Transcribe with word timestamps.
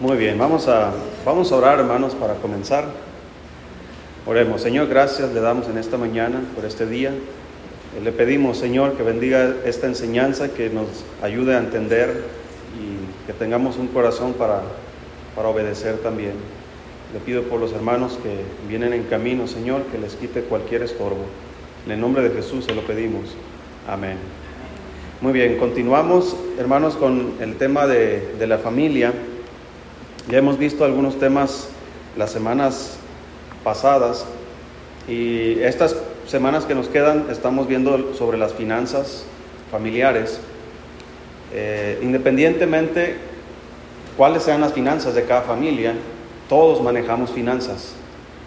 Muy 0.00 0.16
bien, 0.16 0.36
vamos 0.36 0.66
a, 0.66 0.92
vamos 1.24 1.52
a 1.52 1.56
orar 1.56 1.78
hermanos 1.78 2.16
para 2.16 2.34
comenzar. 2.34 2.84
Oremos, 4.26 4.60
Señor, 4.60 4.88
gracias 4.88 5.32
le 5.32 5.40
damos 5.40 5.68
en 5.68 5.78
esta 5.78 5.96
mañana 5.96 6.40
por 6.56 6.64
este 6.64 6.84
día. 6.84 7.12
Le 8.02 8.10
pedimos, 8.10 8.58
Señor, 8.58 8.96
que 8.96 9.04
bendiga 9.04 9.54
esta 9.64 9.86
enseñanza, 9.86 10.48
que 10.52 10.68
nos 10.68 10.88
ayude 11.22 11.54
a 11.54 11.58
entender 11.58 12.24
y 12.76 13.28
que 13.28 13.34
tengamos 13.34 13.76
un 13.76 13.86
corazón 13.86 14.32
para, 14.32 14.62
para 15.36 15.46
obedecer 15.46 15.98
también. 15.98 16.32
Le 17.12 17.20
pido 17.20 17.44
por 17.44 17.60
los 17.60 17.72
hermanos 17.72 18.18
que 18.20 18.40
vienen 18.68 18.94
en 18.94 19.04
camino, 19.04 19.46
Señor, 19.46 19.82
que 19.92 19.98
les 19.98 20.16
quite 20.16 20.40
cualquier 20.40 20.82
estorbo. 20.82 21.24
En 21.86 21.92
el 21.92 22.00
nombre 22.00 22.28
de 22.28 22.34
Jesús 22.34 22.64
se 22.64 22.74
lo 22.74 22.80
pedimos. 22.80 23.36
Amén. 23.88 24.16
Muy 25.20 25.32
bien, 25.32 25.56
continuamos, 25.56 26.36
hermanos, 26.58 26.96
con 26.96 27.34
el 27.38 27.54
tema 27.54 27.86
de, 27.86 28.34
de 28.40 28.46
la 28.48 28.58
familia. 28.58 29.12
Ya 30.26 30.38
hemos 30.38 30.56
visto 30.56 30.86
algunos 30.86 31.18
temas 31.18 31.68
las 32.16 32.30
semanas 32.30 32.96
pasadas 33.62 34.24
y 35.06 35.60
estas 35.60 35.96
semanas 36.26 36.64
que 36.64 36.74
nos 36.74 36.88
quedan 36.88 37.26
estamos 37.30 37.68
viendo 37.68 38.14
sobre 38.14 38.38
las 38.38 38.54
finanzas 38.54 39.26
familiares. 39.70 40.40
Eh, 41.52 41.98
independientemente 42.00 43.18
cuáles 44.16 44.44
sean 44.44 44.62
las 44.62 44.72
finanzas 44.72 45.14
de 45.14 45.24
cada 45.24 45.42
familia, 45.42 45.92
todos 46.48 46.82
manejamos 46.82 47.30
finanzas, 47.30 47.92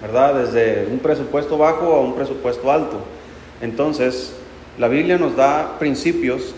¿verdad? 0.02 0.34
Desde 0.34 0.88
un 0.91 0.98
presupuesto 0.98 1.59
bajo 1.59 1.94
a 1.94 2.02
un 2.02 2.16
presupuesto 2.16 2.71
alto. 2.71 3.02
Entonces, 3.62 4.34
la 4.80 4.88
Biblia 4.88 5.20
nos 5.20 5.35
da 5.35 5.77
principios 5.77 6.55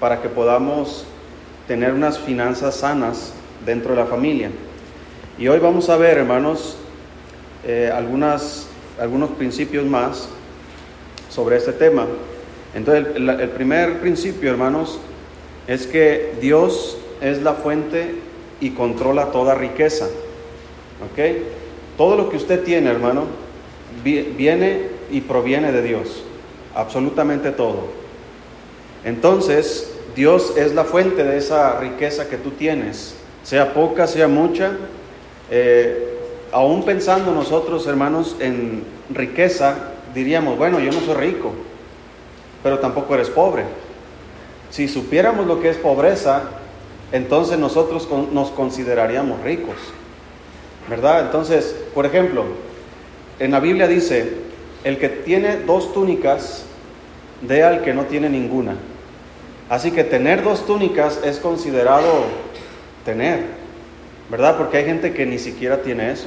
para 0.00 0.20
que 0.20 0.28
podamos 0.28 1.04
tener 1.68 1.92
unas 1.92 2.18
finanzas 2.18 2.74
sanas 2.74 3.32
dentro 3.66 3.90
de 3.90 4.00
la 4.00 4.06
familia. 4.06 4.50
Y 5.38 5.48
hoy 5.48 5.58
vamos 5.58 5.90
a 5.90 5.96
ver, 5.96 6.16
hermanos, 6.16 6.78
eh, 7.66 7.92
algunos 7.92 9.30
principios 9.36 9.84
más 9.84 10.28
sobre 11.28 11.56
este 11.56 11.72
tema. 11.72 12.06
Entonces, 12.74 13.16
el, 13.16 13.28
el, 13.28 13.48
primer 13.50 14.00
principio, 14.00 14.50
hermanos, 14.50 14.98
es 15.66 15.86
que 15.86 16.34
Dios 16.40 16.96
es 17.20 17.42
la 17.42 17.54
fuente 17.54 18.14
y 18.60 18.70
controla 18.70 19.32
toda 19.32 19.54
riqueza. 19.54 20.06
¿Ok? 20.06 21.18
Todo 21.98 22.16
lo 22.16 22.30
que 22.30 22.36
usted 22.36 22.62
tiene, 22.62 22.90
hermano, 22.90 23.24
viene 24.04 24.82
y 25.10 25.20
proviene 25.22 25.72
de 25.72 25.82
Dios. 25.82 26.22
Absolutamente 26.74 27.50
todo. 27.50 27.88
Entonces, 29.04 29.92
Dios 30.14 30.54
es 30.56 30.74
la 30.74 30.84
fuente 30.84 31.24
de 31.24 31.36
esa 31.36 31.78
riqueza 31.78 32.28
que 32.28 32.36
tú 32.36 32.52
tienes 32.52 33.16
sea 33.46 33.72
poca, 33.72 34.08
sea 34.08 34.26
mucha, 34.26 34.72
eh, 35.52 36.18
aún 36.50 36.84
pensando 36.84 37.30
nosotros, 37.30 37.86
hermanos, 37.86 38.34
en 38.40 38.82
riqueza, 39.08 39.92
diríamos, 40.12 40.58
bueno, 40.58 40.80
yo 40.80 40.90
no 40.90 40.98
soy 40.98 41.14
rico, 41.14 41.52
pero 42.64 42.80
tampoco 42.80 43.14
eres 43.14 43.30
pobre. 43.30 43.62
Si 44.70 44.88
supiéramos 44.88 45.46
lo 45.46 45.60
que 45.60 45.70
es 45.70 45.76
pobreza, 45.76 46.42
entonces 47.12 47.56
nosotros 47.56 48.08
nos 48.32 48.50
consideraríamos 48.50 49.40
ricos, 49.44 49.76
¿verdad? 50.90 51.26
Entonces, 51.26 51.76
por 51.94 52.04
ejemplo, 52.04 52.42
en 53.38 53.52
la 53.52 53.60
Biblia 53.60 53.86
dice, 53.86 54.38
el 54.82 54.98
que 54.98 55.08
tiene 55.08 55.58
dos 55.58 55.94
túnicas, 55.94 56.64
dé 57.42 57.62
al 57.62 57.82
que 57.82 57.94
no 57.94 58.06
tiene 58.06 58.28
ninguna. 58.28 58.74
Así 59.68 59.92
que 59.92 60.02
tener 60.02 60.42
dos 60.42 60.66
túnicas 60.66 61.20
es 61.24 61.38
considerado 61.38 62.24
tener, 63.06 63.44
¿verdad? 64.30 64.58
Porque 64.58 64.76
hay 64.76 64.84
gente 64.84 65.14
que 65.14 65.24
ni 65.24 65.38
siquiera 65.38 65.80
tiene 65.80 66.12
eso. 66.12 66.26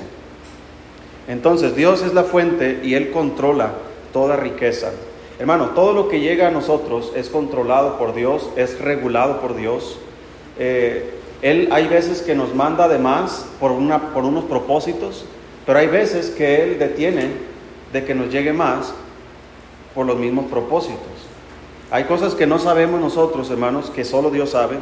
Entonces 1.27 1.75
Dios 1.75 2.01
es 2.01 2.15
la 2.15 2.23
fuente 2.23 2.79
y 2.83 2.95
Él 2.95 3.11
controla 3.11 3.73
toda 4.11 4.35
riqueza. 4.35 4.89
Hermano, 5.37 5.69
todo 5.75 5.93
lo 5.93 6.09
que 6.09 6.19
llega 6.19 6.47
a 6.47 6.51
nosotros 6.51 7.13
es 7.15 7.29
controlado 7.29 7.99
por 7.99 8.15
Dios, 8.15 8.49
es 8.55 8.79
regulado 8.79 9.39
por 9.39 9.55
Dios. 9.55 9.99
Eh, 10.57 11.11
él 11.41 11.69
hay 11.71 11.87
veces 11.87 12.21
que 12.21 12.35
nos 12.35 12.53
manda 12.53 12.87
de 12.89 12.99
más 12.99 13.45
por, 13.59 13.71
una, 13.71 14.13
por 14.13 14.25
unos 14.25 14.43
propósitos, 14.45 15.23
pero 15.65 15.79
hay 15.79 15.87
veces 15.87 16.31
que 16.31 16.63
Él 16.63 16.79
detiene 16.79 17.31
de 17.93 18.03
que 18.03 18.13
nos 18.13 18.29
llegue 18.29 18.51
más 18.51 18.93
por 19.95 20.05
los 20.05 20.17
mismos 20.17 20.47
propósitos. 20.47 20.99
Hay 21.91 22.03
cosas 22.03 22.35
que 22.35 22.45
no 22.45 22.59
sabemos 22.59 22.99
nosotros, 22.99 23.49
hermanos, 23.49 23.89
que 23.89 24.03
solo 24.03 24.29
Dios 24.29 24.49
sabe, 24.49 24.77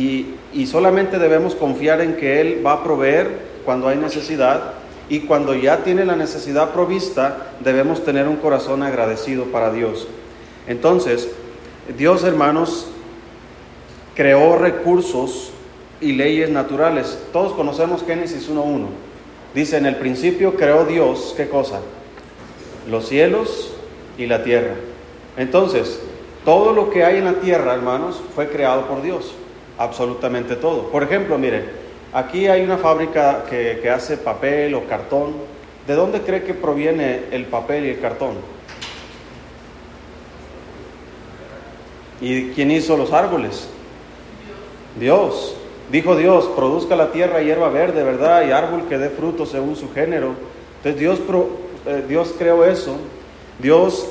y, 0.00 0.66
solamente 0.66 1.18
debemos 1.18 1.54
confiar 1.54 2.00
en 2.00 2.16
que 2.16 2.40
Él 2.40 2.62
va 2.64 2.72
a 2.72 2.84
proveer 2.84 3.50
cuando 3.64 3.88
hay 3.88 3.98
necesidad 3.98 4.72
y 5.10 5.20
cuando 5.20 5.54
ya 5.54 5.78
tiene 5.78 6.04
la 6.06 6.16
necesidad 6.16 6.70
provista, 6.70 7.48
debemos 7.60 8.04
tener 8.04 8.26
un 8.26 8.36
corazón 8.36 8.82
agradecido 8.82 9.44
para 9.46 9.72
Dios. 9.72 10.06
Entonces, 10.66 11.28
Dios, 11.98 12.24
hermanos, 12.24 12.86
creó 14.14 14.56
recursos 14.56 15.50
y 16.00 16.12
leyes 16.12 16.48
naturales. 16.48 17.18
Todos 17.32 17.52
conocemos 17.52 18.04
Génesis 18.04 18.48
1.1. 18.48 18.86
Dice, 19.54 19.76
en 19.76 19.86
el 19.86 19.96
principio 19.96 20.54
creó 20.54 20.84
Dios, 20.84 21.34
¿qué 21.36 21.48
cosa? 21.48 21.80
Los 22.88 23.08
cielos 23.08 23.72
y 24.16 24.26
la 24.26 24.44
tierra. 24.44 24.76
Entonces, 25.36 26.00
todo 26.44 26.72
lo 26.72 26.90
que 26.90 27.04
hay 27.04 27.18
en 27.18 27.24
la 27.24 27.34
tierra, 27.34 27.74
hermanos, 27.74 28.22
fue 28.34 28.48
creado 28.48 28.86
por 28.86 29.02
Dios 29.02 29.34
absolutamente 29.80 30.56
todo. 30.56 30.90
Por 30.90 31.02
ejemplo, 31.02 31.38
mire, 31.38 31.64
aquí 32.12 32.46
hay 32.46 32.60
una 32.60 32.76
fábrica 32.76 33.44
que, 33.48 33.90
hace 33.90 34.18
papel 34.18 34.74
o 34.74 34.84
cartón. 34.84 35.32
¿De 35.86 35.94
dónde 35.94 36.20
cree 36.20 36.44
que 36.44 36.52
proviene 36.52 37.22
el 37.32 37.46
papel 37.46 37.86
y 37.86 37.88
el 37.88 38.00
cartón? 38.00 38.34
¿Y 42.20 42.50
quién 42.50 42.70
hizo 42.70 42.96
los 42.98 43.12
árboles? 43.12 43.68
Dios. 45.00 45.56
Dijo 45.90 46.14
Dios, 46.14 46.44
produzca 46.54 46.94
la 46.94 47.10
tierra 47.10 47.40
hierba 47.40 47.70
verde, 47.70 48.04
¿verdad? 48.04 48.46
Y 48.46 48.52
árbol 48.52 48.84
que 48.86 48.98
dé 48.98 49.08
fruto 49.08 49.46
según 49.46 49.76
su 49.76 49.90
género. 49.92 50.34
Entonces 50.76 51.00
Dios, 51.00 51.18
eh, 51.86 52.04
Dios 52.06 52.34
creó 52.36 52.66
eso. 52.66 52.96
Dios 53.58 54.06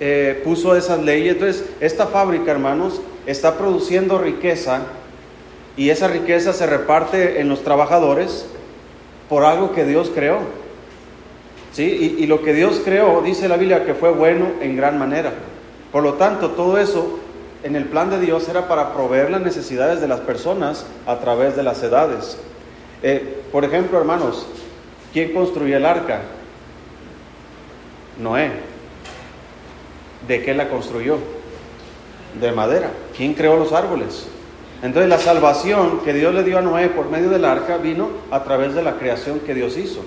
eh, 0.00 0.42
puso 0.44 0.76
esas 0.76 1.00
leyes. 1.00 1.34
Entonces, 1.34 1.64
esta 1.80 2.08
fábrica, 2.08 2.50
hermanos, 2.50 3.00
está 3.24 3.56
produciendo 3.56 4.18
riqueza 4.18 4.82
y 5.76 5.90
esa 5.90 6.08
riqueza 6.08 6.52
se 6.52 6.66
reparte 6.66 7.40
en 7.40 7.48
los 7.48 7.62
trabajadores 7.62 8.46
por 9.28 9.44
algo 9.44 9.72
que 9.72 9.84
Dios 9.84 10.10
creó. 10.14 10.40
¿Sí? 11.72 12.16
Y, 12.18 12.26
lo 12.26 12.42
que 12.42 12.52
Dios 12.52 12.82
creó, 12.84 13.22
dice 13.22 13.48
la 13.48 13.56
Biblia, 13.56 13.86
que 13.86 13.94
fue 13.94 14.10
bueno 14.10 14.48
en 14.60 14.76
gran 14.76 14.98
manera. 14.98 15.32
Por 15.90 16.02
lo 16.02 16.14
tanto, 16.14 16.50
todo 16.50 16.76
eso 16.76 17.18
en 17.62 17.76
el 17.76 17.86
plan 17.86 18.10
de 18.10 18.20
Dios 18.20 18.46
era 18.48 18.68
para 18.68 18.92
proveer 18.92 19.30
las 19.30 19.40
necesidades 19.40 20.00
de 20.02 20.08
las 20.08 20.20
personas 20.20 20.84
a 21.06 21.18
través 21.20 21.56
de 21.56 21.62
las 21.62 21.82
edades. 21.82 22.36
Eh, 23.02 23.42
por 23.50 23.64
ejemplo, 23.64 23.98
hermanos, 23.98 24.46
¿quién 25.14 25.32
construyó 25.32 25.78
el 25.78 25.86
arca? 25.86 26.20
Noé. 28.18 28.50
¿De 30.28 30.42
qué 30.42 30.52
la 30.52 30.68
construyó? 30.68 31.16
De 32.38 32.52
madera. 32.52 32.90
¿Quién 33.16 33.32
creó 33.32 33.56
los 33.56 33.72
árboles? 33.72 34.26
Entonces 34.82 35.08
la 35.08 35.18
salvación 35.18 36.00
que 36.04 36.12
Dios 36.12 36.34
le 36.34 36.42
dio 36.42 36.58
a 36.58 36.62
Noé 36.62 36.88
por 36.88 37.08
medio 37.08 37.30
del 37.30 37.44
arca 37.44 37.76
vino 37.76 38.08
a 38.32 38.42
través 38.42 38.74
de 38.74 38.82
la 38.82 38.98
creación 38.98 39.38
que 39.40 39.54
Dios 39.54 39.76
hizo. 39.76 40.00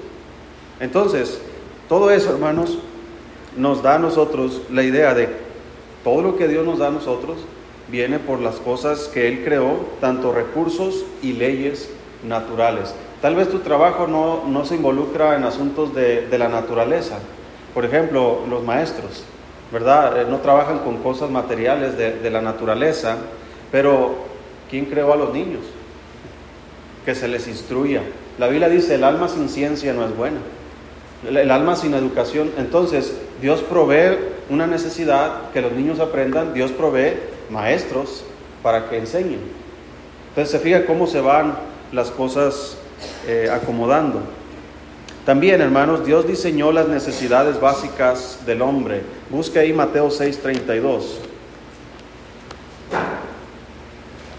Entonces, 0.81 1.40
todo 1.88 2.12
eso, 2.12 2.31
hermanos, 2.31 2.78
nos 3.56 3.81
da 3.81 3.96
a 3.96 4.00
nosotros 4.00 4.64
la 4.69 4.84
idea 4.84 5.14
de 5.14 5.30
todo 6.03 6.22
lo 6.22 6.38
que 6.38 6.50
Dios 6.50 6.66
nos 6.66 6.80
da 6.80 6.88
a 6.88 6.91
nosotros 6.91 7.38
viene 7.88 8.19
por 8.19 8.41
las 8.41 8.56
cosas 8.56 9.08
que 9.08 9.30
Él 9.30 9.44
creó, 9.46 9.78
tanto 10.02 10.34
recursos 10.34 11.06
y 11.22 11.34
leyes 11.34 11.90
naturales. 12.28 12.94
Tal 13.22 13.35
vez 13.35 13.50
tu 13.50 13.59
trabajo 13.59 14.08
no, 14.08 14.66
se 14.66 14.76
involucra 14.76 15.38
en 15.38 15.46
asuntos 15.46 15.96
de, 15.96 16.28
la 16.38 16.50
naturaleza. 16.50 17.20
Por 17.73 17.85
ejemplo, 17.85 18.41
los 18.50 18.64
maestros, 18.64 19.23
¿verdad? 19.72 20.22
Eh, 20.22 20.26
no 20.29 20.40
trabajan 20.40 20.79
con 20.79 20.97
cosas 20.97 21.29
materiales 21.29 21.97
de, 21.97 22.20
de 22.20 22.29
la 22.29 22.41
naturaleza, 22.41 23.17
pero 23.72 24.34
¿Quién 24.70 24.85
creó 24.85 25.14
a 25.14 25.16
los 25.16 25.34
niños? 25.34 25.62
Que 27.06 27.16
se 27.16 27.28
les 27.28 27.47
instruya. 27.47 28.02
La 28.38 28.47
Biblia 28.47 28.70
dice, 28.70 28.96
el 28.96 29.03
alma 29.03 29.28
sin 29.28 29.50
ciencia 29.50 29.94
no 29.94 30.06
es 30.06 30.16
buena. 30.16 30.38
El 31.28 31.52
alma 31.52 31.76
sin 31.76 31.94
educación. 31.94 32.52
Entonces, 32.58 33.16
Dios 33.41 33.62
provee 33.62 34.17
una 34.50 34.67
necesidad 34.67 35.52
que 35.52 35.62
los 35.62 35.72
niños 35.72 36.00
aprendan. 36.00 36.53
Dios 36.53 36.72
provee 36.72 37.14
maestros 37.50 38.23
para 38.62 38.90
que 38.90 38.97
enseñen. 38.97 39.40
Entonces, 40.29 40.52
se 40.52 40.59
fija 40.59 40.85
cómo 40.85 41.08
se 41.08 41.22
van 41.22 41.56
las 41.91 42.12
cosas 42.12 42.78
eh, 43.28 43.50
acomodando. 43.52 44.22
También, 45.26 45.59
hermanos, 45.59 46.06
Dios 46.06 46.28
diseñó 46.28 46.72
las 46.72 46.88
necesidades 46.88 47.59
básicas 47.59 48.46
del 48.46 48.62
hombre. 48.62 49.02
Busque 49.32 49.58
ahí 49.58 49.73
Mateo 49.73 50.09
6:32. 50.09 51.02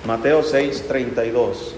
Mateo 0.07 0.43
6, 0.43 0.85
32. 0.87 1.75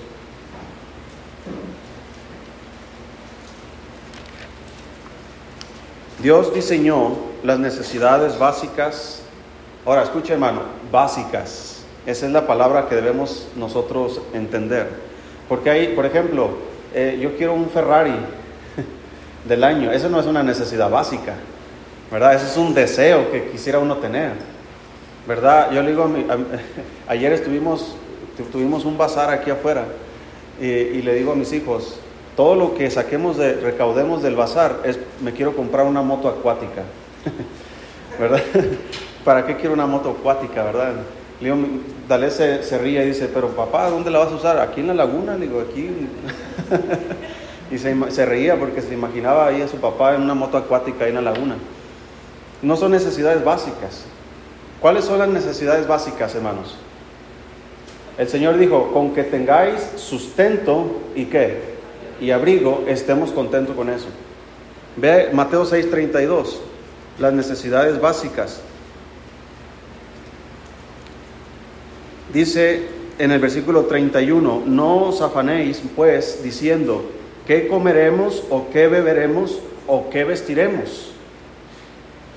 Dios 6.22 6.52
diseñó 6.52 7.16
las 7.42 7.58
necesidades 7.58 8.38
básicas. 8.38 9.22
Ahora, 9.86 10.02
escucha 10.02 10.34
hermano, 10.34 10.60
básicas. 10.92 11.82
Esa 12.04 12.26
es 12.26 12.32
la 12.32 12.46
palabra 12.46 12.86
que 12.88 12.96
debemos 12.96 13.48
nosotros 13.56 14.20
entender. 14.34 14.88
Porque 15.48 15.70
hay, 15.70 15.88
por 15.94 16.04
ejemplo, 16.04 16.50
eh, 16.94 17.18
yo 17.20 17.34
quiero 17.36 17.54
un 17.54 17.70
Ferrari 17.70 18.14
del 19.48 19.64
año. 19.64 19.90
Eso 19.90 20.10
no 20.10 20.20
es 20.20 20.26
una 20.26 20.42
necesidad 20.42 20.90
básica, 20.90 21.34
¿verdad? 22.10 22.34
Eso 22.34 22.46
es 22.46 22.56
un 22.58 22.74
deseo 22.74 23.30
que 23.32 23.48
quisiera 23.50 23.78
uno 23.78 23.96
tener, 23.96 24.32
¿verdad? 25.26 25.70
Yo 25.70 25.82
le 25.82 25.90
digo, 25.90 26.02
a 26.02 26.08
mi, 26.08 26.26
ayer 27.08 27.32
estuvimos 27.32 27.96
tuvimos 28.44 28.84
un 28.84 28.96
bazar 28.96 29.30
aquí 29.30 29.50
afuera 29.50 29.84
y, 30.60 30.66
y 30.66 31.02
le 31.02 31.14
digo 31.14 31.32
a 31.32 31.34
mis 31.36 31.52
hijos, 31.52 32.00
todo 32.38 32.54
lo 32.54 32.74
que 32.76 32.88
saquemos 32.88 33.36
de, 33.36 33.54
recaudemos 33.54 34.22
del 34.22 34.36
bazar, 34.36 34.82
es, 34.84 34.96
me 35.20 35.32
quiero 35.32 35.56
comprar 35.56 35.86
una 35.86 36.02
moto 36.02 36.28
acuática. 36.28 36.84
¿Verdad? 38.20 38.40
¿Para 39.24 39.44
qué 39.44 39.56
quiero 39.56 39.74
una 39.74 39.86
moto 39.86 40.10
acuática, 40.10 40.62
verdad? 40.62 40.92
Le 41.40 41.52
Dale 42.08 42.30
se, 42.30 42.62
se, 42.62 42.78
ríe 42.78 43.02
y 43.02 43.08
dice, 43.08 43.28
pero 43.34 43.48
papá, 43.48 43.90
¿dónde 43.90 44.12
la 44.12 44.20
vas 44.20 44.30
a 44.30 44.36
usar? 44.36 44.60
Aquí 44.60 44.78
en 44.78 44.86
la 44.86 44.94
laguna, 44.94 45.36
digo, 45.36 45.60
aquí. 45.60 45.90
y 47.72 47.78
se, 47.78 48.10
se, 48.12 48.24
reía 48.24 48.56
porque 48.56 48.82
se 48.82 48.94
imaginaba 48.94 49.48
ahí 49.48 49.60
a 49.60 49.66
su 49.66 49.78
papá 49.78 50.14
en 50.14 50.22
una 50.22 50.34
moto 50.34 50.58
acuática 50.58 51.06
ahí 51.06 51.10
en 51.10 51.16
la 51.16 51.32
laguna. 51.32 51.56
No 52.62 52.76
son 52.76 52.92
necesidades 52.92 53.44
básicas. 53.44 54.04
¿Cuáles 54.80 55.06
son 55.06 55.18
las 55.18 55.28
necesidades 55.28 55.88
básicas, 55.88 56.36
hermanos? 56.36 56.76
El 58.18 58.28
Señor 58.28 58.58
dijo, 58.58 58.92
con 58.92 59.14
que 59.14 59.22
tengáis 59.22 59.80
sustento 59.96 61.00
y 61.14 61.26
qué? 61.26 61.78
y 62.20 62.30
abrigo, 62.30 62.84
estemos 62.88 63.30
contentos 63.30 63.76
con 63.76 63.88
eso. 63.90 64.06
Ve 64.96 65.30
Mateo 65.32 65.64
6:32, 65.64 66.58
las 67.18 67.32
necesidades 67.32 68.00
básicas. 68.00 68.60
Dice 72.32 72.86
en 73.18 73.30
el 73.30 73.40
versículo 73.40 73.86
31, 73.86 74.62
no 74.66 75.04
os 75.04 75.20
afanéis 75.20 75.82
pues 75.96 76.42
diciendo, 76.42 77.04
¿qué 77.46 77.68
comeremos 77.68 78.44
o 78.50 78.68
qué 78.70 78.86
beberemos 78.88 79.60
o 79.86 80.10
qué 80.10 80.24
vestiremos? 80.24 81.12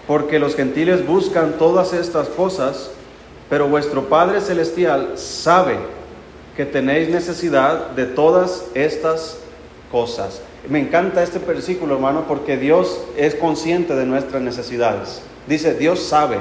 Porque 0.08 0.40
los 0.40 0.56
gentiles 0.56 1.06
buscan 1.06 1.58
todas 1.58 1.94
estas 1.94 2.30
cosas, 2.30 2.92
pero 3.52 3.68
vuestro 3.68 4.08
Padre 4.08 4.40
Celestial 4.40 5.18
sabe 5.18 5.76
que 6.56 6.66
tenéis 6.66 7.10
necesidad 7.10 7.90
de 7.90 8.06
todas 8.06 8.64
estas 8.76 9.40
cosas. 9.92 10.42
Me 10.70 10.80
encanta 10.80 11.22
este 11.22 11.38
versículo, 11.40 11.96
hermano, 11.96 12.24
porque 12.30 12.56
Dios 12.56 13.02
es 13.18 13.36
consciente 13.36 13.94
de 13.94 14.06
nuestras 14.06 14.42
necesidades. 14.42 15.22
Dice, 15.48 15.74
Dios 15.74 16.00
sabe. 16.00 16.38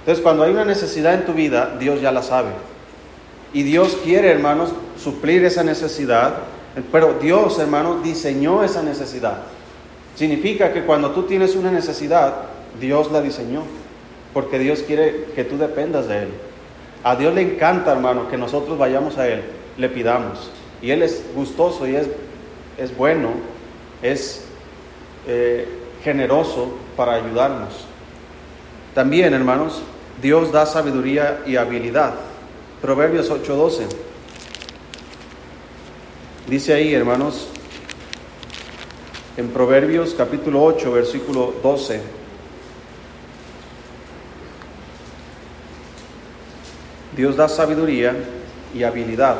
Entonces, 0.00 0.20
cuando 0.20 0.42
hay 0.42 0.50
una 0.50 0.64
necesidad 0.64 1.14
en 1.14 1.26
tu 1.26 1.32
vida, 1.32 1.76
Dios 1.78 2.00
ya 2.00 2.10
la 2.10 2.24
sabe. 2.24 2.50
Y 3.52 3.62
Dios 3.62 3.96
quiere, 4.02 4.28
hermanos, 4.28 4.70
suplir 5.00 5.44
esa 5.44 5.62
necesidad. 5.62 6.38
Pero 6.90 7.20
Dios, 7.22 7.56
hermano, 7.60 8.00
diseñó 8.02 8.64
esa 8.64 8.82
necesidad. 8.82 9.42
Significa 10.16 10.72
que 10.72 10.82
cuando 10.82 11.12
tú 11.12 11.22
tienes 11.22 11.54
una 11.54 11.70
necesidad, 11.70 12.34
Dios 12.80 13.12
la 13.12 13.20
diseñó. 13.20 13.62
Porque 14.32 14.58
Dios 14.58 14.82
quiere 14.86 15.26
que 15.34 15.44
tú 15.44 15.56
dependas 15.58 16.08
de 16.08 16.24
Él. 16.24 16.28
A 17.04 17.16
Dios 17.16 17.34
le 17.34 17.42
encanta, 17.42 17.92
hermano, 17.92 18.28
que 18.28 18.36
nosotros 18.36 18.76
vayamos 18.78 19.16
a 19.18 19.28
Él, 19.28 19.42
le 19.78 19.88
pidamos. 19.88 20.50
Y 20.82 20.90
Él 20.90 21.02
es 21.02 21.22
gustoso 21.34 21.86
y 21.86 21.96
es 21.96 22.08
es 22.78 22.96
bueno, 22.96 23.30
es 24.02 24.44
eh, 25.26 25.66
generoso 26.02 26.74
para 26.96 27.14
ayudarnos. 27.14 27.86
También, 28.94 29.34
hermanos, 29.34 29.82
Dios 30.20 30.52
da 30.52 30.66
sabiduría 30.66 31.42
y 31.46 31.56
habilidad. 31.56 32.14
Proverbios 32.80 33.30
8:12. 33.30 33.86
Dice 36.48 36.74
ahí, 36.74 36.94
hermanos, 36.94 37.48
en 39.36 39.48
Proverbios 39.48 40.14
capítulo 40.16 40.62
8, 40.62 40.92
versículo 40.92 41.54
12. 41.62 42.00
Dios 47.16 47.36
da 47.36 47.48
sabiduría 47.48 48.14
y 48.74 48.82
habilidad. 48.82 49.36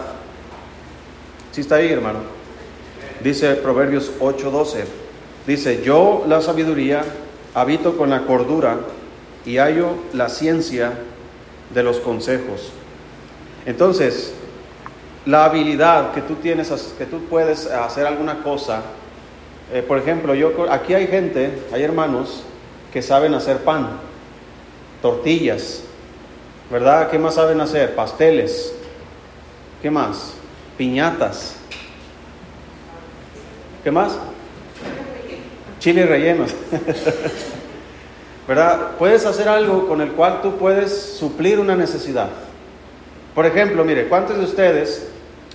¿Sí 1.53 1.61
está 1.61 1.77
ahí, 1.77 1.93
hermano? 1.93 2.21
Dice 3.23 3.55
Proverbios 3.57 4.13
8:12, 4.19 4.85
dice, 5.47 5.83
yo 5.83 6.25
la 6.27 6.41
sabiduría 6.41 7.05
habito 7.55 7.97
con 7.97 8.11
la 8.11 8.23
cordura 8.23 8.79
y 9.45 9.59
hallo 9.59 9.91
la 10.13 10.29
ciencia 10.29 10.93
de 11.75 11.83
los 11.83 11.99
consejos. 11.99 12.73
Entonces, 13.65 14.33
la 15.25 15.45
habilidad 15.45 16.13
que 16.13 16.23
tú 16.23 16.35
tienes, 16.37 16.71
que 16.97 17.07
tú 17.07 17.25
puedes 17.25 17.67
hacer 17.67 18.07
alguna 18.07 18.43
cosa, 18.43 18.83
eh, 19.73 19.83
por 19.83 19.99
ejemplo, 19.99 20.35
yo 20.35 20.71
aquí 20.71 20.95
hay 20.95 21.09
gente, 21.09 21.63
hay 21.73 21.83
hermanos 21.83 22.43
que 22.93 23.03
saben 23.03 23.35
hacer 23.35 23.59
pan, 23.59 23.89
tortillas, 25.03 25.83
¿verdad? 26.71 27.11
¿Qué 27.11 27.19
más 27.19 27.35
saben 27.35 27.61
hacer? 27.61 27.95
Pasteles, 27.95 28.73
¿qué 29.83 29.91
más? 29.91 30.35
Piñatas, 30.77 31.57
¿Qué 33.87 33.93
más? 33.93 34.19
Chile 35.79 36.07
rellenos. 36.07 36.53
¿Verdad? 38.49 38.97
Puedes 38.99 39.25
hacer 39.27 39.49
algo 39.49 39.87
con 39.87 40.01
el 40.01 40.11
cual 40.11 40.43
tú 40.43 40.57
puedes 40.57 41.15
suplir 41.17 41.61
una 41.61 41.77
necesidad. 41.77 42.31
Por 43.33 43.47
ejemplo, 43.47 43.85
mire, 43.85 44.09
¿cuántos 44.09 44.39
de 44.39 44.43
ustedes 44.43 45.07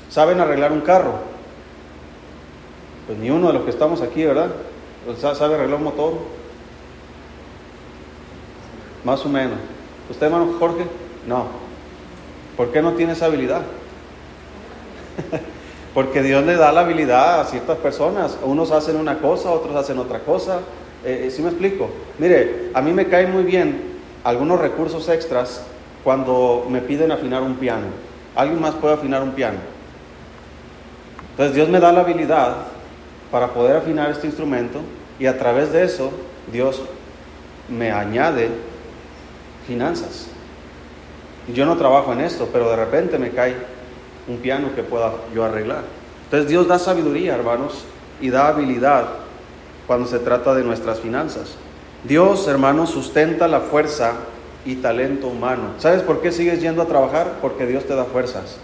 saben 0.10 0.40
arreglar 0.40 0.72
un 0.72 0.80
carro? 0.80 1.16
Pues 3.06 3.20
ni 3.20 3.30
uno 3.30 3.48
de 3.48 3.54
los 3.56 3.64
que 3.64 3.72
estamos 3.72 4.02
aquí, 4.02 4.24
¿verdad? 4.24 4.52
¿Sabe 5.20 5.56
arreglar 5.56 5.80
un 5.80 5.84
motor? 5.84 6.14
Más 9.04 9.26
o 9.26 9.28
menos. 9.28 9.58
¿Usted, 10.10 10.28
hermano 10.28 10.56
Jorge? 10.58 10.86
No. 11.28 11.46
¿Por 12.58 12.72
qué 12.72 12.82
no 12.82 12.94
tiene 12.94 13.14
esa 13.14 13.26
habilidad? 13.26 13.62
Porque 15.94 16.22
Dios 16.22 16.46
le 16.46 16.56
da 16.56 16.72
la 16.72 16.82
habilidad 16.82 17.42
a 17.42 17.46
ciertas 17.46 17.78
personas. 17.78 18.38
Unos 18.44 18.72
hacen 18.72 18.96
una 18.96 19.20
cosa, 19.20 19.52
otros 19.52 19.76
hacen 19.76 20.00
otra 20.00 20.20
cosa. 20.20 20.60
Eh, 21.04 21.26
eh, 21.26 21.32
¿Sí 21.32 21.42
me 21.42 21.50
explico? 21.50 21.90
Mire, 22.20 22.70
a 22.74 22.82
mí 22.82 22.94
me 22.94 23.08
caen 23.08 23.32
muy 23.32 23.44
bien 23.44 23.82
algunos 24.24 24.60
recursos 24.60 25.10
extras 25.10 25.64
cuando 26.04 26.66
me 26.70 26.82
piden 26.82 27.12
afinar 27.12 27.42
un 27.42 27.56
piano. 27.56 27.88
¿Alguien 28.36 28.62
más 28.62 28.76
puede 28.76 28.94
afinar 28.94 29.22
un 29.22 29.32
piano? 29.32 29.58
Entonces 31.32 31.56
Dios 31.56 31.70
me 31.70 31.80
da 31.80 31.92
la 31.92 32.02
habilidad 32.02 32.56
para 33.32 33.48
poder 33.48 33.78
afinar 33.78 34.12
este 34.12 34.28
instrumento 34.28 34.80
y 35.20 35.26
a 35.26 35.38
través 35.38 35.72
de 35.72 35.84
eso 35.84 36.12
Dios 36.52 36.82
me 37.70 37.92
añade 37.92 38.50
finanzas. 39.68 40.31
Yo 41.48 41.66
no 41.66 41.78
trabajo 41.78 42.14
en 42.14 42.22
esto, 42.22 42.50
pero 42.52 42.70
de 42.70 42.76
repente 42.76 43.18
me 43.18 43.32
cae 43.32 43.56
un 44.28 44.38
piano 44.38 44.76
que 44.76 44.84
pueda 44.84 45.12
yo 45.34 45.44
arreglar. 45.44 45.84
Entonces 46.26 46.50
Dios 46.50 46.68
da 46.68 46.80
sabiduría, 46.80 47.36
hermanos, 47.36 47.84
y 48.22 48.30
da 48.30 48.48
habilidad 48.48 49.06
cuando 49.88 50.08
se 50.08 50.20
trata 50.20 50.54
de 50.54 50.64
nuestras 50.64 51.00
finanzas. 51.00 51.56
Dios, 52.04 52.48
hermanos, 52.48 52.90
sustenta 52.92 53.48
la 53.48 53.60
fuerza 53.60 54.14
y 54.66 54.76
talento 54.76 55.28
humano. 55.28 55.74
¿Sabes 55.80 56.04
por 56.04 56.22
qué 56.22 56.32
sigues 56.32 56.62
yendo 56.62 56.82
a 56.82 56.86
trabajar? 56.88 57.34
Porque 57.42 57.66
Dios 57.66 57.86
te 57.86 57.96
da 57.96 58.06
fuerzas. 58.06 58.58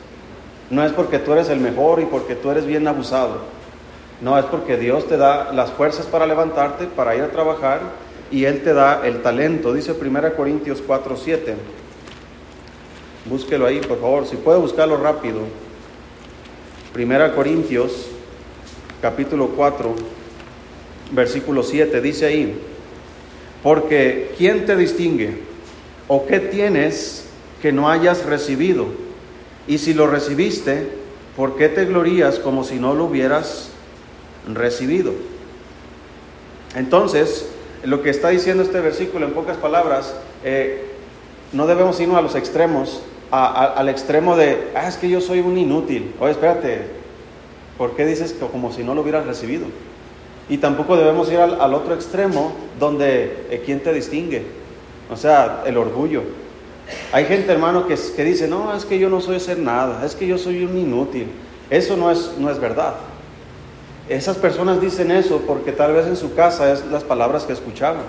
No 0.69 0.83
es 0.83 0.91
porque 0.91 1.19
tú 1.19 1.33
eres 1.33 1.49
el 1.49 1.59
mejor 1.59 1.99
y 1.99 2.05
porque 2.05 2.35
tú 2.35 2.51
eres 2.51 2.65
bien 2.65 2.87
abusado. 2.87 3.57
No, 4.21 4.37
es 4.37 4.45
porque 4.45 4.77
Dios 4.77 5.07
te 5.07 5.17
da 5.17 5.51
las 5.53 5.71
fuerzas 5.71 6.05
para 6.05 6.25
levantarte, 6.25 6.85
para 6.85 7.15
ir 7.15 7.23
a 7.23 7.29
trabajar 7.29 7.81
y 8.31 8.45
Él 8.45 8.63
te 8.63 8.73
da 8.73 9.05
el 9.05 9.21
talento. 9.21 9.73
Dice 9.73 9.93
1 9.93 10.33
Corintios 10.35 10.81
4, 10.85 11.15
7. 11.15 11.55
Búsquelo 13.29 13.65
ahí, 13.65 13.79
por 13.79 13.99
favor. 13.99 14.25
Si 14.25 14.37
puede 14.37 14.59
buscarlo 14.59 14.97
rápido. 14.97 15.41
Primera 16.93 17.35
Corintios, 17.35 18.07
capítulo 19.01 19.49
4, 19.49 19.93
versículo 21.11 21.61
7, 21.61 22.01
dice 22.01 22.25
ahí, 22.25 22.59
porque 23.61 24.33
¿quién 24.37 24.65
te 24.65 24.75
distingue? 24.75 25.41
¿O 26.07 26.25
qué 26.25 26.39
tienes 26.39 27.25
que 27.61 27.71
no 27.71 27.89
hayas 27.89 28.25
recibido? 28.25 28.87
Y 29.67 29.79
si 29.79 29.93
lo 29.93 30.07
recibiste, 30.07 30.87
¿por 31.35 31.57
qué 31.57 31.67
te 31.67 31.85
glorías 31.85 32.39
como 32.39 32.63
si 32.63 32.75
no 32.75 32.95
lo 32.95 33.05
hubieras 33.05 33.69
recibido? 34.51 35.11
Entonces, 36.75 37.49
lo 37.83 38.01
que 38.01 38.09
está 38.09 38.29
diciendo 38.29 38.63
este 38.63 38.79
versículo 38.79 39.25
en 39.25 39.33
pocas 39.33 39.57
palabras, 39.57 40.15
eh, 40.43 40.85
no 41.51 41.67
debemos 41.67 41.99
irnos 41.99 42.17
a 42.17 42.21
los 42.21 42.35
extremos 42.35 43.01
al 43.31 43.89
extremo 43.89 44.35
de, 44.35 44.69
ah, 44.75 44.87
es 44.87 44.97
que 44.97 45.09
yo 45.09 45.21
soy 45.21 45.39
un 45.39 45.57
inútil. 45.57 46.13
Oye, 46.19 46.31
espérate, 46.31 46.81
¿por 47.77 47.95
qué 47.95 48.05
dices 48.05 48.33
que 48.33 48.45
como 48.47 48.71
si 48.71 48.83
no 48.83 48.95
lo 48.95 49.01
hubieras 49.01 49.25
recibido? 49.25 49.65
Y 50.49 50.57
tampoco 50.57 50.95
debemos 50.95 51.29
ir 51.31 51.39
al, 51.39 51.73
otro 51.73 51.93
extremo 51.93 52.53
donde 52.79 53.47
eh, 53.49 53.61
quién 53.65 53.81
te 53.81 53.93
distingue, 53.93 54.43
o 55.11 55.17
sea, 55.17 55.63
el 55.65 55.77
orgullo. 55.77 56.23
Hay 57.11 57.25
gente, 57.25 57.51
hermano, 57.51 57.85
que, 57.85 57.95
que 58.15 58.23
dice, 58.23 58.47
no, 58.47 58.73
es 58.73 58.85
que 58.85 58.97
yo 58.97 59.09
no 59.09 59.19
soy 59.19 59.35
hacer 59.35 59.59
nada, 59.59 60.05
es 60.05 60.15
que 60.15 60.25
yo 60.25 60.37
soy 60.37 60.63
un 60.63 60.77
inútil. 60.77 61.27
Eso 61.69 61.97
no 61.97 62.09
es, 62.09 62.31
no 62.37 62.49
es 62.49 62.59
verdad. 62.59 62.95
Esas 64.07 64.37
personas 64.37 64.79
dicen 64.79 65.11
eso 65.11 65.41
porque 65.45 65.73
tal 65.73 65.93
vez 65.93 66.07
en 66.07 66.15
su 66.15 66.33
casa 66.33 66.71
es 66.71 66.85
las 66.85 67.03
palabras 67.03 67.43
que 67.43 67.51
escuchaban. 67.51 68.03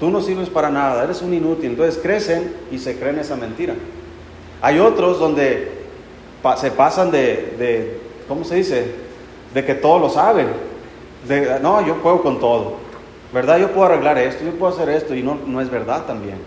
Tú 0.00 0.10
no 0.10 0.20
sirves 0.20 0.48
para 0.48 0.70
nada, 0.70 1.04
eres 1.04 1.22
un 1.22 1.32
inútil. 1.32 1.70
Entonces 1.70 2.00
crecen 2.02 2.52
y 2.72 2.78
se 2.78 2.98
creen 2.98 3.20
esa 3.20 3.36
mentira. 3.36 3.74
Hay 4.62 4.78
otros 4.78 5.18
donde 5.18 5.70
se 6.56 6.70
pasan 6.70 7.10
de, 7.10 7.54
de, 7.58 8.00
¿cómo 8.28 8.44
se 8.44 8.56
dice? 8.56 8.94
De 9.54 9.64
que 9.64 9.74
todo 9.74 9.98
lo 9.98 10.10
saben. 10.10 10.48
No, 11.62 11.86
yo 11.86 11.96
puedo 11.96 12.22
con 12.22 12.40
todo. 12.40 12.74
¿Verdad? 13.32 13.58
Yo 13.58 13.70
puedo 13.70 13.86
arreglar 13.86 14.18
esto, 14.18 14.44
yo 14.44 14.52
puedo 14.52 14.72
hacer 14.72 14.88
esto. 14.88 15.14
Y 15.14 15.22
no, 15.22 15.38
no 15.46 15.60
es 15.60 15.70
verdad 15.70 16.04
también. 16.06 16.38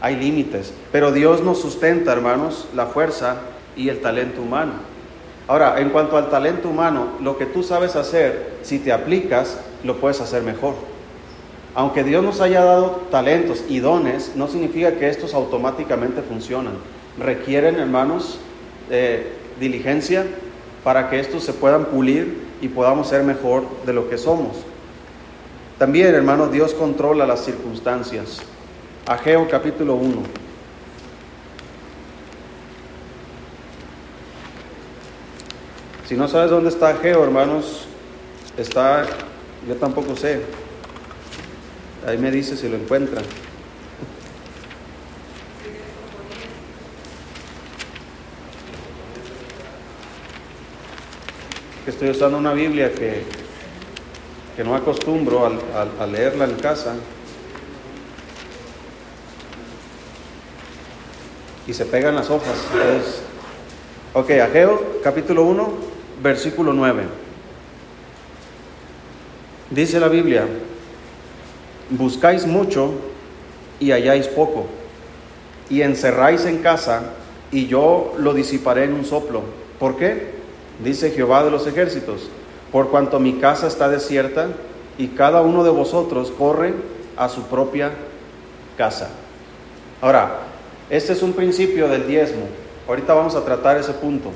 Hay 0.00 0.16
límites. 0.16 0.72
Pero 0.92 1.12
Dios 1.12 1.42
nos 1.42 1.60
sustenta, 1.60 2.12
hermanos, 2.12 2.68
la 2.74 2.86
fuerza 2.86 3.36
y 3.76 3.88
el 3.88 4.00
talento 4.00 4.42
humano. 4.42 4.72
Ahora, 5.48 5.80
en 5.80 5.90
cuanto 5.90 6.16
al 6.16 6.30
talento 6.30 6.68
humano, 6.68 7.08
lo 7.20 7.36
que 7.36 7.46
tú 7.46 7.62
sabes 7.62 7.96
hacer, 7.96 8.58
si 8.62 8.78
te 8.78 8.92
aplicas, 8.92 9.58
lo 9.82 9.96
puedes 9.96 10.20
hacer 10.20 10.42
mejor. 10.42 10.74
Aunque 11.74 12.04
Dios 12.04 12.22
nos 12.22 12.40
haya 12.40 12.62
dado 12.62 13.02
talentos 13.10 13.64
y 13.68 13.80
dones, 13.80 14.32
no 14.36 14.48
significa 14.48 14.92
que 14.92 15.08
estos 15.08 15.34
automáticamente 15.34 16.22
funcionan. 16.22 16.74
Requieren, 17.20 17.76
hermanos, 17.76 18.38
eh, 18.88 19.30
diligencia 19.60 20.26
para 20.82 21.10
que 21.10 21.20
estos 21.20 21.44
se 21.44 21.52
puedan 21.52 21.84
pulir 21.86 22.40
y 22.62 22.68
podamos 22.68 23.08
ser 23.08 23.24
mejor 23.24 23.64
de 23.84 23.92
lo 23.92 24.08
que 24.08 24.16
somos. 24.16 24.56
También, 25.78 26.14
hermanos, 26.14 26.50
Dios 26.50 26.72
controla 26.72 27.26
las 27.26 27.44
circunstancias. 27.44 28.40
Ageo 29.06 29.46
capítulo 29.48 29.96
1. 29.96 30.22
Si 36.06 36.16
no 36.16 36.26
sabes 36.26 36.50
dónde 36.50 36.70
está 36.70 36.96
Geo, 36.96 37.22
hermanos, 37.22 37.86
está, 38.56 39.06
yo 39.68 39.76
tampoco 39.76 40.16
sé. 40.16 40.40
Ahí 42.06 42.18
me 42.18 42.30
dice 42.30 42.56
si 42.56 42.68
lo 42.68 42.76
encuentran. 42.76 43.24
Estoy 51.86 52.10
usando 52.10 52.36
una 52.36 52.52
Biblia 52.52 52.92
que, 52.92 53.22
que 54.54 54.62
no 54.62 54.76
acostumbro 54.76 55.46
a, 55.46 56.06
leerla 56.06 56.44
en 56.44 56.56
casa. 56.56 56.94
Y 61.66 61.72
se 61.72 61.86
pegan 61.86 62.16
las 62.16 62.28
hojas. 62.28 62.66
ok, 64.12 64.30
Ageo 64.30 65.00
capítulo 65.02 65.44
1, 65.44 65.72
versículo 66.22 66.74
9. 66.74 67.04
Dice 69.70 70.00
la 70.00 70.08
Biblia, 70.08 70.46
buscáis 71.88 72.44
mucho 72.44 72.92
y 73.78 73.92
halláis 73.92 74.28
poco, 74.28 74.66
y 75.70 75.80
encerráis 75.80 76.44
en 76.44 76.58
casa, 76.58 77.14
y 77.50 77.68
yo 77.68 78.14
lo 78.18 78.34
disiparé 78.34 78.84
en 78.84 78.92
un 78.92 79.06
soplo. 79.06 79.42
¿Por 79.78 79.96
qué? 79.96 80.39
Dice 80.84 81.10
Jehová 81.10 81.44
de 81.44 81.50
los 81.50 81.66
ejércitos, 81.66 82.28
por 82.72 82.88
cuanto 82.88 83.20
mi 83.20 83.34
casa 83.34 83.66
está 83.66 83.88
desierta, 83.88 84.48
y 84.98 85.08
cada 85.08 85.40
uno 85.40 85.64
de 85.64 85.70
vosotros 85.70 86.30
corre 86.30 86.74
a 87.16 87.28
su 87.28 87.44
propia 87.44 87.90
casa. 88.76 89.08
Ahora, 90.00 90.40
este 90.90 91.12
es 91.12 91.22
un 91.22 91.32
principio 91.32 91.88
del 91.88 92.06
diezmo. 92.06 92.46
Ahorita 92.88 93.14
vamos 93.14 93.34
a 93.34 93.44
tratar 93.44 93.78
ese 93.78 93.92
punto. 93.92 94.30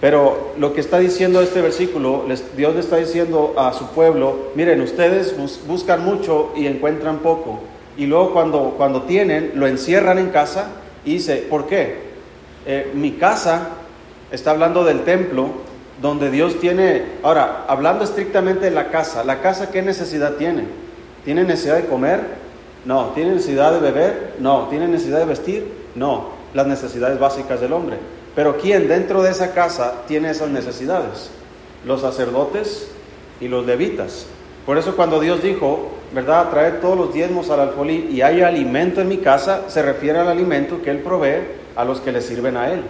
Pero 0.00 0.52
lo 0.58 0.72
que 0.74 0.80
está 0.80 0.98
diciendo 0.98 1.40
este 1.40 1.62
versículo, 1.62 2.24
Dios 2.56 2.74
le 2.74 2.80
está 2.80 2.96
diciendo 2.96 3.54
a 3.56 3.72
su 3.72 3.88
pueblo, 3.88 4.50
miren, 4.54 4.80
ustedes 4.80 5.34
buscan 5.66 6.04
mucho 6.04 6.52
y 6.56 6.66
encuentran 6.66 7.18
poco. 7.18 7.60
Y 7.96 8.06
luego 8.06 8.32
cuando, 8.32 8.74
cuando 8.76 9.02
tienen, 9.02 9.52
lo 9.54 9.66
encierran 9.66 10.18
en 10.18 10.30
casa 10.30 10.68
y 11.04 11.14
dice, 11.14 11.46
¿por 11.48 11.66
qué? 11.66 12.06
Eh, 12.66 12.90
mi 12.94 13.12
casa, 13.12 13.70
está 14.30 14.50
hablando 14.50 14.84
del 14.84 15.02
templo, 15.04 15.50
donde 16.00 16.30
Dios 16.30 16.60
tiene, 16.60 17.02
ahora, 17.22 17.64
hablando 17.68 18.04
estrictamente 18.04 18.66
de 18.66 18.70
la 18.70 18.88
casa, 18.90 19.24
¿la 19.24 19.40
casa 19.40 19.70
qué 19.70 19.82
necesidad 19.82 20.34
tiene? 20.34 20.64
¿Tiene 21.24 21.44
necesidad 21.44 21.76
de 21.76 21.86
comer? 21.86 22.20
No. 22.84 23.06
¿Tiene 23.14 23.32
necesidad 23.32 23.72
de 23.72 23.80
beber? 23.80 24.34
No. 24.38 24.68
¿Tiene 24.68 24.88
necesidad 24.88 25.18
de 25.18 25.24
vestir? 25.24 25.72
No. 25.94 26.30
Las 26.54 26.66
necesidades 26.66 27.18
básicas 27.18 27.60
del 27.60 27.72
hombre. 27.72 27.96
Pero 28.34 28.58
¿quién 28.58 28.86
dentro 28.86 29.22
de 29.22 29.30
esa 29.30 29.52
casa 29.52 30.02
tiene 30.06 30.30
esas 30.30 30.50
necesidades? 30.50 31.30
Los 31.84 32.02
sacerdotes 32.02 32.88
y 33.40 33.48
los 33.48 33.66
levitas. 33.66 34.26
Por 34.66 34.78
eso 34.78 34.94
cuando 34.96 35.20
Dios 35.20 35.42
dijo, 35.42 35.90
¿verdad? 36.12 36.50
Traer 36.50 36.80
todos 36.80 36.96
los 36.96 37.14
diezmos 37.14 37.50
al 37.50 37.60
alfolí 37.60 38.08
y 38.10 38.20
hay 38.20 38.42
alimento 38.42 39.00
en 39.00 39.08
mi 39.08 39.18
casa, 39.18 39.62
se 39.68 39.80
refiere 39.80 40.18
al 40.18 40.28
alimento 40.28 40.82
que 40.82 40.90
Él 40.90 40.98
provee 40.98 41.44
a 41.76 41.84
los 41.84 42.00
que 42.00 42.12
le 42.12 42.20
sirven 42.20 42.56
a 42.56 42.72
Él. 42.72 42.82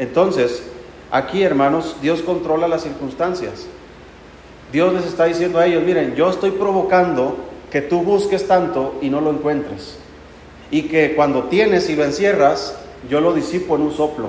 Entonces, 0.00 0.62
aquí 1.10 1.42
hermanos, 1.42 1.96
Dios 2.00 2.22
controla 2.22 2.66
las 2.66 2.82
circunstancias. 2.84 3.66
Dios 4.72 4.94
les 4.94 5.04
está 5.04 5.26
diciendo 5.26 5.58
a 5.58 5.66
ellos, 5.66 5.82
miren, 5.82 6.14
yo 6.14 6.30
estoy 6.30 6.52
provocando 6.52 7.36
que 7.70 7.82
tú 7.82 8.00
busques 8.00 8.48
tanto 8.48 8.94
y 9.02 9.10
no 9.10 9.20
lo 9.20 9.30
encuentres. 9.30 9.98
Y 10.70 10.84
que 10.84 11.14
cuando 11.14 11.44
tienes 11.44 11.90
y 11.90 11.96
lo 11.96 12.04
encierras, 12.04 12.78
yo 13.10 13.20
lo 13.20 13.34
disipo 13.34 13.76
en 13.76 13.82
un 13.82 13.92
soplo. 13.92 14.28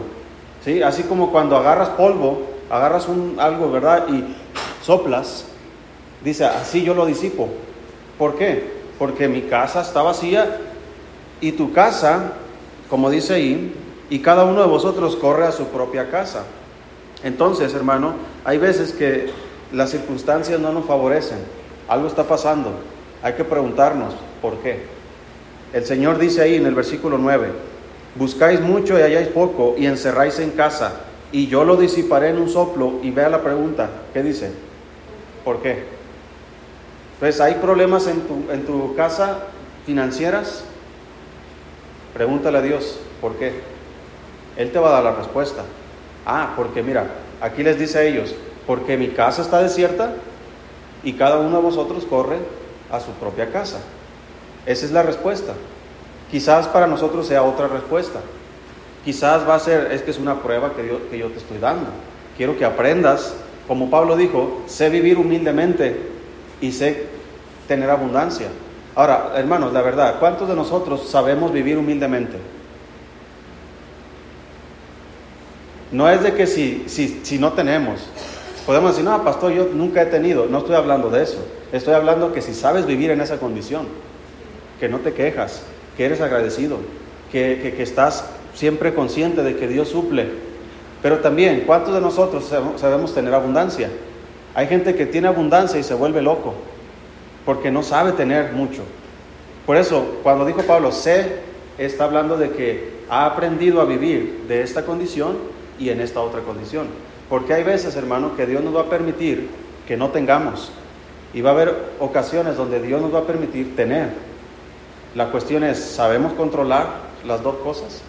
¿sí? 0.66 0.84
Así 0.84 1.04
como 1.04 1.32
cuando 1.32 1.56
agarras 1.56 1.88
polvo, 1.90 2.42
agarras 2.70 3.08
un, 3.08 3.38
algo, 3.40 3.72
¿verdad? 3.72 4.08
Y 4.10 4.26
soplas, 4.84 5.46
dice, 6.22 6.44
así 6.44 6.84
yo 6.84 6.94
lo 6.94 7.06
disipo. 7.06 7.48
¿Por 8.18 8.36
qué? 8.38 8.74
Porque 9.00 9.30
mi 9.30 9.44
casa 9.44 9.80
está 9.80 10.02
vacía 10.02 10.58
y 11.40 11.54
tu 11.54 11.72
casa, 11.72 12.34
como 12.90 13.10
dice 13.10 13.36
ahí, 13.36 13.74
y 14.12 14.20
cada 14.20 14.44
uno 14.44 14.62
de 14.62 14.68
vosotros 14.68 15.16
corre 15.16 15.48
a 15.48 15.54
su 15.54 15.68
propia 15.68 16.12
casa. 16.12 16.44
Entonces, 17.24 17.74
hermano, 17.74 18.16
hay 18.44 18.58
veces 18.58 18.92
que 18.92 19.32
las 19.72 19.90
circunstancias 19.90 20.60
no 20.60 20.74
nos 20.74 20.86
favorecen. 20.86 21.38
Algo 21.88 22.08
está 22.08 22.26
pasando. 22.26 22.74
Hay 23.24 23.34
que 23.34 23.46
preguntarnos 23.46 24.14
por 24.42 24.58
qué. 24.58 24.82
El 25.72 25.86
Señor 25.86 26.20
dice 26.20 26.42
ahí 26.42 26.56
en 26.56 26.66
el 26.66 26.76
versículo 26.76 27.18
9, 27.18 27.48
Buscáis 28.16 28.60
mucho 28.60 29.00
y 29.00 29.02
halláis 29.02 29.30
poco 29.30 29.76
y 29.78 29.86
encerráis 29.86 30.40
en 30.40 30.52
casa 30.52 30.92
y 31.32 31.48
yo 31.48 31.64
lo 31.64 31.78
disiparé 31.78 32.32
en 32.32 32.40
un 32.40 32.50
soplo 32.50 32.96
y 33.02 33.12
vea 33.12 33.30
la 33.30 33.42
pregunta, 33.42 33.90
¿qué 34.14 34.22
dice? 34.22 34.52
¿Por 35.46 35.62
qué? 35.62 35.86
Entonces, 37.14 37.40
¿hay 37.40 37.54
problemas 37.54 38.08
en 38.08 38.20
tu, 38.22 38.52
en 38.52 38.66
tu 38.66 38.94
casa 38.96 39.44
financieras? 39.86 40.66
Pregúntale 42.14 42.58
a 42.58 42.62
Dios, 42.62 43.00
¿por 43.22 43.36
qué? 43.36 43.71
Él 44.58 44.72
te 44.72 44.80
va 44.80 44.90
a 44.90 44.92
dar 44.94 45.04
la 45.04 45.16
respuesta. 45.16 45.64
Ah, 46.26 46.54
porque 46.56 46.84
mira, 46.84 47.08
aquí 47.42 47.64
les 47.64 47.80
dice 47.80 48.00
a 48.00 48.04
ellos, 48.04 48.36
porque 48.68 48.98
mi 48.98 49.10
casa 49.10 49.42
está 49.42 49.62
desierta 49.62 50.14
y 51.04 51.14
cada 51.14 51.40
uno 51.40 51.58
de 51.58 51.64
vosotros 51.64 52.06
corre 52.06 52.38
a 52.92 53.00
su 53.00 53.12
propia 53.12 53.52
casa. 53.52 53.80
Esa 54.66 54.86
es 54.86 54.92
la 54.92 55.04
respuesta. 55.04 55.54
Quizás 56.30 56.68
para 56.68 56.88
nosotros 56.88 57.28
sea 57.28 57.44
otra 57.44 57.68
respuesta. 57.68 58.20
Quizás 59.04 59.48
va 59.48 59.56
a 59.56 59.60
ser, 59.60 59.92
es 59.92 60.04
que 60.04 60.12
es 60.12 60.20
una 60.20 60.42
prueba 60.42 60.74
que 60.76 60.88
yo, 60.88 61.10
que 61.10 61.18
yo 61.18 61.30
te 61.30 61.40
estoy 61.40 61.58
dando. 61.58 61.90
Quiero 62.38 62.58
que 62.58 62.66
aprendas, 62.66 63.34
como 63.68 63.90
Pablo 63.90 64.16
dijo, 64.16 64.62
sé 64.68 64.90
vivir 64.90 65.18
humildemente 65.18 65.98
y 66.62 66.72
sé 66.72 67.08
tener 67.68 67.90
abundancia. 67.90 68.48
Ahora, 68.96 69.34
hermanos, 69.36 69.74
la 69.74 69.82
verdad, 69.82 70.16
¿cuántos 70.20 70.48
de 70.48 70.56
nosotros 70.56 71.10
sabemos 71.10 71.52
vivir 71.52 71.78
humildemente? 71.78 72.38
No 75.92 76.10
es 76.10 76.24
de 76.24 76.34
que 76.34 76.48
si, 76.48 76.86
si, 76.88 77.20
si 77.24 77.38
no 77.38 77.54
tenemos, 77.54 78.00
podemos 78.66 78.92
decir, 78.92 79.04
no, 79.04 79.24
pastor, 79.24 79.52
yo 79.52 79.70
nunca 79.74 80.02
he 80.02 80.06
tenido. 80.06 80.46
No 80.48 80.60
estoy 80.60 80.76
hablando 80.76 81.10
de 81.10 81.24
eso. 81.24 81.38
Estoy 81.72 81.94
hablando 81.94 82.34
que 82.34 82.42
si 82.42 82.54
sabes 82.54 82.86
vivir 82.86 83.12
en 83.12 83.22
esa 83.22 83.38
condición, 83.38 83.88
que 84.80 84.90
no 84.90 85.00
te 85.00 85.14
quejas, 85.14 85.64
que 85.96 86.06
eres 86.06 86.22
agradecido, 86.22 86.78
que, 87.32 87.82
estás 87.82 88.26
siempre 88.54 88.94
consciente 88.94 89.44
de 89.44 89.56
que 89.56 89.68
Dios 89.68 89.90
suple. 89.90 90.28
Pero 91.02 91.20
también, 91.20 91.64
¿cuántos 91.66 91.94
de 91.94 92.02
nosotros 92.02 92.52
sabemos 92.78 93.14
tener 93.14 93.34
abundancia? 93.34 93.90
Hay 94.54 94.68
gente 94.68 94.96
que 94.96 95.06
tiene 95.06 95.28
abundancia 95.28 95.80
y 95.80 95.84
se 95.84 95.94
vuelve 95.94 96.22
loco, 96.22 96.54
porque 97.46 97.72
no 97.72 97.84
sabe 97.84 98.12
tener 98.12 98.52
mucho. 98.54 98.82
Por 99.66 99.78
eso, 99.78 100.20
cuando 100.24 100.46
dijo 100.46 100.62
Pablo, 100.64 100.92
sé, 100.92 101.38
está 101.78 102.04
hablando 102.04 102.38
de 102.38 102.52
que 102.52 103.02
ha 103.10 103.26
aprendido 103.26 103.82
a 103.82 103.86
vivir 103.86 104.46
de 104.48 104.62
esta 104.62 104.86
condición 104.86 105.38
y 105.82 105.90
en 105.90 106.00
esta 106.00 106.22
otra 106.22 106.42
condición. 106.42 106.88
Porque 107.28 107.54
hay 107.54 107.64
veces, 107.64 107.96
hermano, 107.96 108.36
que 108.38 108.46
Dios 108.46 108.64
nos 108.64 108.76
va 108.76 108.82
a 108.82 108.90
permitir 108.90 109.50
que 109.88 109.98
no 109.98 110.10
tengamos. 110.10 110.72
Y 111.34 111.42
va 111.42 111.50
a 111.50 111.54
haber 111.54 111.76
ocasiones 112.00 112.56
donde 112.56 112.80
Dios 112.82 113.02
nos 113.02 113.14
va 113.14 113.20
a 113.20 113.24
permitir 113.24 113.76
tener. 113.76 114.10
La 115.16 115.32
cuestión 115.32 115.64
es, 115.64 115.80
¿sabemos 115.80 116.34
controlar 116.34 116.88
las 117.26 117.42
dos 117.42 117.56
cosas? 117.58 118.02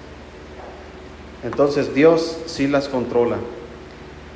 Entonces 1.43 1.95
Dios 1.95 2.39
sí 2.47 2.69
las 2.69 2.89
controla. 2.89 3.37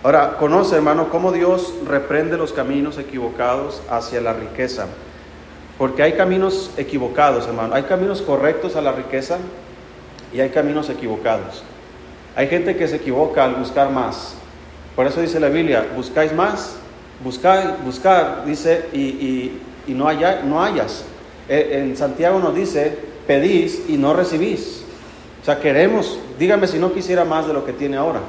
Ahora, 0.03 0.37
conoce, 0.39 0.77
hermano, 0.77 1.11
cómo 1.11 1.31
Dios 1.31 1.75
reprende 1.87 2.39
los 2.39 2.53
caminos 2.53 2.97
equivocados 2.97 3.83
hacia 3.91 4.21
la 4.21 4.33
riqueza. 4.33 4.87
Porque 5.79 6.03
hay 6.03 6.13
caminos 6.13 6.71
equivocados, 6.79 7.47
hermano. 7.47 7.75
Hay 7.75 7.83
caminos 7.83 8.23
correctos 8.23 8.77
a 8.77 8.81
la 8.81 8.93
riqueza 8.93 9.39
y 10.33 10.41
hay 10.41 10.51
caminos 10.51 10.89
equivocados. 10.89 11.63
Hay 12.37 12.49
gente 12.49 12.77
que 12.77 12.87
se 12.87 12.97
equivoca 12.97 13.45
al 13.45 13.55
buscar 13.55 13.91
más. 13.91 14.35
Por 14.95 15.07
eso 15.07 15.23
dice 15.23 15.41
la 15.41 15.49
Biblia, 15.49 15.87
buscáis 15.97 16.35
más, 16.35 16.77
buscáis, 17.25 17.67
buscar, 17.83 18.45
dice, 18.45 18.85
y, 18.93 19.53
no, 19.89 20.07
haya, 20.07 20.43
no 20.43 20.63
hayas. 20.63 21.05
Eh, 21.49 21.83
en 21.83 21.97
Santiago 21.97 22.39
nos 22.39 22.55
dice, 22.55 22.95
pedís 23.27 23.85
y 23.89 23.97
no 23.97 24.13
recibís. 24.13 24.85
O 25.41 25.45
sea, 25.47 25.61
queremos, 25.61 26.19
dígame 26.39 26.67
si 26.67 26.79
no 26.79 26.93
quisiera 26.93 27.25
más 27.25 27.47
de 27.47 27.55
lo 27.55 27.65
que 27.65 27.73
tiene 27.73 27.97
ahora. 27.97 28.21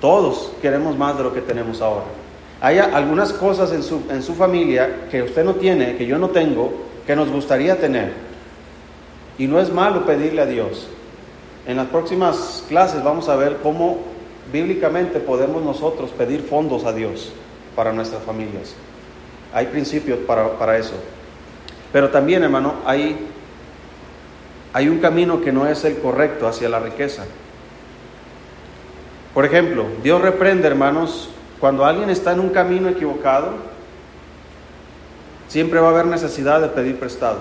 Todos 0.00 0.52
queremos 0.62 0.96
más 0.96 1.18
de 1.18 1.24
lo 1.24 1.34
que 1.34 1.40
tenemos 1.40 1.82
ahora. 1.82 2.04
Hay 2.60 2.78
algunas 2.78 3.32
cosas 3.32 3.72
en 3.72 3.82
su, 3.82 4.02
en 4.08 4.22
su 4.22 4.34
familia 4.34 5.08
que 5.10 5.22
usted 5.22 5.44
no 5.44 5.54
tiene, 5.54 5.96
que 5.96 6.06
yo 6.06 6.18
no 6.18 6.28
tengo, 6.28 6.72
que 7.06 7.16
nos 7.16 7.30
gustaría 7.30 7.76
tener. 7.76 8.12
Y 9.36 9.48
no 9.48 9.60
es 9.60 9.72
malo 9.72 10.06
pedirle 10.06 10.42
a 10.42 10.46
Dios. 10.46 10.88
En 11.66 11.76
las 11.76 11.88
próximas 11.88 12.64
clases 12.68 13.02
vamos 13.02 13.28
a 13.28 13.36
ver 13.36 13.58
cómo 13.62 13.98
bíblicamente 14.52 15.18
podemos 15.18 15.62
nosotros 15.62 16.10
pedir 16.10 16.42
fondos 16.42 16.84
a 16.84 16.92
Dios 16.92 17.32
para 17.74 17.92
nuestras 17.92 18.22
familias. 18.22 18.74
Hay 19.52 19.66
principios 19.66 20.20
para, 20.20 20.58
para 20.58 20.78
eso. 20.78 20.94
Pero 21.92 22.10
también, 22.10 22.44
hermano, 22.44 22.74
hay, 22.84 23.16
hay 24.72 24.88
un 24.88 24.98
camino 24.98 25.40
que 25.40 25.50
no 25.50 25.66
es 25.66 25.84
el 25.84 25.98
correcto 25.98 26.46
hacia 26.46 26.68
la 26.68 26.78
riqueza. 26.78 27.24
Por 29.34 29.44
ejemplo, 29.44 29.86
Dios 30.02 30.22
reprende, 30.22 30.68
hermanos, 30.68 31.30
cuando 31.58 31.84
alguien 31.84 32.10
está 32.10 32.32
en 32.32 32.40
un 32.40 32.50
camino 32.50 32.88
equivocado, 32.88 33.54
siempre 35.48 35.80
va 35.80 35.88
a 35.88 35.90
haber 35.90 36.06
necesidad 36.06 36.60
de 36.60 36.68
pedir 36.68 36.98
prestado. 36.98 37.38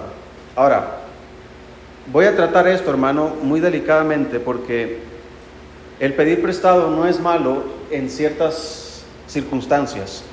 Ahora, 0.55 1.04
voy 2.11 2.25
a 2.25 2.35
tratar 2.35 2.67
esto, 2.67 2.89
hermano, 2.89 3.33
muy 3.41 3.59
delicadamente 3.59 4.39
porque 4.39 4.99
el 5.99 6.13
pedir 6.13 6.41
prestado 6.41 6.89
no 6.89 7.07
es 7.07 7.19
malo 7.19 7.63
en 7.91 8.09
ciertas 8.09 9.03
circunstancias. 9.27 10.23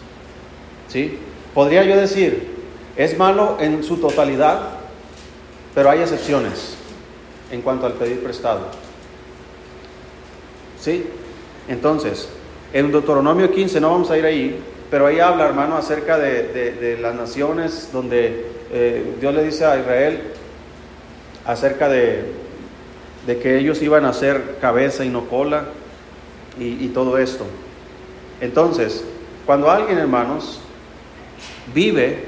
¿Sí? 0.88 1.18
Podría 1.54 1.84
yo 1.84 1.96
decir, 1.96 2.48
es 2.96 3.16
malo 3.16 3.56
en 3.60 3.82
su 3.82 3.96
totalidad, 3.96 4.60
pero 5.74 5.90
hay 5.90 6.00
excepciones 6.00 6.76
en 7.50 7.62
cuanto 7.62 7.86
al 7.86 7.94
pedir 7.94 8.22
prestado. 8.22 8.66
¿Sí? 10.80 11.06
Entonces, 11.68 12.28
en 12.72 12.90
Deuteronomio 12.90 13.50
15, 13.50 13.80
no 13.80 13.90
vamos 13.90 14.10
a 14.10 14.18
ir 14.18 14.24
ahí, 14.26 14.62
pero 14.90 15.06
ahí 15.06 15.20
habla, 15.20 15.46
hermano, 15.46 15.76
acerca 15.76 16.18
de, 16.18 16.98
las 17.00 17.14
naciones 17.14 17.90
donde 17.92 18.46
eh, 18.72 19.14
Dios 19.20 19.34
le 19.34 19.44
dice 19.44 19.64
a 19.64 19.78
Israel 19.78 20.31
acerca 21.46 21.88
de, 21.88 22.32
que 23.26 23.58
ellos 23.58 23.82
iban 23.82 24.04
a 24.04 24.12
ser 24.12 24.58
cabeza 24.60 25.04
y 25.04 25.08
no 25.08 25.28
cola 25.28 25.66
y, 26.58 26.88
todo 26.88 27.18
esto. 27.18 27.44
Entonces, 28.40 29.04
cuando 29.46 29.70
alguien, 29.70 29.98
hermanos, 29.98 30.60
vive 31.74 32.24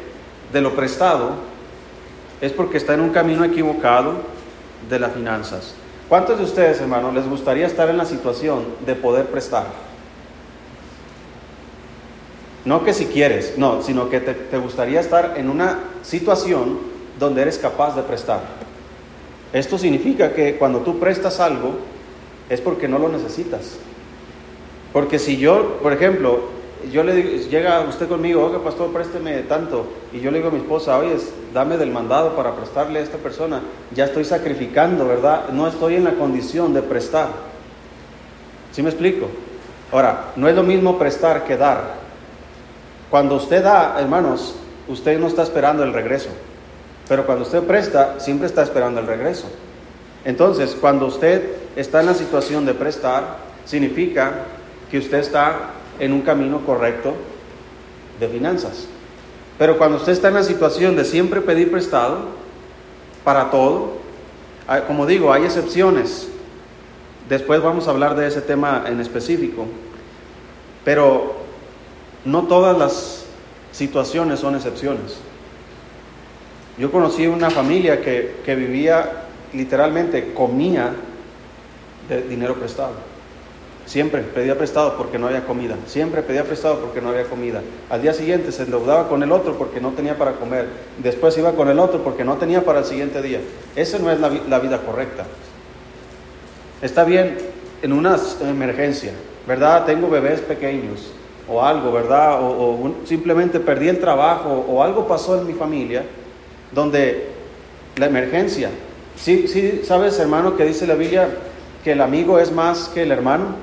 de 0.52 0.61
lo 0.61 0.75
prestado, 0.75 1.33
es 2.40 2.53
porque 2.53 2.79
está 2.79 2.94
en 2.94 3.00
un 3.00 3.11
camino 3.11 3.44
equivocado 3.44 4.14
de 4.88 4.98
las 4.98 5.12
finanzas. 5.12 5.74
¿Cuántos 6.09 6.38
de 6.38 6.44
ustedes, 6.44 6.81
hermanos, 6.81 7.14
les 7.14 7.29
gustaría 7.29 7.66
estar 7.66 7.88
en 7.88 7.96
la 7.96 8.05
situación 8.05 8.64
de 8.85 8.94
poder 8.94 9.27
prestar? 9.27 9.66
No 12.64 12.83
que 12.83 12.94
si 12.94 13.07
quieres, 13.07 13.59
no, 13.59 13.83
sino 13.83 14.09
que 14.09 14.20
te, 14.20 14.59
gustaría 14.59 15.00
estar 15.00 15.35
en 15.37 15.50
una 15.50 15.81
situación 16.03 16.79
donde 17.18 17.42
eres 17.42 17.59
capaz 17.59 17.94
de 17.94 18.03
prestar. 18.03 18.40
Esto 19.55 19.79
significa 19.79 20.35
que 20.35 20.57
cuando 20.57 20.81
tú 20.81 20.99
prestas 20.99 21.38
algo 21.38 21.77
es 22.51 22.61
porque 22.61 22.88
no 22.88 22.99
lo 22.99 23.09
necesitas. 23.09 23.77
Porque 24.93 25.21
si 25.21 25.37
yo, 25.37 25.79
por 25.81 25.93
ejemplo, 25.93 26.40
yo 26.93 27.05
le 27.05 27.38
llega 27.49 27.81
usted 27.88 28.09
conmigo, 28.09 28.45
oiga 28.45 28.59
pastor, 28.64 28.93
présteme 28.93 29.43
tanto, 29.43 29.87
y 30.12 30.21
yo 30.21 30.33
le 30.33 30.38
digo 30.38 30.49
a 30.49 30.53
mi 30.53 30.59
esposa, 30.59 30.99
oye, 30.99 31.17
dame 31.53 31.77
del 31.77 31.93
mandado 31.93 32.35
para 32.35 32.57
prestarle 32.57 32.99
a 32.99 33.03
esta 33.03 33.17
persona, 33.19 33.62
ya 33.95 34.07
estoy 34.07 34.25
sacrificando, 34.25 35.07
¿verdad? 35.07 35.49
No 35.53 35.69
estoy 35.69 35.95
en 35.95 36.05
la 36.05 36.14
condición 36.14 36.75
de 36.75 36.83
prestar. 36.83 37.29
¿Sí 38.73 38.83
me 38.83 38.90
explico? 38.90 39.29
Ahora, 39.93 40.33
no 40.35 40.49
es 40.49 40.57
lo 40.57 40.64
mismo 40.64 40.99
prestar 40.99 41.45
que 41.45 41.57
dar. 41.57 41.95
Cuando 43.09 43.37
usted 43.37 43.62
da, 43.62 43.97
hermanos, 44.01 44.57
usted 44.88 45.19
no 45.21 45.29
está 45.29 45.45
esperando 45.45 45.85
el 45.85 45.93
regreso, 45.93 46.31
pero 47.09 47.27
cuando 47.27 47.45
usted 47.45 47.62
presta, 47.62 48.19
siempre 48.19 48.47
está 48.47 48.62
esperando 48.62 49.01
el 49.01 49.07
regreso. 49.07 49.47
Entonces, 50.25 50.77
cuando 50.81 51.07
usted 51.07 51.57
está 51.77 52.01
en 52.01 52.07
la 52.07 52.14
situación 52.14 52.64
de 52.64 52.75
prestar, 52.75 53.38
significa 53.67 54.45
que 54.90 54.99
usted 54.99 55.19
está 55.19 55.71
en 55.99 56.12
un 56.12 56.23
camino 56.23 56.64
correcto 56.64 57.14
de 58.19 58.29
finanzas. 58.29 58.87
Pero 59.59 59.77
cuando 59.79 59.99
usted 59.99 60.12
está 60.12 60.29
en 60.29 60.35
la 60.35 60.43
situación 60.43 60.97
de 60.97 61.05
siempre 61.05 61.40
pedir 61.40 61.71
prestado 61.71 62.21
para 63.23 63.51
todo, 63.51 63.99
como 64.87 65.07
digo, 65.07 65.33
hay 65.33 65.45
excepciones. 65.45 66.29
Después 67.29 67.62
vamos 67.62 67.87
a 67.87 67.90
hablar 67.90 68.17
de 68.17 68.27
ese 68.27 68.40
tema 68.40 68.85
en 68.87 69.01
específico. 69.01 69.67
Pero 70.85 71.35
no 72.25 72.45
todas 72.45 72.77
las 72.77 73.25
situaciones 73.73 74.40
son 74.40 74.57
excepciones. 74.57 75.19
Yo 76.79 76.91
conocí 76.91 77.27
una 77.27 77.51
familia 77.51 78.01
que, 78.01 78.37
que 78.45 78.55
vivía 78.55 79.25
literalmente, 79.53 80.33
comía 80.35 80.93
de 82.09 82.23
dinero 82.23 82.55
prestado. 82.55 82.93
Siempre 83.87 84.23
pedía 84.23 84.57
prestado 84.57 84.97
porque 84.97 85.19
no 85.19 85.27
había 85.27 85.45
comida. 85.45 85.77
Siempre 85.87 86.23
pedía 86.23 86.45
prestado 86.45 86.81
porque 86.81 87.03
no 87.03 87.11
había 87.11 87.25
comida. 87.25 87.61
Al 87.91 88.01
día 88.01 88.15
siguiente 88.15 88.51
se 88.51 88.63
endeudaba 88.63 89.09
con 89.09 89.23
el 89.23 89.31
otro 89.31 89.59
porque 89.59 89.81
no 89.81 89.91
tenía 89.91 90.17
para 90.17 90.33
comer. 90.33 90.69
Después 90.99 91.37
iba 91.37 91.53
con 91.53 91.69
el 91.69 91.79
otro 91.79 92.03
porque 92.03 92.25
no 92.25 92.37
tenía 92.37 92.65
para 92.65 92.79
el 92.79 92.87
siguiente 92.87 93.21
día. 93.21 93.41
Esa 93.77 93.99
no 93.99 94.11
es 94.11 94.19
la, 94.19 94.59
vida 94.59 94.81
correcta. 94.81 95.27
Está 96.81 97.05
bien 97.05 97.37
en 97.83 97.93
una 97.93 98.19
emergencia, 98.41 99.13
¿verdad? 99.47 99.85
Tengo 99.85 100.09
bebés 100.09 100.41
pequeños 100.41 101.13
o 101.47 101.63
algo, 101.63 101.93
¿verdad? 101.93 102.39
O, 102.41 102.91
simplemente 103.05 103.61
perdí 103.61 103.89
el 103.89 104.01
trabajo 104.01 104.65
o 104.67 104.83
algo 104.83 105.07
pasó 105.07 105.39
en 105.39 105.47
mi 105.47 105.53
familia 105.53 106.05
donde 106.75 107.29
la 107.97 108.07
emergencia. 108.07 108.71
Sí, 109.17 109.47
sí, 109.49 109.83
sabes, 109.85 110.19
hermano, 110.19 110.57
que 110.57 110.65
dice 110.65 110.87
la 110.87 110.95
Biblia 110.95 111.29
que 111.85 111.93
el 111.93 112.01
amigo 112.01 112.39
es 112.39 112.51
más 112.51 112.89
que 112.89 113.03
el 113.03 113.13
hermano 113.13 113.57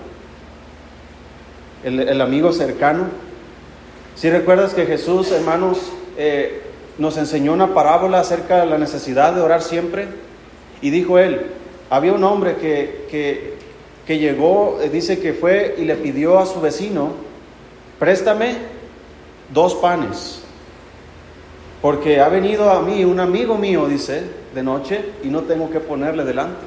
el, 1.84 2.22
amigo 2.22 2.52
cercano. 2.52 3.06
Si 4.16 4.30
recuerdas 4.30 4.74
que 4.74 4.86
Jesús, 4.86 5.32
hermanos, 5.32 5.92
eh, 6.18 6.62
nos 6.98 7.18
enseñó 7.18 7.54
una 7.54 7.74
parábola 7.74 8.20
acerca 8.20 8.62
de 8.62 8.68
la 8.68 8.78
necesidad 8.78 9.34
de 9.34 9.42
orar 9.42 9.62
siempre, 9.62 10.08
y 10.82 10.90
dijo 10.90 11.18
él, 11.18 11.48
había 11.90 12.14
un 12.14 12.24
hombre 12.24 12.58
que, 12.58 13.06
que, 13.10 13.54
que 14.06 14.20
llegó, 14.20 14.80
eh, 14.82 14.90
dice 14.90 15.20
que 15.20 15.34
fue 15.34 15.76
y 15.78 15.86
le 15.86 15.96
pidió 15.96 16.40
a 16.40 16.46
su 16.46 16.62
vecino, 16.62 17.14
préstame 18.00 18.56
dos 19.54 19.76
panes, 19.76 20.41
porque 21.82 22.20
ha 22.20 22.30
venido 22.30 22.70
a 22.70 22.82
mí 22.82 23.04
un 23.04 23.20
amigo 23.20 23.58
mío, 23.58 23.88
dice, 23.88 24.24
de 24.54 24.64
noche, 24.64 25.04
y 25.24 25.28
no 25.28 25.42
tengo 25.42 25.70
que 25.72 25.80
ponerle 25.80 26.24
delante. 26.24 26.62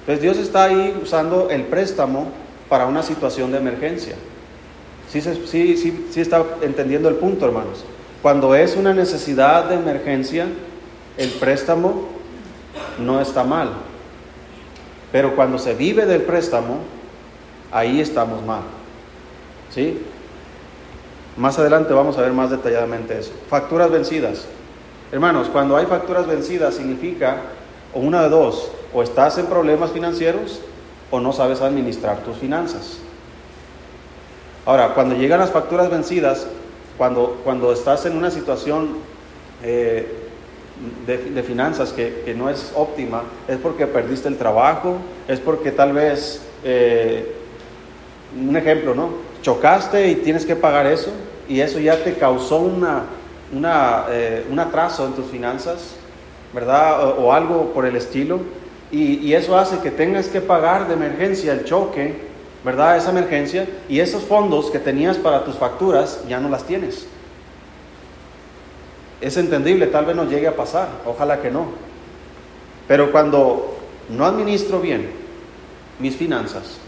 Entonces 0.00 0.22
Dios 0.22 0.38
está 0.38 0.64
ahí 0.64 0.98
usando 1.00 1.48
el 1.48 1.62
préstamo 1.64 2.26
para 2.68 2.86
una 2.86 3.02
situación 3.02 3.52
de 3.52 3.58
emergencia. 3.58 4.16
Sí, 5.08 5.20
sí, 5.20 5.76
sí, 5.76 6.06
sí 6.10 6.20
está 6.20 6.44
entendiendo 6.62 7.08
el 7.08 7.16
punto, 7.16 7.46
hermanos. 7.46 7.84
Cuando 8.20 8.54
es 8.54 8.76
una 8.76 8.94
necesidad 8.94 9.66
de 9.66 9.76
emergencia, 9.76 10.46
el 11.18 11.28
préstamo 11.30 12.08
no 12.98 13.20
está 13.20 13.44
mal. 13.44 13.72
Pero 15.12 15.36
cuando 15.36 15.58
se 15.58 15.74
vive 15.74 16.06
del 16.06 16.22
préstamo, 16.22 16.78
ahí 17.70 18.00
estamos 18.00 18.44
mal. 18.44 18.62
¿Sí? 19.70 19.98
Más 21.36 21.58
adelante 21.58 21.94
vamos 21.94 22.18
a 22.18 22.22
ver 22.22 22.32
más 22.32 22.50
detalladamente 22.50 23.18
eso. 23.18 23.32
Facturas 23.48 23.90
vencidas. 23.90 24.46
Hermanos, 25.10 25.48
cuando 25.48 25.76
hay 25.76 25.86
facturas 25.86 26.26
vencidas 26.26 26.74
significa 26.74 27.38
o 27.94 28.00
una 28.00 28.22
de 28.22 28.28
dos, 28.28 28.70
o 28.92 29.02
estás 29.02 29.38
en 29.38 29.46
problemas 29.46 29.90
financieros 29.90 30.60
o 31.10 31.20
no 31.20 31.32
sabes 31.32 31.60
administrar 31.60 32.18
tus 32.18 32.36
finanzas. 32.36 32.98
Ahora, 34.64 34.94
cuando 34.94 35.14
llegan 35.14 35.40
las 35.40 35.50
facturas 35.50 35.90
vencidas, 35.90 36.46
cuando, 36.96 37.40
cuando 37.44 37.72
estás 37.72 38.06
en 38.06 38.16
una 38.16 38.30
situación 38.30 38.90
eh, 39.62 40.06
de, 41.06 41.42
finanzas 41.42 41.92
que, 41.92 42.34
no 42.36 42.48
es 42.48 42.72
óptima, 42.74 43.24
es 43.48 43.58
porque 43.58 43.86
perdiste 43.86 44.28
el 44.28 44.36
trabajo, 44.36 44.96
es 45.28 45.40
porque 45.40 45.72
tal 45.72 45.92
vez, 45.92 46.42
eh, 46.64 47.34
un 48.38 48.56
ejemplo, 48.56 48.94
¿no? 48.94 49.10
Chocaste 49.42 50.08
y 50.08 50.14
tienes 50.16 50.46
que 50.46 50.56
pagar 50.56 50.86
eso 50.86 51.10
y 51.48 51.60
eso 51.60 51.78
ya 51.78 52.02
te 52.02 52.14
causó 52.14 52.58
una, 52.58 53.02
una, 53.52 54.06
eh, 54.08 54.46
un 54.50 54.58
atraso 54.58 55.04
en 55.04 55.12
tus 55.12 55.26
finanzas, 55.26 55.94
¿verdad? 56.54 57.18
O, 57.18 57.32
algo 57.32 57.72
por 57.74 57.84
el 57.84 57.96
estilo. 57.96 58.40
Y, 58.90 59.14
y, 59.18 59.34
eso 59.34 59.58
hace 59.58 59.78
que 59.78 59.90
tengas 59.90 60.28
que 60.28 60.40
pagar 60.40 60.86
de 60.86 60.94
emergencia 60.94 61.52
el 61.52 61.64
choque, 61.64 62.14
¿verdad? 62.64 62.96
Esa 62.96 63.10
emergencia. 63.10 63.66
Y 63.88 64.00
esos 64.00 64.22
fondos 64.22 64.70
que 64.70 64.78
tenías 64.78 65.16
para 65.18 65.44
tus 65.44 65.56
facturas 65.56 66.22
ya 66.28 66.38
no 66.40 66.48
las 66.48 66.64
tienes. 66.64 67.06
Es 69.20 69.36
entendible, 69.36 69.86
tal 69.86 70.04
vez 70.04 70.16
no 70.16 70.24
llegue 70.24 70.48
a 70.48 70.56
pasar, 70.56 70.88
ojalá 71.06 71.40
que 71.40 71.50
no. 71.50 71.66
Pero 72.86 73.10
cuando 73.12 73.78
no 74.08 74.26
administro 74.26 74.80
bien 74.80 75.10
mis 75.98 76.16
finanzas 76.16 76.78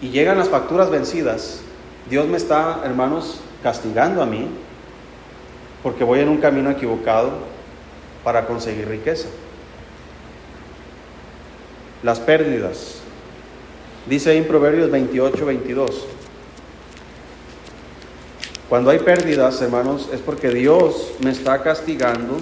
y 0.00 0.10
llegan 0.10 0.38
las 0.38 0.48
facturas 0.48 0.90
vencidas, 0.90 1.60
Dios 2.08 2.26
me 2.26 2.36
está, 2.36 2.82
hermanos, 2.84 3.40
castigando 3.62 4.22
a 4.22 4.26
mí 4.26 4.48
porque 5.82 6.04
voy 6.04 6.20
en 6.20 6.28
un 6.28 6.38
camino 6.38 6.70
equivocado 6.70 7.32
para 8.24 8.46
conseguir 8.46 8.88
riqueza. 8.88 9.28
Las 12.02 12.20
pérdidas. 12.20 12.96
Dice 14.08 14.36
en 14.36 14.46
Proverbios 14.46 14.90
28, 14.90 15.44
22. 15.44 16.06
Cuando 18.68 18.90
hay 18.90 18.98
pérdidas, 18.98 19.60
hermanos, 19.62 20.08
es 20.12 20.20
porque 20.20 20.50
Dios 20.50 21.12
me 21.20 21.30
está 21.30 21.62
castigando 21.62 22.36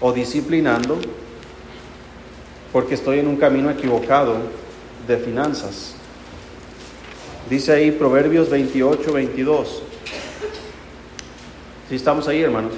o 0.00 0.12
disciplinando 0.12 0.98
porque 2.72 2.94
estoy 2.94 3.18
en 3.18 3.28
un 3.28 3.36
camino 3.36 3.70
equivocado 3.70 4.36
de 5.06 5.16
finanzas. 5.18 5.94
Dice 7.52 7.70
ahí 7.70 7.90
Proverbios 7.90 8.48
28, 8.48 9.12
22. 9.12 9.82
Si 11.86 11.94
estamos 11.94 12.26
ahí, 12.26 12.40
hermanos. 12.40 12.72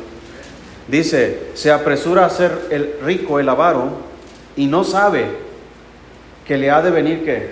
Dice, 0.88 1.50
se 1.54 1.70
apresura 1.70 2.26
a 2.26 2.30
ser 2.30 2.66
el 2.70 2.96
rico, 3.04 3.38
el 3.38 3.48
avaro, 3.48 3.90
y 4.56 4.66
no 4.66 4.82
sabe 4.82 5.26
que 6.44 6.58
le 6.58 6.72
ha 6.72 6.82
de 6.82 6.90
venir 6.90 7.24
que. 7.24 7.50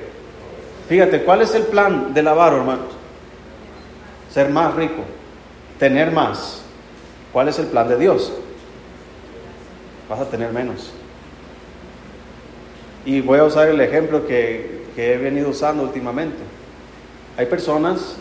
Fíjate, 0.88 1.22
¿cuál 1.22 1.42
es 1.42 1.54
el 1.54 1.62
plan 1.62 2.12
del 2.12 2.26
avaro, 2.26 2.56
hermanos? 2.56 2.88
Ser 4.34 4.48
más 4.48 4.74
rico, 4.74 5.04
tener 5.78 6.10
más. 6.10 6.64
¿Cuál 7.32 7.46
es 7.46 7.58
el 7.60 7.66
plan 7.66 7.88
de 7.88 7.98
Dios? 7.98 8.32
Vas 10.08 10.18
a 10.18 10.28
tener 10.28 10.52
menos. 10.52 10.90
Y 13.04 13.20
voy 13.20 13.38
a 13.38 13.44
usar 13.44 13.68
el 13.68 13.80
ejemplo 13.80 14.26
que, 14.26 14.86
que 14.96 15.14
he 15.14 15.18
venido 15.18 15.50
usando 15.50 15.84
últimamente. 15.84 16.51
Hay 17.36 17.46
personas 17.46 18.16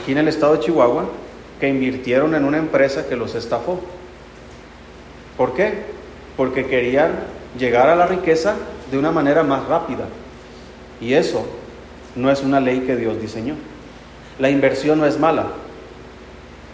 aquí 0.00 0.12
en 0.12 0.18
el 0.18 0.28
estado 0.28 0.54
de 0.54 0.60
Chihuahua 0.60 1.08
que 1.60 1.68
invirtieron 1.68 2.34
en 2.34 2.44
una 2.44 2.58
empresa 2.58 3.06
que 3.08 3.16
los 3.16 3.34
estafó. 3.34 3.80
¿Por 5.36 5.54
qué? 5.54 5.84
Porque 6.36 6.66
querían 6.66 7.12
llegar 7.58 7.88
a 7.88 7.96
la 7.96 8.06
riqueza 8.06 8.56
de 8.90 8.98
una 8.98 9.10
manera 9.10 9.42
más 9.42 9.66
rápida. 9.66 10.06
Y 11.00 11.14
eso 11.14 11.46
no 12.14 12.30
es 12.30 12.42
una 12.42 12.60
ley 12.60 12.80
que 12.80 12.96
Dios 12.96 13.20
diseñó. 13.20 13.54
La 14.38 14.50
inversión 14.50 14.98
no 14.98 15.06
es 15.06 15.18
mala. 15.18 15.46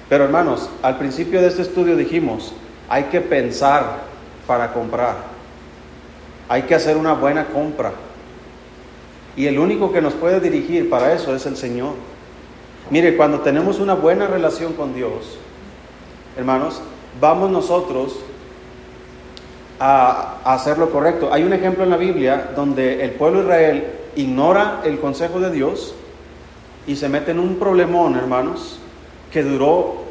Pero 0.09 0.25
hermanos, 0.25 0.69
al 0.83 0.99
principio 0.99 1.41
de 1.41 1.49
este 1.49 1.63
estudio 1.63 1.97
dijimos, 1.97 2.53
hay 2.89 3.05
que 3.05 3.21
pensar 3.21 4.01
para 4.47 4.73
comprar. 4.73 5.17
Hay 6.49 6.63
que 6.63 6.75
hacer 6.75 6.97
una 6.97 7.15
buena 7.15 7.47
compra. 7.47 7.93
Y 9.37 9.47
el 9.47 9.59
único 9.59 9.93
que 9.93 10.03
nos 10.03 10.15
puede 10.15 10.41
dirigir 10.41 10.91
para 10.91 11.13
eso 11.13 11.35
es 11.35 11.47
el 11.47 11.57
Señor. 11.57 11.95
Mire, 12.91 13.17
cuando 13.17 13.41
tenemos 13.41 13.79
una 13.79 13.95
buena 13.95 14.27
relación 14.27 14.75
con 14.75 14.95
Dios, 14.95 15.39
hermanos, 16.37 16.83
vamos 17.21 17.51
nosotros 17.51 18.17
a, 19.79 20.39
hacer 20.45 20.79
lo 20.79 20.91
correcto. 20.91 21.33
Hay 21.33 21.45
un 21.45 21.53
ejemplo 21.53 21.85
en 21.85 21.91
la 21.91 21.97
Biblia 21.97 22.51
donde 22.55 23.05
el 23.05 23.13
pueblo 23.13 23.39
de 23.39 23.45
Israel 23.45 23.87
ignora 24.17 24.83
el 24.85 24.99
consejo 24.99 25.41
de 25.41 25.51
Dios 25.51 25.95
y 26.87 26.97
se 26.97 27.09
mete 27.09 27.31
en 27.31 27.39
un 27.39 27.57
problemón, 27.57 28.17
hermanos, 28.17 28.79
que 29.33 29.43
duró 29.43 30.03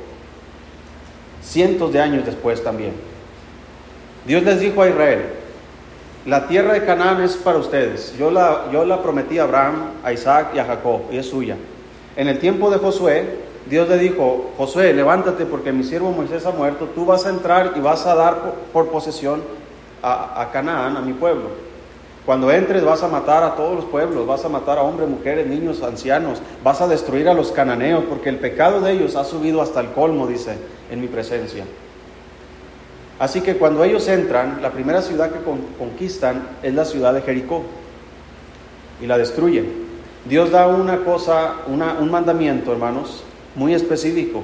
cientos 1.43 1.93
de 1.93 2.01
años 2.01 2.25
después 2.25 2.63
también. 2.63 2.93
Dios 4.25 4.43
les 4.43 4.59
dijo 4.59 4.81
a 4.81 4.89
Israel, 4.89 5.25
la 6.25 6.47
tierra 6.47 6.73
de 6.73 6.85
Canaán 6.85 7.21
es 7.21 7.35
para 7.35 7.57
ustedes. 7.57 8.15
Yo 8.17 8.29
la, 8.29 8.65
yo 8.71 8.85
la 8.85 9.01
prometí 9.01 9.39
a 9.39 9.43
Abraham, 9.43 9.91
a 10.03 10.13
Isaac 10.13 10.49
y 10.53 10.59
a 10.59 10.65
Jacob, 10.65 11.01
y 11.11 11.17
es 11.17 11.27
suya. 11.27 11.57
En 12.15 12.27
el 12.27 12.37
tiempo 12.39 12.69
de 12.69 12.77
Josué, 12.77 13.39
Dios 13.67 13.89
le 13.89 13.97
dijo, 13.97 14.51
Josué, 14.57 14.93
levántate 14.93 15.45
porque 15.45 15.71
mi 15.71 15.83
siervo 15.83 16.11
Moisés 16.11 16.45
ha 16.45 16.51
muerto, 16.51 16.89
tú 16.93 17.05
vas 17.05 17.25
a 17.25 17.29
entrar 17.29 17.73
y 17.75 17.79
vas 17.79 18.05
a 18.05 18.15
dar 18.15 18.53
por, 18.71 18.89
posesión 18.89 19.41
a, 20.03 20.41
a 20.41 20.51
Canaán, 20.51 20.97
a 20.97 21.01
mi 21.01 21.13
pueblo. 21.13 21.71
Cuando 22.25 22.51
entres 22.51 22.85
vas 22.85 23.01
a 23.01 23.07
matar 23.07 23.43
a 23.43 23.55
todos 23.55 23.75
los 23.75 23.85
pueblos, 23.85 24.27
vas 24.27 24.45
a 24.45 24.49
matar 24.49 24.77
a 24.77 24.83
hombres, 24.83 25.09
mujeres, 25.09 25.47
niños, 25.47 25.81
ancianos, 25.81 26.39
vas 26.63 26.81
a 26.81 26.87
destruir 26.87 27.27
a 27.29 27.33
los 27.33 27.51
cananeos, 27.51 28.03
porque 28.07 28.29
el 28.29 28.37
pecado 28.37 28.79
de 28.79 28.91
ellos 28.91 29.15
ha 29.15 29.23
subido 29.23 29.59
hasta 29.59 29.79
el 29.79 29.87
colmo, 29.87 30.27
dice, 30.27 30.55
en 30.91 31.01
mi 31.01 31.07
presencia. 31.07 31.65
Así 33.21 33.41
que 33.41 33.55
cuando 33.55 33.83
ellos 33.83 34.07
entran, 34.07 34.63
la 34.63 34.71
primera 34.71 34.99
ciudad 35.03 35.29
que 35.29 35.41
conquistan 35.77 36.41
es 36.63 36.73
la 36.73 36.85
ciudad 36.85 37.13
de 37.13 37.21
Jericó 37.21 37.61
y 38.99 39.05
la 39.05 39.15
destruyen. 39.15 39.71
Dios 40.25 40.49
da 40.49 40.65
una 40.65 41.03
cosa, 41.03 41.57
un 41.67 42.09
mandamiento, 42.09 42.71
hermanos, 42.71 43.23
muy 43.53 43.75
específico. 43.75 44.41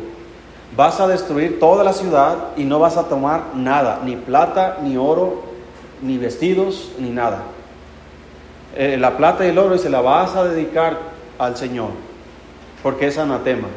Vas 0.75 0.99
a 0.99 1.07
destruir 1.07 1.59
toda 1.59 1.83
la 1.83 1.91
ciudad 1.91 2.49
y 2.55 2.65
no 2.65 2.77
vas 2.77 2.97
a 2.97 3.05
tomar 3.05 3.55
nada, 3.55 4.01
ni 4.05 4.15
plata, 4.15 4.77
ni 4.83 4.95
oro, 4.95 5.41
ni 6.03 6.19
vestidos, 6.19 6.91
ni 6.99 7.09
nada. 7.09 7.45
Eh, 8.75 8.95
la 8.95 9.17
plata 9.17 9.43
y 9.43 9.49
el 9.49 9.57
oro 9.57 9.75
se 9.79 9.89
la 9.89 10.01
vas 10.01 10.35
a 10.35 10.43
dedicar 10.43 10.99
al 11.39 11.57
Señor, 11.57 11.89
porque 12.83 13.07
es 13.07 13.17
anatema. 13.17 13.69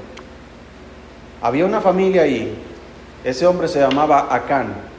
Había 1.41 1.65
una 1.65 1.81
familia 1.81 2.21
ahí, 2.21 2.55
ese 3.25 3.47
hombre 3.47 3.67
se 3.67 3.81
llamaba 3.81 4.29
Acán. 4.29 4.89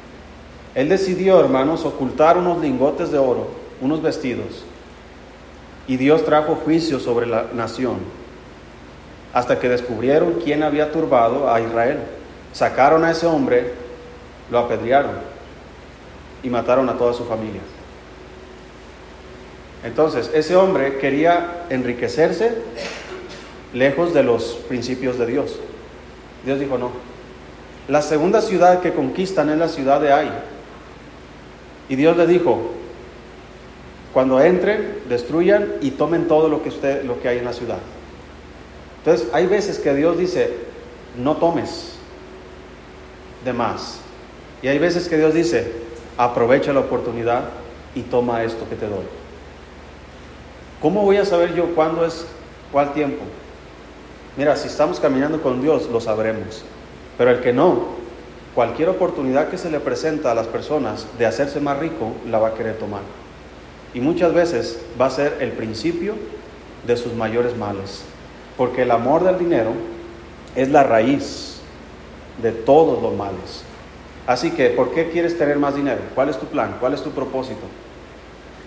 Él 0.75 0.89
decidió, 0.89 1.39
hermanos, 1.39 1.85
ocultar 1.85 2.37
unos 2.37 2.61
lingotes 2.61 3.11
de 3.11 3.17
oro, 3.17 3.49
unos 3.81 4.01
vestidos 4.01 4.63
y 5.87 5.97
Dios 5.97 6.23
trajo 6.23 6.55
juicio 6.55 6.99
sobre 6.99 7.25
la 7.25 7.47
nación 7.53 7.97
hasta 9.33 9.59
que 9.59 9.69
descubrieron 9.69 10.39
quién 10.43 10.63
había 10.63 10.91
turbado 10.91 11.51
a 11.51 11.59
Israel. 11.61 11.99
Sacaron 12.53 13.03
a 13.03 13.11
ese 13.11 13.25
hombre, 13.25 13.73
lo 14.49 14.59
apedrearon 14.59 15.15
y 16.43 16.49
mataron 16.49 16.89
a 16.89 16.97
toda 16.97 17.13
su 17.13 17.25
familia. 17.25 17.61
Entonces, 19.83 20.29
ese 20.33 20.55
hombre 20.55 20.97
quería 20.97 21.65
enriquecerse 21.69 22.55
lejos 23.73 24.13
de 24.13 24.23
los 24.23 24.59
principios 24.67 25.17
de 25.17 25.25
Dios. 25.25 25.57
Dios 26.45 26.59
dijo 26.59 26.77
no. 26.77 26.91
La 27.87 28.01
segunda 28.01 28.41
ciudad 28.41 28.81
que 28.81 28.93
conquistan 28.93 29.49
es 29.49 29.57
la 29.57 29.67
ciudad 29.67 29.99
de 29.99 30.13
Ai. 30.13 30.29
Y 31.91 31.97
Dios 31.97 32.15
le 32.15 32.25
dijo, 32.25 32.57
cuando 34.13 34.39
entren, 34.39 34.99
destruyan 35.09 35.73
y 35.81 35.91
tomen 35.91 36.25
todo 36.29 36.47
lo 36.47 36.63
que, 36.63 36.69
usted, 36.69 37.03
lo 37.03 37.21
que 37.21 37.27
hay 37.27 37.39
en 37.39 37.43
la 37.43 37.51
ciudad. 37.51 37.79
Entonces, 38.99 39.27
hay 39.33 39.45
veces 39.45 39.77
que 39.77 39.93
Dios 39.93 40.17
dice, 40.17 40.53
no 41.21 41.35
tomes 41.35 41.95
de 43.43 43.51
más. 43.51 43.99
Y 44.61 44.69
hay 44.69 44.79
veces 44.79 45.09
que 45.09 45.17
Dios 45.17 45.33
dice, 45.33 45.69
aprovecha 46.15 46.71
la 46.71 46.79
oportunidad 46.79 47.49
y 47.93 48.03
toma 48.03 48.41
esto 48.45 48.69
que 48.69 48.77
te 48.77 48.87
doy. 48.87 49.03
¿Cómo 50.81 51.03
voy 51.03 51.17
a 51.17 51.25
saber 51.25 51.53
yo 51.55 51.75
cuándo 51.75 52.05
es 52.05 52.25
cuál 52.71 52.93
tiempo? 52.93 53.25
Mira, 54.37 54.55
si 54.55 54.69
estamos 54.69 54.97
caminando 55.01 55.41
con 55.41 55.61
Dios, 55.61 55.89
lo 55.91 55.99
sabremos. 55.99 56.63
Pero 57.17 57.31
el 57.31 57.41
que 57.41 57.51
no, 57.51 58.00
cualquier 58.55 58.89
oportunidad 58.89 59.49
que 59.49 59.57
se 59.57 59.69
le 59.69 59.79
presenta 59.79 60.31
a 60.31 60.35
las 60.35 60.47
personas 60.47 61.07
de 61.17 61.25
hacerse 61.25 61.59
más 61.59 61.77
rico, 61.79 62.13
la 62.29 62.39
va 62.39 62.49
a 62.49 62.53
querer 62.53 62.77
tomar. 62.77 63.01
Y 63.93 63.99
muchas 63.99 64.33
veces 64.33 64.79
va 64.99 65.07
a 65.07 65.11
ser 65.11 65.37
el 65.39 65.51
principio 65.51 66.15
de 66.85 66.97
sus 66.97 67.13
mayores 67.13 67.57
males. 67.57 68.03
Porque 68.57 68.83
el 68.83 68.91
amor 68.91 69.23
del 69.23 69.37
dinero 69.37 69.71
es 70.55 70.69
la 70.69 70.83
raíz 70.83 71.59
de 72.41 72.51
todos 72.51 73.01
los 73.01 73.13
males. 73.15 73.63
Así 74.27 74.51
que, 74.51 74.69
¿por 74.69 74.91
qué 74.91 75.09
quieres 75.09 75.37
tener 75.37 75.57
más 75.57 75.75
dinero? 75.75 76.01
¿Cuál 76.15 76.29
es 76.29 76.37
tu 76.37 76.45
plan? 76.45 76.77
¿Cuál 76.79 76.93
es 76.93 77.01
tu 77.01 77.11
propósito? 77.11 77.61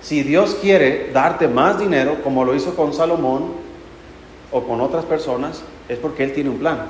Si 0.02 0.22
Dios 0.22 0.56
quiere 0.60 1.10
darte 1.12 1.48
más 1.48 1.78
dinero, 1.78 2.22
como 2.22 2.44
lo 2.44 2.54
hizo 2.54 2.74
con 2.74 2.92
Salomón 2.92 3.52
o 4.52 4.64
con 4.64 4.80
otras 4.80 5.04
personas, 5.04 5.62
es 5.88 5.98
porque 5.98 6.24
Él 6.24 6.32
tiene 6.32 6.50
un 6.50 6.58
plan. 6.58 6.86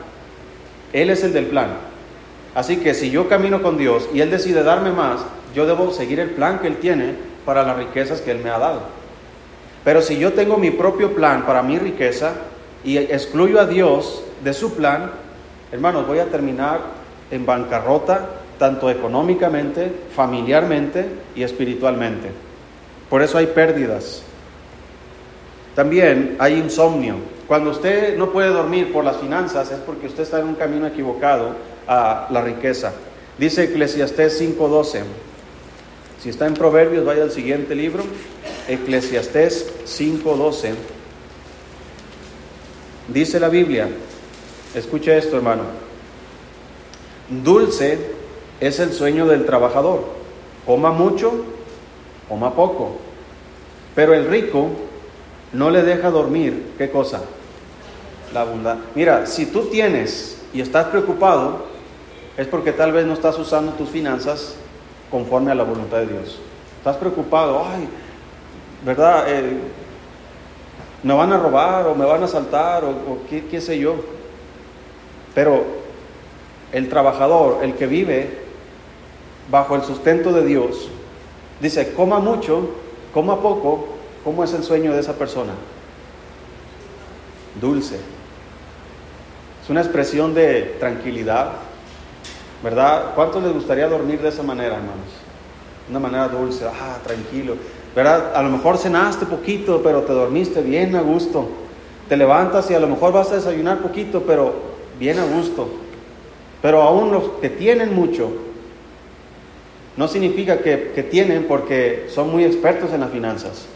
Él 0.93 1.11
es 1.11 1.23
el 1.23 1.33
del 1.33 1.47
plan. 1.47 1.77
Así 2.55 2.77
que 2.77 2.95
si 2.95 3.11
yo 3.11 3.29
camino 3.29 3.63
con 3.63 3.77
Dios 3.77 4.09
y 4.15 4.21
Él 4.21 4.31
decide 4.31 4.63
darme 4.63 4.93
más, 4.93 5.21
yo 5.55 5.67
debo 5.67 5.91
seguir 5.91 6.21
el 6.21 6.31
plan 6.31 6.61
que 6.61 6.69
Él 6.69 6.77
tiene 6.77 7.15
para 7.45 7.65
las 7.65 7.77
riquezas 7.77 8.21
que 8.21 8.31
Él 8.31 8.41
me 8.43 8.51
ha 8.51 8.59
dado. 8.59 8.83
Pero 9.83 10.01
si 10.01 10.19
yo 10.19 10.33
tengo 10.33 10.57
mi 10.57 10.71
propio 10.71 11.15
plan 11.15 11.45
para 11.45 11.63
mi 11.63 11.79
riqueza 11.79 12.33
y 12.85 12.97
excluyo 12.97 13.61
a 13.61 13.67
Dios 13.67 14.23
de 14.43 14.55
su 14.55 14.75
plan, 14.75 15.11
hermanos, 15.73 16.07
voy 16.07 16.21
a 16.21 16.27
terminar 16.27 16.81
en 17.31 17.45
bancarrota, 17.45 18.27
tanto 18.59 18.89
económicamente, 18.89 19.93
familiarmente 20.15 21.07
y 21.35 21.43
espiritualmente. 21.43 22.31
Por 23.11 23.21
eso 23.23 23.37
hay 23.37 23.47
pérdidas. 23.47 24.23
También 25.75 26.37
hay 26.39 26.55
insomnio. 26.55 27.17
Cuando 27.49 27.71
usted 27.71 28.17
no 28.17 28.31
puede 28.31 28.49
dormir 28.49 28.93
por 28.93 29.05
las 29.05 29.17
finanzas 29.17 29.71
es 29.73 29.79
porque 29.79 30.07
usted 30.07 30.23
está 30.23 30.39
en 30.39 30.49
un 30.49 30.55
camino 30.55 30.87
equivocado 30.87 31.74
a 31.87 32.29
la 32.31 32.41
riqueza. 32.41 32.93
Dice 33.39 33.65
Eclesiastés 33.65 34.39
5:12. 34.39 35.03
Si 36.23 36.31
está 36.31 36.47
en 36.47 36.55
Proverbios, 36.55 37.05
vaya 37.05 37.23
al 37.23 37.31
siguiente 37.31 37.75
libro, 37.75 38.03
Eclesiastés 38.69 39.67
5:12. 39.85 40.75
Dice 43.09 43.39
la 43.39 43.51
Biblia, 43.51 43.89
escuche 44.75 45.19
esto 45.19 45.37
hermano, 45.37 45.65
dulce 47.29 47.99
es 48.61 48.81
el 48.81 48.95
sueño 48.95 49.27
del 49.27 49.45
trabajador, 49.45 50.05
coma 50.65 50.91
mucho, 50.91 51.45
coma 52.29 52.55
poco, 52.55 52.97
pero 53.95 54.15
el 54.15 54.27
rico 54.27 54.71
no 55.53 55.71
le 55.71 55.83
deja 55.83 56.11
dormir, 56.11 56.73
¿qué 56.79 56.91
cosa? 56.91 57.21
La 58.33 58.41
abundancia. 58.41 58.87
Mira, 58.95 59.27
si 59.27 59.47
tú 59.47 59.67
tienes 59.67 60.39
y 60.55 60.63
estás 60.63 60.87
preocupado, 60.87 61.74
es 62.37 62.47
porque 62.47 62.73
tal 62.73 62.93
vez 62.93 63.07
no 63.07 63.13
estás 63.13 63.39
usando 63.39 63.73
tus 63.73 63.89
finanzas 63.89 64.57
conforme 65.11 65.53
a 65.53 65.55
la 65.55 65.63
voluntad 65.63 65.99
de 65.99 66.07
Dios. 66.07 66.39
Estás 66.79 66.97
preocupado, 66.97 67.65
ay, 67.65 67.89
¿verdad? 68.85 69.25
Eh, 69.29 69.57
me 71.03 71.15
van 71.15 71.33
a 71.33 71.39
robar 71.39 71.87
o 71.87 71.95
me 71.95 72.05
van 72.05 72.23
a 72.23 72.25
asaltar 72.25 72.85
o, 72.85 73.19
qué, 73.29 73.47
qué 73.47 73.61
sé 73.61 73.79
yo. 73.79 73.97
Pero 75.35 75.65
el 76.73 76.89
trabajador, 76.89 77.63
el 77.63 77.75
que 77.75 77.87
vive 77.87 78.39
bajo 79.51 79.77
el 79.77 79.83
sustento 79.83 80.33
de 80.33 80.45
Dios, 80.45 80.89
dice, 81.61 81.93
coma 81.93 82.19
mucho, 82.19 82.71
coma 83.13 83.41
poco, 83.41 83.87
¿cómo 84.25 84.43
es 84.43 84.53
el 84.55 84.65
sueño 84.65 84.93
de 84.93 85.01
esa 85.01 85.13
persona? 85.15 85.53
Dulce. 87.61 87.97
Es 89.63 89.71
una 89.71 89.81
expresión 89.81 90.35
de 90.35 90.77
tranquilidad, 90.81 91.53
¿verdad? 92.63 93.15
¿Cuántos 93.15 93.43
les 93.43 93.53
gustaría 93.53 93.89
dormir 93.89 94.21
de 94.21 94.29
esa 94.29 94.43
manera, 94.43 94.77
hermanos? 94.77 95.09
Una 95.91 95.99
manera 95.99 96.29
dulce, 96.29 96.65
ah, 96.67 96.99
tranquilo. 97.05 97.57
¿Verdad? 97.95 98.35
A 98.35 98.43
lo 98.43 98.51
mejor 98.51 98.79
cenaste 98.79 99.27
poquito, 99.27 99.81
pero 99.83 100.03
te 100.03 100.13
dormiste 100.13 100.63
bien 100.63 100.97
a 100.97 101.03
gusto. 101.03 101.49
Te 102.09 102.17
levantas 102.17 102.71
y 102.71 102.75
a 102.75 102.81
lo 102.81 102.89
mejor 102.89 103.13
vas 103.13 103.31
a 103.31 103.37
desayunar 103.37 103.79
poquito, 103.79 104.23
pero 104.27 104.55
bien 104.99 105.19
a 105.19 105.25
gusto. 105.25 105.69
Pero 106.61 106.83
aún 106.83 107.13
los 107.13 107.25
que 107.41 107.51
tienen 107.51 107.95
mucho, 107.95 108.31
no 109.97 110.09
significa 110.09 110.59
que, 110.59 111.07
tienen 111.11 111.45
porque 111.45 112.07
son 112.09 112.31
muy 112.31 112.45
expertos 112.45 112.93
en 112.93 113.01
las 113.01 113.11
finanzas. 113.11 113.67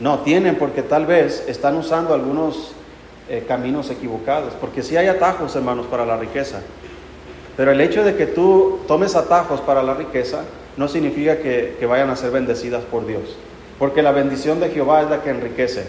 No, 0.00 0.20
tienen 0.20 0.56
porque 0.56 0.82
tal 0.82 1.06
vez 1.06 1.44
están 1.48 1.76
usando 1.76 2.14
algunos 2.14 2.72
eh, 3.28 3.44
caminos 3.46 3.90
equivocados. 3.90 4.54
Porque 4.60 4.82
si 4.82 4.96
hay 4.96 5.08
atajos, 5.08 5.54
hermanos, 5.54 5.86
para 5.86 6.06
la 6.06 6.16
riqueza. 6.16 6.60
Pero 7.56 7.72
el 7.72 7.80
hecho 7.80 8.04
de 8.04 8.16
que 8.16 8.26
tú 8.26 8.80
tomes 8.86 9.14
atajos 9.14 9.60
para 9.60 9.82
la 9.82 9.94
riqueza 9.94 10.42
no 10.76 10.88
significa 10.88 11.38
que, 11.38 11.84
vayan 11.88 12.10
a 12.10 12.16
ser 12.16 12.30
bendecidas 12.30 12.84
por 12.84 13.06
Dios. 13.06 13.36
Porque 13.78 14.02
la 14.02 14.12
bendición 14.12 14.60
de 14.60 14.68
Jehová 14.68 15.02
es 15.02 15.10
la 15.10 15.22
que 15.22 15.30
enriquece 15.30 15.86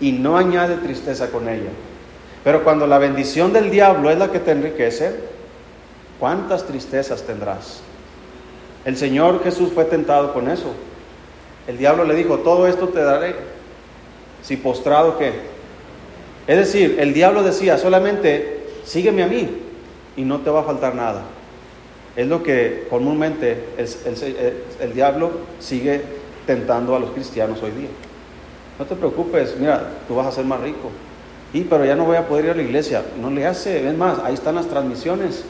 y 0.00 0.12
no 0.12 0.36
añade 0.36 0.76
tristeza 0.76 1.30
con 1.30 1.48
ella. 1.48 1.70
Pero 2.44 2.64
cuando 2.64 2.86
la 2.86 2.98
bendición 2.98 3.52
del 3.52 3.70
diablo 3.70 4.10
es 4.10 4.18
la 4.18 4.30
que 4.30 4.40
te 4.40 4.50
enriquece, 4.50 5.14
¿cuántas 6.18 6.64
tristezas 6.66 7.22
tendrás? 7.22 7.80
El 8.84 8.96
Señor 8.96 9.42
Jesús 9.42 9.70
fue 9.74 9.84
tentado 9.84 10.32
con 10.32 10.50
eso. 10.50 10.72
El 11.66 11.78
diablo 11.78 12.04
le 12.04 12.14
dijo, 12.14 12.38
todo 12.38 12.66
esto 12.66 12.88
te 12.88 13.02
daré. 13.02 13.36
Si 14.42 14.56
postrado, 14.56 15.18
¿qué? 15.18 15.32
Es 16.46 16.56
decir, 16.56 16.96
el 16.98 17.12
diablo 17.12 17.42
decía, 17.42 17.76
solamente 17.76 18.60
sígueme 18.84 19.22
a 19.22 19.26
mí 19.26 19.69
y 20.16 20.22
no 20.22 20.40
te 20.40 20.50
va 20.50 20.60
a 20.60 20.64
faltar 20.64 20.94
nada. 20.94 21.22
Es 22.16 22.26
lo 22.26 22.42
que 22.42 22.86
comúnmente 22.90 23.64
el, 23.78 24.92
diablo 24.92 25.30
sigue 25.60 26.02
tentando 26.46 26.96
a 26.96 26.98
los 26.98 27.10
cristianos 27.10 27.62
hoy 27.62 27.70
día. 27.70 27.88
No 28.78 28.84
te 28.84 28.96
preocupes, 28.96 29.56
mira, 29.58 29.90
tú 30.08 30.16
vas 30.16 30.26
a 30.26 30.32
ser 30.32 30.44
más 30.44 30.60
rico. 30.60 30.90
Y 31.52 31.62
pero 31.62 31.84
ya 31.84 31.94
no 31.96 32.04
voy 32.04 32.16
a 32.16 32.26
poder 32.26 32.46
ir 32.46 32.50
a 32.52 32.54
la 32.54 32.62
iglesia. 32.62 33.02
No 33.20 33.30
le 33.30 33.46
hace, 33.46 33.82
ven 33.82 33.98
más, 33.98 34.18
ahí 34.20 34.34
están 34.34 34.56
las 34.56 34.66
transmisiones, 34.66 35.44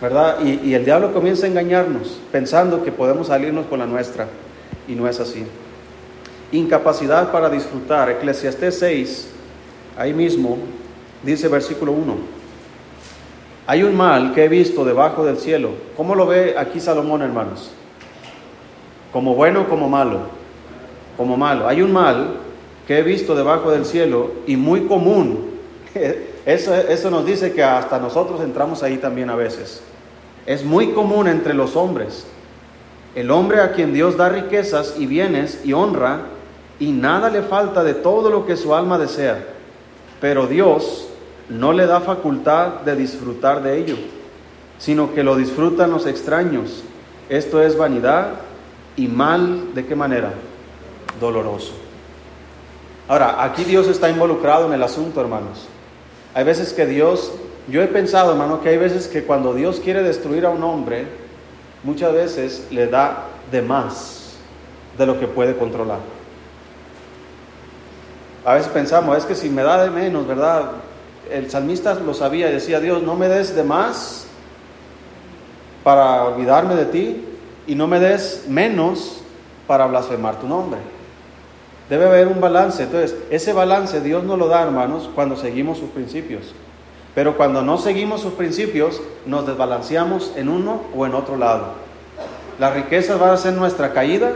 ¿verdad? 0.00 0.38
Y, 0.44 0.68
y 0.68 0.74
el 0.74 0.84
diablo 0.84 1.12
comienza 1.12 1.46
a 1.46 1.48
engañarnos, 1.48 2.18
pensando 2.32 2.82
que 2.84 2.92
podemos 2.92 3.28
salirnos 3.28 3.66
con 3.66 3.78
la 3.78 3.86
nuestra. 3.86 4.26
Y 4.88 4.94
no 4.94 5.08
es 5.08 5.20
así. 5.20 5.44
Incapacidad 6.52 7.32
para 7.32 7.48
disfrutar. 7.48 8.10
Eclesiastés 8.10 8.78
6, 8.78 9.28
ahí 9.96 10.12
mismo, 10.12 10.58
dice 11.22 11.48
versículo 11.48 11.92
1. 11.92 12.35
Hay 13.66 13.82
un 13.82 13.96
mal 13.96 14.32
que 14.32 14.44
he 14.44 14.48
visto 14.48 14.84
debajo 14.84 15.24
del 15.24 15.38
cielo. 15.38 15.70
¿Cómo 15.96 16.14
lo 16.14 16.26
ve 16.26 16.54
aquí 16.56 16.78
Salomón, 16.78 17.22
hermanos? 17.22 17.70
¿Como 19.12 19.34
bueno 19.34 19.62
o 19.62 19.68
como 19.68 19.88
malo? 19.88 20.20
Como 21.16 21.36
malo. 21.36 21.66
Hay 21.66 21.82
un 21.82 21.92
mal 21.92 22.36
que 22.86 22.98
he 22.98 23.02
visto 23.02 23.34
debajo 23.34 23.72
del 23.72 23.84
cielo 23.84 24.30
y 24.46 24.56
muy 24.56 24.82
común. 24.82 25.56
Eso, 26.46 26.72
eso 26.76 27.10
nos 27.10 27.26
dice 27.26 27.52
que 27.52 27.64
hasta 27.64 27.98
nosotros 27.98 28.40
entramos 28.40 28.84
ahí 28.84 28.98
también 28.98 29.30
a 29.30 29.34
veces. 29.34 29.82
Es 30.46 30.64
muy 30.64 30.92
común 30.92 31.26
entre 31.26 31.54
los 31.54 31.74
hombres. 31.74 32.24
El 33.16 33.32
hombre 33.32 33.60
a 33.62 33.72
quien 33.72 33.92
Dios 33.92 34.16
da 34.16 34.28
riquezas 34.28 34.94
y 34.96 35.06
bienes 35.06 35.62
y 35.64 35.72
honra 35.72 36.20
y 36.78 36.92
nada 36.92 37.30
le 37.30 37.42
falta 37.42 37.82
de 37.82 37.94
todo 37.94 38.30
lo 38.30 38.46
que 38.46 38.56
su 38.56 38.76
alma 38.76 38.96
desea. 38.96 39.44
Pero 40.20 40.46
Dios 40.46 41.05
no 41.48 41.72
le 41.72 41.86
da 41.86 42.00
facultad 42.00 42.80
de 42.80 42.96
disfrutar 42.96 43.62
de 43.62 43.78
ello, 43.78 43.96
sino 44.78 45.14
que 45.14 45.22
lo 45.22 45.36
disfrutan 45.36 45.90
los 45.90 46.06
extraños. 46.06 46.82
Esto 47.28 47.62
es 47.62 47.76
vanidad 47.76 48.34
y 48.96 49.08
mal, 49.08 49.74
¿de 49.74 49.86
qué 49.86 49.94
manera? 49.94 50.32
Doloroso. 51.20 51.72
Ahora, 53.08 53.44
aquí 53.44 53.64
Dios 53.64 53.86
está 53.86 54.10
involucrado 54.10 54.66
en 54.66 54.72
el 54.72 54.82
asunto, 54.82 55.20
hermanos. 55.20 55.68
Hay 56.34 56.44
veces 56.44 56.72
que 56.72 56.86
Dios, 56.86 57.32
yo 57.68 57.82
he 57.82 57.86
pensado, 57.86 58.32
hermano, 58.32 58.60
que 58.60 58.70
hay 58.70 58.78
veces 58.78 59.06
que 59.06 59.22
cuando 59.22 59.54
Dios 59.54 59.80
quiere 59.80 60.02
destruir 60.02 60.44
a 60.44 60.50
un 60.50 60.62
hombre, 60.64 61.06
muchas 61.84 62.12
veces 62.12 62.66
le 62.70 62.88
da 62.88 63.28
de 63.50 63.62
más 63.62 64.34
de 64.98 65.06
lo 65.06 65.20
que 65.20 65.28
puede 65.28 65.56
controlar. 65.56 66.00
A 68.44 68.54
veces 68.54 68.68
pensamos, 68.68 69.16
es 69.16 69.24
que 69.24 69.34
si 69.34 69.48
me 69.48 69.62
da 69.62 69.82
de 69.84 69.90
menos, 69.90 70.26
¿verdad? 70.26 70.72
El 71.30 71.50
salmista 71.50 71.94
lo 71.94 72.14
sabía 72.14 72.50
y 72.50 72.54
decía, 72.54 72.80
Dios, 72.80 73.02
no 73.02 73.14
me 73.14 73.28
des 73.28 73.54
de 73.54 73.62
más 73.62 74.26
para 75.82 76.24
olvidarme 76.24 76.74
de 76.74 76.86
ti 76.86 77.24
y 77.66 77.74
no 77.74 77.86
me 77.86 78.00
des 78.00 78.44
menos 78.48 79.20
para 79.66 79.86
blasfemar 79.86 80.40
tu 80.40 80.46
nombre. 80.46 80.80
Debe 81.88 82.06
haber 82.06 82.26
un 82.28 82.40
balance. 82.40 82.82
Entonces, 82.82 83.16
ese 83.30 83.52
balance 83.52 84.00
Dios 84.00 84.24
nos 84.24 84.38
lo 84.38 84.48
da, 84.48 84.62
hermanos, 84.62 85.08
cuando 85.14 85.36
seguimos 85.36 85.78
sus 85.78 85.90
principios. 85.90 86.52
Pero 87.14 87.36
cuando 87.36 87.62
no 87.62 87.78
seguimos 87.78 88.20
sus 88.20 88.34
principios, 88.34 89.00
nos 89.24 89.46
desbalanceamos 89.46 90.32
en 90.36 90.48
uno 90.48 90.82
o 90.94 91.06
en 91.06 91.14
otro 91.14 91.36
lado. 91.36 91.68
La 92.58 92.70
riqueza 92.70 93.16
va 93.16 93.32
a 93.32 93.36
ser 93.36 93.54
nuestra 93.54 93.92
caída 93.92 94.32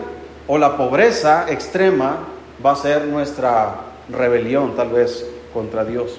o 0.46 0.58
la 0.58 0.76
pobreza 0.76 1.46
extrema 1.48 2.18
va 2.64 2.72
a 2.72 2.76
ser 2.76 3.06
nuestra 3.06 3.76
rebelión, 4.08 4.76
tal 4.76 4.90
vez, 4.90 5.26
contra 5.52 5.84
Dios. 5.84 6.18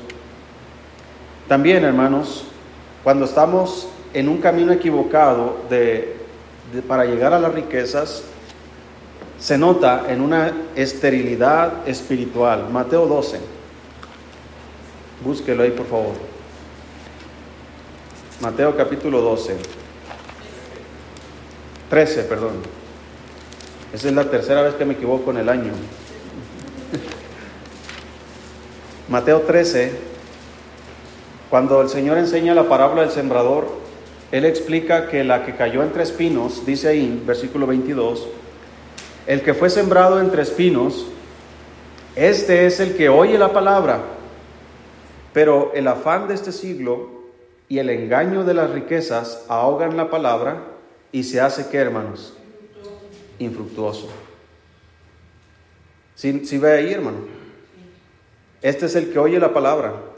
También, 1.52 1.84
hermanos, 1.84 2.46
cuando 3.04 3.26
estamos 3.26 3.90
en 4.14 4.30
un 4.30 4.38
camino 4.38 4.72
equivocado 4.72 5.58
de, 5.70 6.16
para 6.88 7.04
llegar 7.04 7.34
a 7.34 7.42
las 7.42 7.54
riquezas, 7.54 8.24
se 9.38 9.58
nota 9.58 10.06
en 10.08 10.22
una 10.22 10.54
esterilidad 10.78 11.86
espiritual. 11.86 12.70
Mateo 12.72 13.06
12. 13.06 13.42
Búsquelo 15.26 15.64
ahí, 15.64 15.72
por 15.72 15.88
favor. 15.88 16.14
Mateo 18.40 18.78
capítulo 18.78 19.20
12. 19.20 19.58
13, 21.90 22.24
perdón. 22.24 22.54
Esa 23.92 24.08
es 24.08 24.14
la 24.14 24.24
tercera 24.24 24.62
vez 24.62 24.76
que 24.76 24.86
me 24.86 24.94
equivoco 24.94 25.32
en 25.32 25.38
el 25.40 25.50
año. 25.50 25.74
Mateo 29.10 29.42
13, 29.42 30.11
Cuando 31.52 31.82
el 31.82 31.90
Señor 31.90 32.18
enseña 32.18 32.56
la 32.56 32.70
parábola 32.70 33.02
del 33.02 33.12
sembrador, 33.12 33.68
Él 34.32 34.46
explica 34.46 35.10
que 35.10 35.26
la 35.26 35.46
que 35.46 35.54
cayó 35.54 35.84
entre 35.84 36.04
espinos, 36.04 36.66
dice 36.66 36.88
ahí, 36.88 37.22
versículo 37.28 37.68
22, 37.68 38.26
el 39.28 39.42
que 39.42 39.54
fue 39.54 39.70
sembrado 39.70 40.22
entre 40.22 40.44
espinos, 40.44 41.08
este 42.16 42.66
es 42.66 42.80
el 42.80 42.96
que 42.96 43.10
oye 43.10 43.38
la 43.38 43.52
palabra, 43.52 44.00
pero 45.34 45.74
el 45.76 45.90
afán 45.90 46.30
de 46.30 46.36
este 46.36 46.54
siglo 46.54 47.10
y 47.68 47.80
el 47.80 47.90
engaño 47.90 48.46
de 48.46 48.54
las 48.54 48.70
riquezas 48.70 49.44
ahogan 49.50 49.98
la 49.98 50.10
palabra 50.10 50.64
y 51.12 51.24
se 51.24 51.42
hace 51.42 51.68
que, 51.68 51.80
hermanos, 51.80 52.34
infructuoso. 53.40 54.08
Si 56.16 56.58
ve 56.58 56.72
ahí, 56.72 56.94
hermano? 56.94 57.18
Este 58.62 58.86
es 58.86 58.96
el 58.96 59.12
que 59.12 59.20
oye 59.20 59.38
la 59.38 59.54
palabra, 59.54 60.11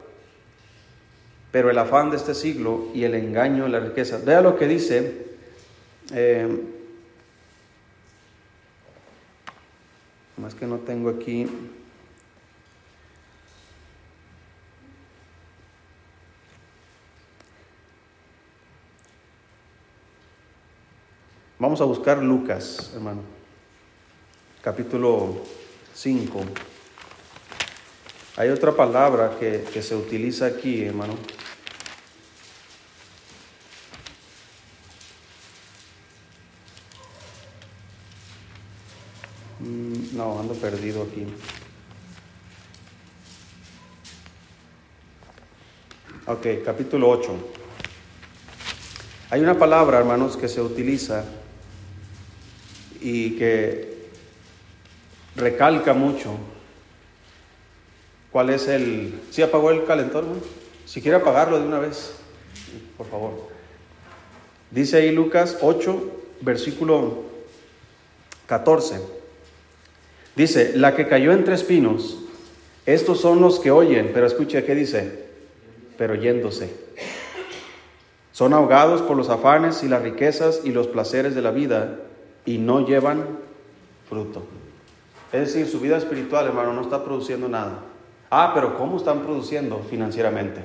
pero 1.53 1.69
el 1.69 1.77
afán 1.77 2.09
de 2.09 2.17
este 2.17 2.33
siglo 2.33 2.87
y 2.95 3.03
el 3.03 3.13
engaño 3.13 3.65
de 3.65 3.69
la 3.69 3.79
riqueza. 3.79 4.17
Vea 4.17 4.41
lo 4.41 4.57
que 4.57 4.67
dice. 4.67 5.27
Eh, 6.11 6.47
más 10.37 10.55
que 10.55 10.65
no 10.65 10.79
tengo 10.79 11.11
aquí. 11.11 11.47
Vamos 21.59 21.79
a 21.81 21.83
buscar 21.83 22.17
Lucas, 22.17 22.93
hermano. 22.95 23.21
Capítulo 24.63 25.43
5. 25.93 26.72
Hay 28.35 28.49
otra 28.49 28.71
palabra 28.71 29.37
que, 29.39 29.63
que 29.71 29.83
se 29.83 29.95
utiliza 29.95 30.47
aquí, 30.47 30.85
hermano. 30.85 31.13
Mm, 39.59 40.17
no, 40.17 40.39
ando 40.39 40.55
perdido 40.55 41.03
aquí. 41.03 41.27
Ok, 46.25 46.63
capítulo 46.65 47.09
8. 47.09 47.37
Hay 49.29 49.41
una 49.41 49.59
palabra, 49.59 49.99
hermanos, 49.99 50.37
que 50.37 50.47
se 50.47 50.59
utiliza 50.59 51.23
y 52.99 53.37
que 53.37 54.07
recalca 55.35 55.93
mucho 55.93 56.35
cuál 58.33 58.49
es 58.49 58.67
el... 58.67 59.21
¿Sí 59.31 59.41
apagó 59.41 59.71
el 59.71 59.85
calentón? 59.85 60.25
Si 60.85 61.01
quiere 61.01 61.17
apagarlo 61.17 61.59
de 61.59 61.65
una 61.65 61.79
vez, 61.79 62.15
por 62.97 63.07
favor. 63.07 63.31
Dice 64.71 64.97
ahí 64.97 65.11
Lucas 65.11 65.59
8, 65.61 66.11
versículo 66.41 67.23
14. 68.47 68.99
Dice, 70.35 70.73
la 70.75 70.95
que 70.95 71.07
cayó 71.07 71.31
entre 71.31 71.53
espinos, 71.53 72.17
estos 72.87 73.21
son 73.21 73.39
los 73.39 73.59
que 73.59 73.69
oyen, 73.69 74.11
pero 74.13 74.25
escuche 74.25 74.65
qué 74.65 74.73
dice, 74.73 75.25
pero 75.95 76.15
yéndose. 76.15 76.73
Son 78.31 78.51
ahogados 78.51 79.03
por 79.03 79.15
los 79.15 79.29
afanes 79.29 79.83
y 79.83 79.87
las 79.87 80.01
riquezas 80.01 80.61
y 80.63 80.71
los 80.71 80.87
placeres 80.87 81.35
de 81.35 81.43
la 81.43 81.51
vida 81.51 81.99
y 82.45 82.57
no 82.57 82.85
llevan 82.85 83.27
fruto. 84.09 84.41
Es 85.31 85.53
decir, 85.53 85.67
su 85.67 85.79
vida 85.79 85.97
espiritual, 85.97 86.47
hermano, 86.47 86.73
no 86.73 86.81
está 86.81 87.03
produciendo 87.03 87.47
nada. 87.47 87.92
Ah, 88.35 88.49
pero 88.55 88.75
¿cómo 88.79 88.97
están 88.97 89.19
produciendo 89.19 89.85
financieramente? 89.87 90.59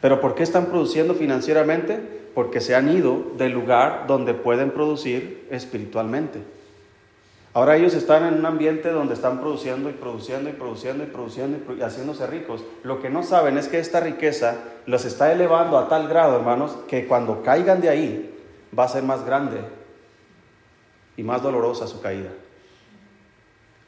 ¿Pero 0.00 0.22
por 0.22 0.34
qué 0.34 0.42
están 0.42 0.66
produciendo 0.68 1.12
financieramente? 1.12 2.00
Porque 2.34 2.62
se 2.62 2.74
han 2.74 2.88
ido 2.88 3.24
del 3.36 3.52
lugar 3.52 4.06
donde 4.08 4.32
pueden 4.32 4.70
producir 4.70 5.46
espiritualmente. 5.50 6.40
Ahora 7.52 7.76
ellos 7.76 7.92
están 7.92 8.24
en 8.24 8.38
un 8.38 8.46
ambiente 8.46 8.88
donde 8.88 9.12
están 9.12 9.38
produciendo 9.38 9.90
y 9.90 9.92
produciendo 9.92 10.48
y 10.48 10.54
produciendo 10.54 11.04
y 11.04 11.08
produciendo 11.08 11.74
y, 11.74 11.82
haciéndose 11.82 12.26
ricos. 12.26 12.64
Lo 12.82 13.02
que 13.02 13.10
no 13.10 13.22
saben 13.22 13.58
es 13.58 13.68
que 13.68 13.80
esta 13.80 14.00
riqueza 14.00 14.56
los 14.86 15.04
está 15.04 15.30
elevando 15.30 15.76
a 15.76 15.90
tal 15.90 16.08
grado, 16.08 16.36
hermanos, 16.36 16.74
que 16.88 17.06
cuando 17.06 17.42
caigan 17.42 17.82
de 17.82 17.90
ahí 17.90 18.34
va 18.76 18.84
a 18.84 18.88
ser 18.88 19.02
más 19.02 19.26
grande 19.26 19.60
y 21.18 21.22
más 21.22 21.42
dolorosa 21.42 21.86
su 21.86 22.00
caída. 22.00 22.30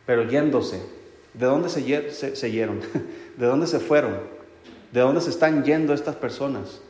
Pero 0.04 0.24
yéndose, 0.24 0.99
¿de 1.34 1.46
dónde 1.46 1.68
se, 1.68 2.34
se, 2.34 2.50
¿De 3.36 3.46
dónde 3.46 3.66
se 3.66 3.80
fueron? 3.80 4.18
¿De 4.92 5.00
dónde 5.00 5.20
se 5.20 5.30
están 5.30 5.64
yendo 5.64 5.94
estas 5.94 6.16
personas? 6.16 6.80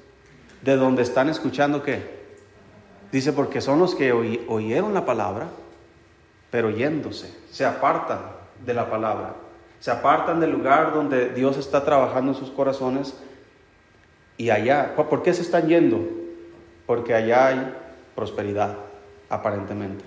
¿De 0.62 0.76
dónde 0.76 1.02
están 1.02 1.28
escuchando 1.28 1.82
qué? 1.82 2.20
Dice, 3.12 3.32
porque 3.32 3.60
son 3.60 3.78
los 3.78 3.94
que 3.94 4.12
oyeron 4.12 4.94
la 4.94 5.04
palabra, 5.04 5.48
pero 6.50 6.70
yéndose, 6.70 7.34
se 7.50 7.64
apartan 7.64 8.20
de 8.64 8.74
la 8.74 8.88
palabra, 8.88 9.34
se 9.80 9.90
apartan 9.90 10.40
del 10.40 10.50
lugar 10.50 10.92
donde 10.92 11.30
Dios 11.30 11.56
está 11.56 11.84
trabajando 11.84 12.32
en 12.32 12.38
sus 12.38 12.50
corazones 12.50 13.14
y 14.36 14.50
allá, 14.50 14.94
¿por 14.94 15.22
qué 15.22 15.34
se 15.34 15.42
están 15.42 15.68
yendo? 15.68 16.00
Porque 16.86 17.14
allá 17.14 17.48
hay 17.48 17.74
prosperidad, 18.14 18.76
aparentemente. 19.28 20.04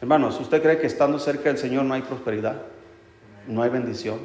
Hermanos, 0.00 0.40
¿usted 0.40 0.62
cree 0.62 0.78
que 0.78 0.86
estando 0.86 1.18
cerca 1.18 1.44
del 1.44 1.58
Señor 1.58 1.84
no 1.84 1.94
hay 1.94 2.02
prosperidad? 2.02 2.62
No 3.46 3.62
hay 3.62 3.70
bendición. 3.70 4.18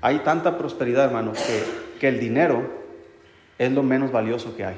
Hay 0.00 0.20
tanta 0.20 0.56
prosperidad, 0.56 1.06
hermanos, 1.06 1.38
que, 1.38 1.98
que 1.98 2.08
el 2.08 2.20
dinero 2.20 2.62
es 3.58 3.70
lo 3.72 3.82
menos 3.82 4.10
valioso 4.12 4.56
que 4.56 4.64
hay. 4.64 4.76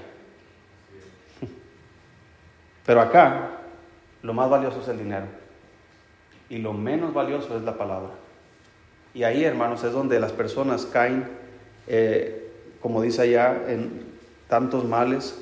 Pero 2.87 3.01
acá, 3.01 3.51
lo 4.23 4.35
más 4.35 4.51
valioso 4.51 4.81
es 4.81 4.89
el 4.89 4.99
dinero. 4.99 5.27
Y 6.49 6.59
lo 6.59 6.73
menos 6.73 7.15
valioso 7.15 7.57
es 7.57 7.63
la 7.63 7.79
palabra. 7.79 8.11
Y 9.15 9.25
ahí, 9.25 9.45
hermanos, 9.45 9.85
es 9.85 9.93
donde 9.93 10.19
las 10.19 10.33
personas 10.33 10.87
caen, 10.87 11.29
eh, 11.87 12.51
como 12.81 13.03
dice 13.03 13.23
allá, 13.23 13.63
en 13.69 14.13
tantos 14.49 14.85
males 14.85 15.39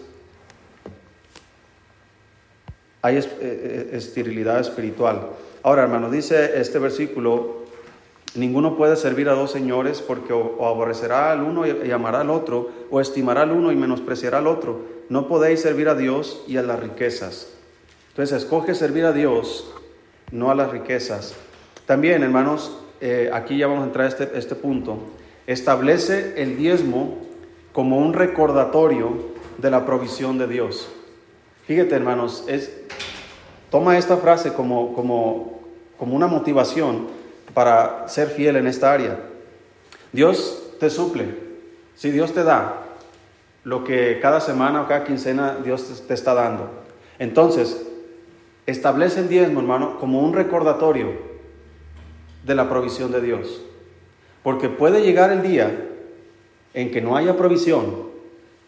hay 3.02 3.16
eh, 3.16 3.28
eh, 3.40 3.90
esterilidad 3.92 4.60
espiritual. 4.60 5.28
Ahora, 5.62 5.82
hermano, 5.82 6.10
dice 6.10 6.60
este 6.60 6.78
versículo, 6.78 7.59
ninguno 8.34 8.76
puede 8.76 8.96
servir 8.96 9.28
a 9.28 9.34
dos 9.34 9.50
señores 9.50 10.02
porque 10.02 10.32
o, 10.32 10.66
aborrecerá 10.66 11.32
al 11.32 11.42
uno 11.42 11.66
y, 11.66 11.90
amará 11.90 12.20
al 12.20 12.30
otro, 12.30 12.70
o 12.90 13.00
estimará 13.00 13.42
al 13.42 13.52
uno 13.52 13.72
y 13.72 13.76
menospreciará 13.76 14.38
al 14.38 14.46
otro. 14.46 14.80
No 15.08 15.28
podéis 15.28 15.60
servir 15.60 15.88
a 15.88 15.94
Dios 15.94 16.42
y 16.46 16.56
a 16.56 16.62
las 16.62 16.80
riquezas. 16.80 17.52
Entonces, 18.10 18.42
escoge 18.42 18.74
servir 18.74 19.04
a 19.04 19.12
Dios, 19.12 19.70
no 20.30 20.50
a 20.50 20.54
las 20.54 20.70
riquezas. 20.70 21.34
También, 21.86 22.22
hermanos, 22.22 22.76
eh, 23.00 23.30
aquí 23.32 23.58
ya 23.58 23.66
vamos 23.66 23.82
a 23.82 23.86
entrar 23.86 24.06
a 24.06 24.08
este, 24.08 24.30
este 24.34 24.54
punto. 24.54 24.98
Establece 25.46 26.40
el 26.40 26.56
diezmo 26.56 27.18
como 27.72 27.98
un 27.98 28.12
recordatorio 28.12 29.30
de 29.58 29.70
la 29.70 29.84
provisión 29.84 30.38
de 30.38 30.46
Dios. 30.46 30.88
Fíjate, 31.66 31.94
hermanos, 31.94 32.44
es, 32.48 32.72
toma 33.70 33.96
esta 33.98 34.16
frase 34.16 34.52
como, 34.52 34.92
como, 34.94 35.60
como 35.98 36.16
una 36.16 36.26
motivación 36.26 37.19
para 37.54 38.08
ser 38.08 38.28
fiel 38.28 38.56
en 38.56 38.66
esta 38.66 38.92
área. 38.92 39.18
Dios 40.12 40.74
te 40.78 40.90
suple. 40.90 41.26
Si 41.94 42.10
Dios 42.10 42.32
te 42.32 42.44
da 42.44 42.82
lo 43.64 43.84
que 43.84 44.18
cada 44.20 44.40
semana 44.40 44.82
o 44.82 44.88
cada 44.88 45.04
quincena 45.04 45.58
Dios 45.62 46.04
te 46.06 46.14
está 46.14 46.34
dando. 46.34 46.70
Entonces, 47.18 47.86
establece 48.66 49.20
el 49.20 49.28
diezmo, 49.28 49.60
hermano, 49.60 49.98
como 49.98 50.20
un 50.20 50.32
recordatorio 50.32 51.12
de 52.44 52.54
la 52.54 52.68
provisión 52.68 53.12
de 53.12 53.20
Dios. 53.20 53.62
Porque 54.42 54.68
puede 54.68 55.02
llegar 55.02 55.30
el 55.30 55.42
día 55.42 55.88
en 56.72 56.90
que 56.90 57.02
no 57.02 57.16
haya 57.16 57.36
provisión 57.36 58.08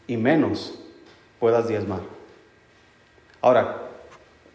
y 0.06 0.16
menos 0.16 0.78
puedas 1.40 1.68
diezmar. 1.68 2.00
Ahora, 3.40 3.88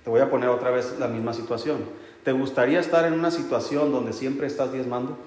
te 0.03 0.09
voy 0.09 0.21
a 0.21 0.29
poner 0.29 0.49
otra 0.49 0.69
vez 0.69 0.95
la 0.99 1.07
misma 1.07 1.33
situación. 1.33 1.79
¿Te 2.27 2.33
gustaría 2.33 2.81
estar 2.81 3.05
en 3.05 3.13
una 3.13 3.31
situación 3.31 3.93
donde 3.93 4.11
siempre 4.11 4.47
estás 4.47 4.73
diezmando? 4.73 5.17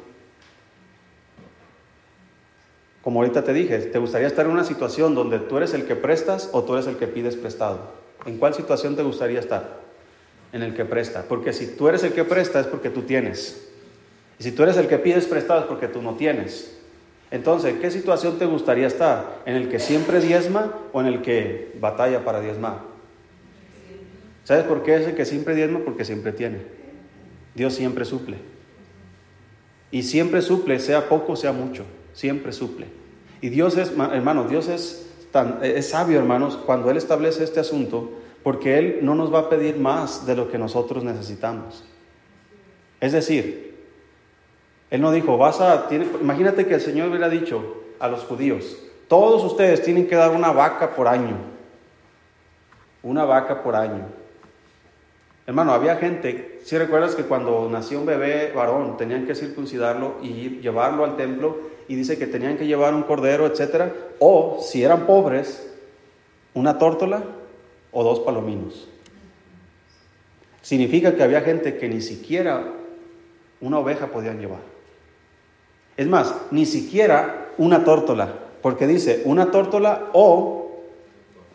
Como 3.01 3.21
ahorita 3.21 3.43
te 3.43 3.55
dije, 3.55 3.79
¿te 3.79 3.99
gustaría 3.99 4.27
estar 4.27 4.45
en 4.45 4.53
una 4.53 4.65
situación 4.65 5.15
donde 5.15 5.39
tú 5.39 5.57
eres 5.57 5.73
el 5.73 5.87
que 5.87 5.97
prestas 5.97 6.51
o 6.53 6.63
tú 6.63 6.75
eres 6.75 6.87
el 6.89 6.99
que 6.99 7.07
pides 7.07 7.37
prestado? 7.37 7.79
¿En 8.27 8.37
cuál 8.37 8.53
situación 8.53 8.97
te 8.97 9.03
gustaría 9.03 9.41
estar? 9.41 9.81
En 10.53 10.63
el 10.63 10.75
que 10.75 10.85
presta. 10.85 11.25
Porque 11.27 11.55
si 11.55 11.69
tú 11.69 11.89
eres 11.89 12.05
el 12.05 12.13
que 12.13 12.25
presta 12.25 12.61
es 12.61 12.67
porque 12.67 12.91
tú 12.91 13.01
tienes. 13.01 13.67
Y 14.39 14.43
si 14.43 14.53
tú 14.53 14.65
eres 14.65 14.77
el 14.77 14.87
que 14.87 14.99
pides 14.99 15.25
prestado 15.25 15.61
es 15.61 15.67
porque 15.69 15.89
tú 15.89 16.03
no 16.03 16.17
tienes. 16.17 16.79
Entonces, 17.31 17.77
¿qué 17.81 17.91
situación 17.91 18.39
te 18.39 18.45
gustaría 18.45 18.87
estar? 18.87 19.41
¿En 19.47 19.57
el 19.57 19.71
que 19.71 19.79
siempre 19.79 20.21
diezma 20.21 20.75
o 20.93 21.01
en 21.01 21.07
el 21.07 21.23
que 21.23 21.73
batalla 21.81 22.27
para 22.27 22.43
diezmar? 22.43 22.81
¿Sabes 24.45 24.65
por 24.65 24.83
qué 24.83 24.97
es 24.97 25.09
el 25.09 25.15
que 25.15 25.25
siempre 25.25 25.55
diezma? 25.55 25.81
Porque 25.83 26.05
siempre 26.05 26.33
tiene. 26.33 26.80
Dios 27.55 27.75
siempre 27.75 28.05
suple. 28.05 28.37
Y 29.91 30.03
siempre 30.03 30.43
suple, 30.43 30.79
sea 30.79 31.09
poco, 31.09 31.37
sea 31.37 31.53
mucho. 31.53 31.85
Siempre 32.13 32.53
suple. 32.53 32.87
Y 33.41 33.49
Dios 33.49 33.77
es, 33.77 33.91
hermano, 33.91 34.45
Dios 34.45 34.69
es, 34.69 35.11
tan, 35.33 35.59
es 35.63 35.91
sabio, 35.91 36.19
hermanos, 36.19 36.57
cuando 36.57 36.91
Él 36.91 36.97
establece 36.97 37.45
este 37.45 37.61
asunto, 37.61 38.11
porque 38.43 38.79
Él 38.79 38.99
no 39.03 39.15
nos 39.15 39.33
va 39.33 39.41
a 39.41 39.49
pedir 39.49 39.77
más 39.77 40.27
de 40.27 40.37
lo 40.37 40.51
que 40.51 40.59
nosotros 40.59 41.05
necesitamos. 41.05 41.85
Es 43.01 43.13
decir, 43.13 43.79
Él 44.91 45.01
no 45.01 45.11
dijo, 45.11 45.37
vas 45.39 45.61
a, 45.61 45.89
imagínate 46.21 46.67
que 46.67 46.75
el 46.75 46.81
Señor 46.81 47.09
hubiera 47.09 47.29
dicho 47.29 47.83
a 47.99 48.09
los 48.09 48.25
judíos, 48.25 48.77
todos 49.09 49.43
ustedes 49.45 49.83
tienen 49.83 50.07
que 50.07 50.15
dar 50.15 50.31
una 50.31 50.53
vaca 50.53 50.95
por 50.95 51.09
año, 51.09 51.37
una 53.03 53.25
vaca 53.25 53.63
por 53.63 53.75
año. 53.75 54.20
Hermano, 55.51 55.73
había 55.73 55.97
gente, 55.97 56.61
si 56.63 56.79
recuerdas 56.79 57.17
que 57.17 57.25
cuando 57.25 57.69
nació 57.69 57.99
un 57.99 58.07
bebé 58.07 58.53
varón 58.53 58.97
tenían 58.97 59.27
que 59.27 59.35
circuncidarlo 59.35 60.19
y 60.23 60.61
llevarlo 60.61 61.05
al 61.05 61.17
templo 61.17 61.59
y 61.89 61.97
dice 61.97 62.17
que 62.21 62.29
tenían 62.29 62.57
que 62.57 62.69
llevar 62.69 62.95
un 62.95 63.03
cordero, 63.03 63.49
etcétera, 63.49 63.93
o 64.21 64.61
si 64.63 64.85
eran 64.85 65.07
pobres, 65.07 65.69
una 66.55 66.79
tórtola 66.79 67.25
o 67.91 68.05
dos 68.05 68.21
palominos. 68.21 68.87
Significa 70.63 71.17
que 71.17 71.25
había 71.25 71.41
gente 71.41 71.79
que 71.79 71.89
ni 71.89 72.01
siquiera 72.01 72.73
una 73.61 73.81
oveja 73.81 74.07
podían 74.07 74.39
llevar. 74.39 74.61
Es 75.97 76.07
más, 76.07 76.33
ni 76.53 76.65
siquiera 76.65 77.49
una 77.59 77.83
tórtola, 77.83 78.33
porque 78.63 78.87
dice 78.87 79.23
una 79.25 79.51
tórtola 79.51 80.11
o 80.13 80.85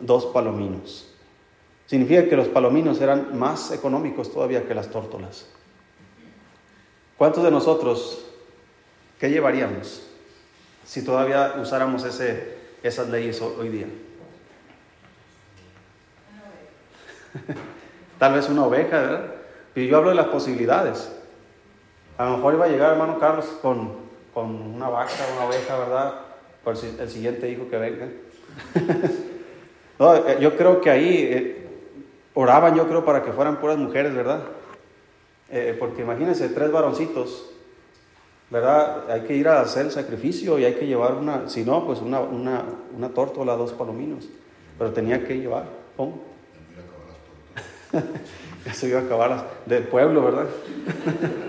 dos 0.00 0.26
palominos. 0.26 1.05
Significa 1.86 2.28
que 2.28 2.36
los 2.36 2.48
palominos 2.48 3.00
eran 3.00 3.38
más 3.38 3.70
económicos 3.70 4.32
todavía 4.32 4.66
que 4.66 4.74
las 4.74 4.90
tórtolas. 4.90 5.46
¿Cuántos 7.16 7.44
de 7.44 7.50
nosotros 7.50 8.26
qué 9.18 9.30
llevaríamos 9.30 10.02
si 10.84 11.04
todavía 11.04 11.54
usáramos 11.60 12.04
ese, 12.04 12.56
esas 12.82 13.08
leyes 13.08 13.40
hoy 13.40 13.68
día? 13.68 13.86
Tal 18.18 18.34
vez 18.34 18.48
una 18.48 18.64
oveja, 18.64 19.00
¿verdad? 19.00 19.34
Pero 19.72 19.86
yo 19.86 19.96
hablo 19.98 20.10
de 20.10 20.16
las 20.16 20.26
posibilidades. 20.26 21.12
A 22.18 22.24
lo 22.24 22.36
mejor 22.38 22.54
iba 22.54 22.64
a 22.64 22.68
llegar 22.68 22.92
hermano 22.92 23.18
Carlos 23.18 23.46
con, 23.62 23.92
con 24.34 24.46
una 24.46 24.88
vaca, 24.88 25.12
una 25.36 25.46
oveja, 25.46 25.78
¿verdad? 25.78 26.14
Por 26.64 26.74
el 26.74 27.08
siguiente 27.08 27.48
hijo 27.48 27.68
que 27.68 27.76
venga. 27.76 28.08
no, 29.98 30.16
eh, 30.16 30.38
yo 30.40 30.56
creo 30.56 30.80
que 30.80 30.90
ahí 30.90 31.28
eh, 31.30 31.65
oraban, 32.36 32.74
yo 32.74 32.86
creo, 32.86 33.04
para 33.04 33.22
que 33.22 33.32
fueran 33.32 33.56
puras 33.56 33.78
mujeres, 33.78 34.14
¿verdad? 34.14 34.40
Eh, 35.50 35.74
porque 35.78 36.02
imagínense, 36.02 36.50
tres 36.50 36.70
varoncitos, 36.70 37.50
¿verdad? 38.50 39.10
Hay 39.10 39.22
que 39.22 39.34
ir 39.34 39.48
a 39.48 39.62
hacer 39.62 39.86
el 39.86 39.90
sacrificio 39.90 40.58
y 40.58 40.66
hay 40.66 40.74
que 40.74 40.86
llevar 40.86 41.14
una, 41.14 41.48
si 41.48 41.64
no, 41.64 41.86
pues 41.86 42.00
una, 42.00 42.20
una, 42.20 42.62
una 42.94 43.08
tórtola, 43.08 43.56
dos 43.56 43.72
palominos. 43.72 44.28
Pero 44.78 44.92
tenía 44.92 45.24
que 45.24 45.38
llevar, 45.38 45.64
¿pum? 45.96 46.12
Eso 48.66 48.86
iba 48.86 49.00
a 49.00 49.02
acabar 49.02 49.50
del 49.66 49.84
pueblo, 49.84 50.22
¿verdad? 50.22 50.46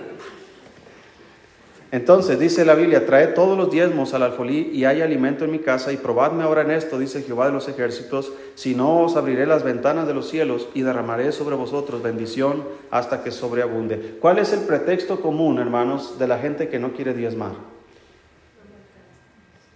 Entonces 1.90 2.38
dice 2.38 2.66
la 2.66 2.76
Biblia, 2.76 3.06
trae 3.06 3.28
todos 3.28 3.58
los 3.58 3.72
diezmos 3.72 4.14
al 4.14 4.24
alfolí 4.24 4.72
y 4.74 4.84
hay 4.84 5.02
alimento 5.02 5.46
en 5.46 5.52
mi 5.52 5.60
casa 5.60 5.94
y 5.94 5.98
probadme 5.98 6.44
ahora 6.44 6.64
en 6.64 6.72
esto, 6.72 7.00
dice 7.00 7.22
Jehová 7.22 7.46
de 7.46 7.54
los 7.54 7.70
ejércitos, 7.70 8.34
si 8.56 8.76
no 8.76 9.04
os 9.04 9.16
abriré 9.16 9.46
las 9.46 9.64
ventanas 9.64 10.06
de 10.06 10.14
los 10.14 10.28
cielos 10.28 10.68
y 10.74 10.82
derramaré 10.82 11.32
sobre 11.32 11.56
vosotros 11.56 12.04
bendición 12.04 12.66
hasta 12.92 13.24
que 13.24 13.32
sobreabunde. 13.32 14.18
¿Cuál 14.20 14.40
es 14.40 14.52
el 14.52 14.62
pretexto 14.62 15.22
común, 15.22 15.60
hermanos, 15.60 16.20
de 16.20 16.28
la 16.28 16.40
gente 16.40 16.68
que 16.68 16.78
no 16.78 16.92
quiere 16.92 17.14
diezmar? 17.14 17.54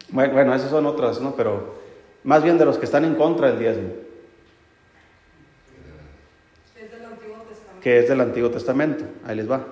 Bueno, 0.09 0.33
bueno 0.33 0.53
esas 0.53 0.69
son 0.69 0.85
otras, 0.87 1.21
¿no? 1.21 1.33
Pero 1.37 1.75
más 2.25 2.43
bien 2.43 2.57
de 2.57 2.65
los 2.65 2.77
que 2.77 2.85
están 2.85 3.05
en 3.05 3.15
contra 3.15 3.47
del 3.47 3.59
diezmo. 3.59 3.89
Que 7.81 7.99
es 7.99 8.09
del 8.09 8.19
Antiguo 8.19 8.51
Testamento. 8.51 9.05
Ahí 9.25 9.37
les 9.37 9.49
va. 9.49 9.65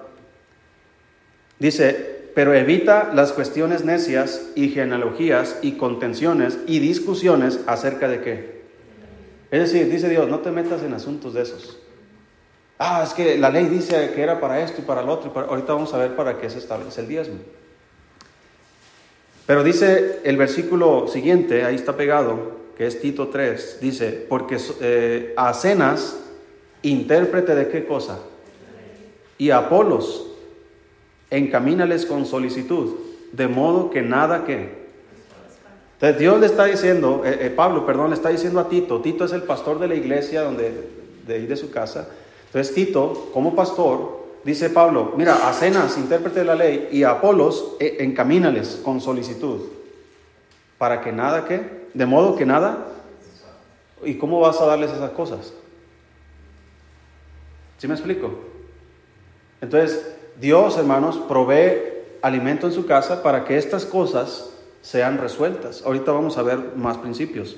Dice, 1.59 2.18
pero 2.39 2.53
evita 2.53 3.11
las 3.13 3.33
cuestiones 3.33 3.83
necias 3.83 4.51
y 4.55 4.69
genealogías 4.69 5.57
y 5.61 5.73
contenciones 5.73 6.57
y 6.67 6.79
discusiones 6.79 7.59
acerca 7.67 8.07
de 8.07 8.21
qué. 8.21 8.61
Es 9.51 9.59
decir, 9.59 9.91
dice 9.91 10.07
Dios, 10.07 10.29
no 10.29 10.39
te 10.39 10.49
metas 10.49 10.81
en 10.83 10.93
asuntos 10.93 11.33
de 11.33 11.41
esos. 11.41 11.79
Ah, 12.77 13.03
es 13.05 13.13
que 13.13 13.37
la 13.37 13.49
ley 13.49 13.65
dice 13.65 14.13
que 14.15 14.21
era 14.21 14.39
para 14.39 14.61
esto 14.61 14.79
y 14.79 14.85
para 14.85 15.01
lo 15.01 15.11
otro. 15.11 15.33
Ahorita 15.37 15.73
vamos 15.73 15.93
a 15.93 15.97
ver 15.97 16.15
para 16.15 16.39
qué 16.39 16.49
se 16.49 16.59
establece 16.59 17.01
el 17.01 17.09
diezmo. 17.09 17.39
Pero 19.45 19.61
dice 19.61 20.21
el 20.23 20.37
versículo 20.37 21.09
siguiente, 21.09 21.65
ahí 21.65 21.75
está 21.75 21.97
pegado, 21.97 22.53
que 22.77 22.87
es 22.87 23.01
Tito 23.01 23.27
3, 23.27 23.79
dice, 23.81 24.25
porque 24.29 24.55
eh, 24.79 25.33
a 25.35 25.53
Cenas, 25.53 26.15
intérprete 26.83 27.53
de 27.53 27.67
qué 27.67 27.85
cosa, 27.85 28.17
y 29.37 29.49
Apolos, 29.49 30.28
encamínales 31.31 32.05
con 32.05 32.25
solicitud, 32.25 32.95
de 33.31 33.47
modo 33.47 33.89
que 33.89 34.01
nada 34.01 34.45
que... 34.45 34.79
Dios 36.17 36.39
le 36.39 36.45
está 36.45 36.65
diciendo, 36.65 37.23
eh, 37.25 37.39
eh, 37.41 37.49
Pablo, 37.49 37.85
perdón, 37.85 38.09
le 38.09 38.15
está 38.15 38.29
diciendo 38.29 38.59
a 38.61 38.69
Tito, 38.69 39.01
Tito 39.01 39.25
es 39.25 39.33
el 39.33 39.43
pastor 39.43 39.79
de 39.79 39.89
la 39.89 39.95
iglesia 39.95 40.43
donde, 40.43 40.89
de 41.27 41.45
de 41.45 41.55
su 41.57 41.71
casa. 41.71 42.07
Entonces 42.45 42.73
Tito, 42.73 43.29
como 43.33 43.53
pastor, 43.53 44.25
dice 44.45 44.69
Pablo, 44.69 45.13
mira, 45.17 45.47
a 45.49 45.53
Cenas, 45.53 45.97
intérprete 45.97 46.39
de 46.39 46.45
la 46.45 46.55
ley, 46.55 46.87
y 46.91 47.03
a 47.03 47.11
Apolos, 47.11 47.75
eh, 47.79 47.97
encamínales 47.99 48.79
con 48.83 49.01
solicitud, 49.01 49.59
para 50.77 51.01
que 51.01 51.11
nada 51.11 51.45
que, 51.45 51.89
de 51.93 52.05
modo 52.05 52.37
que 52.37 52.45
nada, 52.45 52.87
¿y 54.03 54.15
cómo 54.15 54.39
vas 54.39 54.61
a 54.61 54.65
darles 54.65 54.91
esas 54.91 55.11
cosas? 55.11 55.53
¿Sí 57.77 57.87
me 57.87 57.93
explico? 57.93 58.31
Entonces, 59.61 60.15
Dios, 60.39 60.77
hermanos, 60.77 61.17
provee 61.27 61.99
alimento 62.21 62.67
en 62.67 62.73
su 62.73 62.85
casa 62.85 63.21
para 63.21 63.43
que 63.43 63.57
estas 63.57 63.85
cosas 63.85 64.49
sean 64.81 65.17
resueltas. 65.17 65.83
Ahorita 65.85 66.11
vamos 66.11 66.37
a 66.37 66.43
ver 66.43 66.57
más 66.75 66.97
principios. 66.97 67.57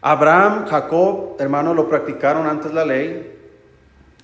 Abraham, 0.00 0.66
Jacob, 0.66 1.36
hermanos, 1.38 1.76
lo 1.76 1.88
practicaron 1.88 2.46
antes 2.46 2.72
la 2.72 2.84
ley. 2.84 3.38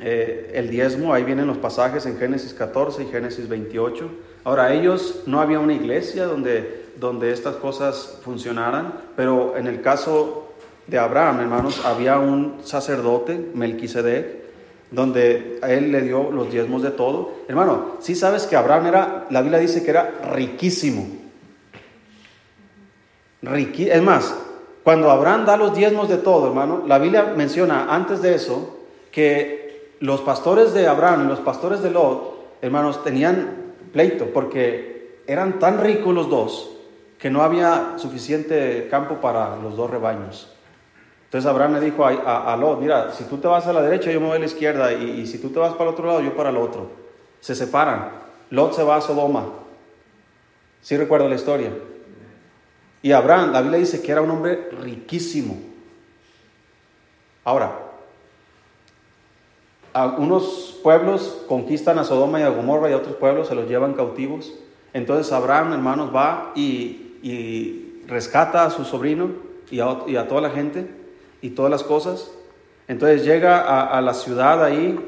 Eh, 0.01 0.53
el 0.55 0.71
diezmo, 0.71 1.13
ahí 1.13 1.25
vienen 1.25 1.49
los 1.49 1.59
pasajes 1.59 2.07
en 2.07 2.19
Génesis 2.19 2.55
14 2.55 3.03
y 3.03 3.07
Génesis 3.07 3.49
28. 3.49 4.09
Ahora, 4.45 4.73
ellos 4.73 5.25
no 5.27 5.41
había 5.41 5.59
una 5.59 5.75
iglesia 5.75 6.27
donde, 6.27 6.87
donde 6.97 7.33
estas 7.33 7.57
cosas 7.57 8.21
funcionaran, 8.23 8.95
pero 9.17 9.57
en 9.57 9.67
el 9.67 9.83
caso 9.83 10.53
de 10.87 10.99
Abraham, 10.99 11.41
hermanos, 11.41 11.85
había 11.85 12.19
un 12.19 12.61
sacerdote, 12.63 13.51
Melquisedec, 13.55 14.48
donde 14.91 15.59
él 15.63 15.93
le 15.93 16.03
dio 16.03 16.31
los 16.31 16.51
diezmos 16.51 16.83
de 16.83 16.91
todo. 16.91 17.33
Hermano, 17.49 17.97
si 18.01 18.15
sabes 18.15 18.47
que 18.47 18.57
Abraham 18.57 18.87
era, 18.87 19.27
la 19.31 19.43
Biblia 19.43 19.59
dice 19.59 19.83
que 19.83 19.91
era 19.91 20.11
riquísimo. 20.33 21.07
es 23.43 24.03
más, 24.03 24.35
cuando 24.83 25.11
Abraham 25.11 25.45
da 25.45 25.57
los 25.57 25.75
diezmos 25.75 26.09
de 26.09 26.17
todo, 26.17 26.49
hermano, 26.49 26.85
la 26.87 26.99
Biblia 26.99 27.35
menciona 27.37 27.95
antes 27.95 28.23
de 28.23 28.35
eso 28.35 28.79
que 29.13 29.93
los 30.01 30.21
pastores 30.23 30.73
de 30.75 30.87
Abraham 30.87 31.25
y 31.25 31.29
los 31.29 31.41
pastores 31.41 31.83
de 31.83 31.91
Lot, 31.91 32.57
hermanos, 32.63 33.05
tenían 33.05 33.75
pleito 33.93 34.27
porque 34.33 35.23
eran 35.27 35.59
tan 35.59 35.81
ricos 35.81 36.15
los 36.15 36.31
dos 36.31 36.71
que 37.19 37.31
no 37.31 37.43
había 37.43 37.95
suficiente 37.99 38.89
campo 38.91 39.17
para 39.17 39.57
los 39.57 39.77
dos 39.77 39.91
rebaños. 39.91 40.55
Entonces 41.29 41.47
Abraham 41.47 41.75
le 41.75 41.81
dijo 41.83 42.07
a, 42.07 42.57
Lot, 42.57 42.81
mira, 42.81 43.13
si 43.13 43.25
tú 43.25 43.37
te 43.37 43.47
vas 43.47 43.67
a 43.67 43.73
la 43.75 43.83
derecha, 43.83 44.11
yo 44.11 44.19
me 44.19 44.29
voy 44.29 44.37
a 44.37 44.41
la 44.41 44.47
izquierda, 44.47 44.95
y, 44.95 45.27
si 45.27 45.37
tú 45.37 45.51
te 45.51 45.59
vas 45.59 45.75
para 45.75 45.91
el 45.91 45.91
otro 45.91 46.07
lado, 46.07 46.23
yo 46.23 46.35
para 46.35 46.49
el 46.49 46.57
otro. 46.57 46.91
Se 47.41 47.55
separan. 47.55 48.13
Lot 48.49 48.73
se 48.73 48.83
va 48.83 48.97
a 48.97 49.03
Sodoma. 49.03 49.45
¿Sí 50.81 50.97
recuerdo 50.97 51.29
la 51.29 51.35
historia? 51.35 51.71
Y 53.03 53.13
Abraham, 53.13 53.53
la 53.53 53.61
Biblia 53.61 53.79
dice 53.79 54.01
que 54.01 54.11
era 54.11 54.23
un 54.23 54.31
hombre 54.31 54.71
riquísimo. 54.81 55.59
Ahora, 57.45 57.79
unos 60.17 60.81
pueblos 60.83 61.45
conquistan 61.47 61.99
a 61.99 62.05
Sodoma 62.05 62.41
y 62.41 62.45
a 62.45 62.49
Gomorra 62.49 62.89
y 62.89 62.95
a 62.95 62.97
otros 62.97 63.17
pueblos 63.17 63.49
se 63.49 63.55
los 63.55 63.69
llevan 63.69 63.93
cautivos. 63.93 64.55
Entonces 64.95 65.31
Abraham, 65.31 65.75
hermanos, 65.75 66.11
va 66.15 66.53
y, 66.57 67.05
rescata 68.07 68.65
a 68.65 68.71
su 68.71 68.87
sobrino 68.87 69.29
y 69.71 69.81
a 69.81 70.27
toda 70.27 70.41
la 70.41 70.49
gente 70.49 70.98
y 71.41 71.51
todas 71.51 71.71
las 71.71 71.83
cosas. 71.83 72.31
Entonces 72.89 73.25
llega 73.25 73.61
a, 73.87 74.01
la 74.01 74.15
ciudad 74.15 74.65
ahí, 74.65 74.99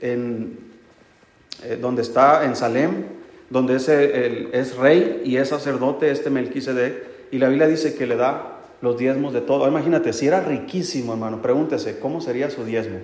en, 0.00 0.58
eh, 1.62 1.78
donde 1.80 2.02
está 2.02 2.44
en 2.44 2.56
Salem, 2.56 3.04
donde 3.48 3.76
es, 3.76 3.88
es 3.88 4.76
rey 4.76 5.22
y 5.24 5.36
es 5.36 5.48
sacerdote 5.48 6.10
este 6.10 6.30
Melquisedec, 6.30 7.06
y 7.30 7.38
la 7.38 7.48
Biblia 7.48 7.68
dice 7.68 7.94
que 7.94 8.06
le 8.06 8.16
da 8.16 8.58
los 8.80 8.98
diezmos 8.98 9.32
de 9.32 9.40
todo. 9.40 9.68
Imagínate, 9.68 10.12
si 10.12 10.26
era 10.26 10.40
riquísimo, 10.40 11.12
hermano, 11.12 11.40
pregúntese, 11.40 11.98
¿cómo 11.98 12.20
sería 12.20 12.50
su 12.50 12.64
diezmo? 12.64 12.98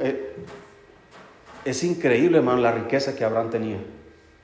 Eh, 0.00 0.34
es 1.64 1.84
increíble, 1.84 2.38
hermano, 2.38 2.60
la 2.60 2.72
riqueza 2.72 3.14
que 3.14 3.24
Abraham 3.24 3.50
tenía. 3.50 3.78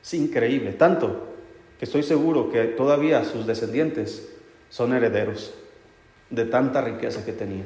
Es 0.03 0.15
increíble, 0.15 0.73
tanto 0.73 1.34
que 1.79 1.85
estoy 1.85 2.03
seguro 2.03 2.51
que 2.51 2.65
todavía 2.65 3.25
sus 3.25 3.47
descendientes 3.47 4.29
son 4.71 4.93
herederos 4.93 5.55
de 6.31 6.45
tanta 6.45 6.81
riqueza 6.81 7.25
que 7.25 7.33
tenía. 7.33 7.65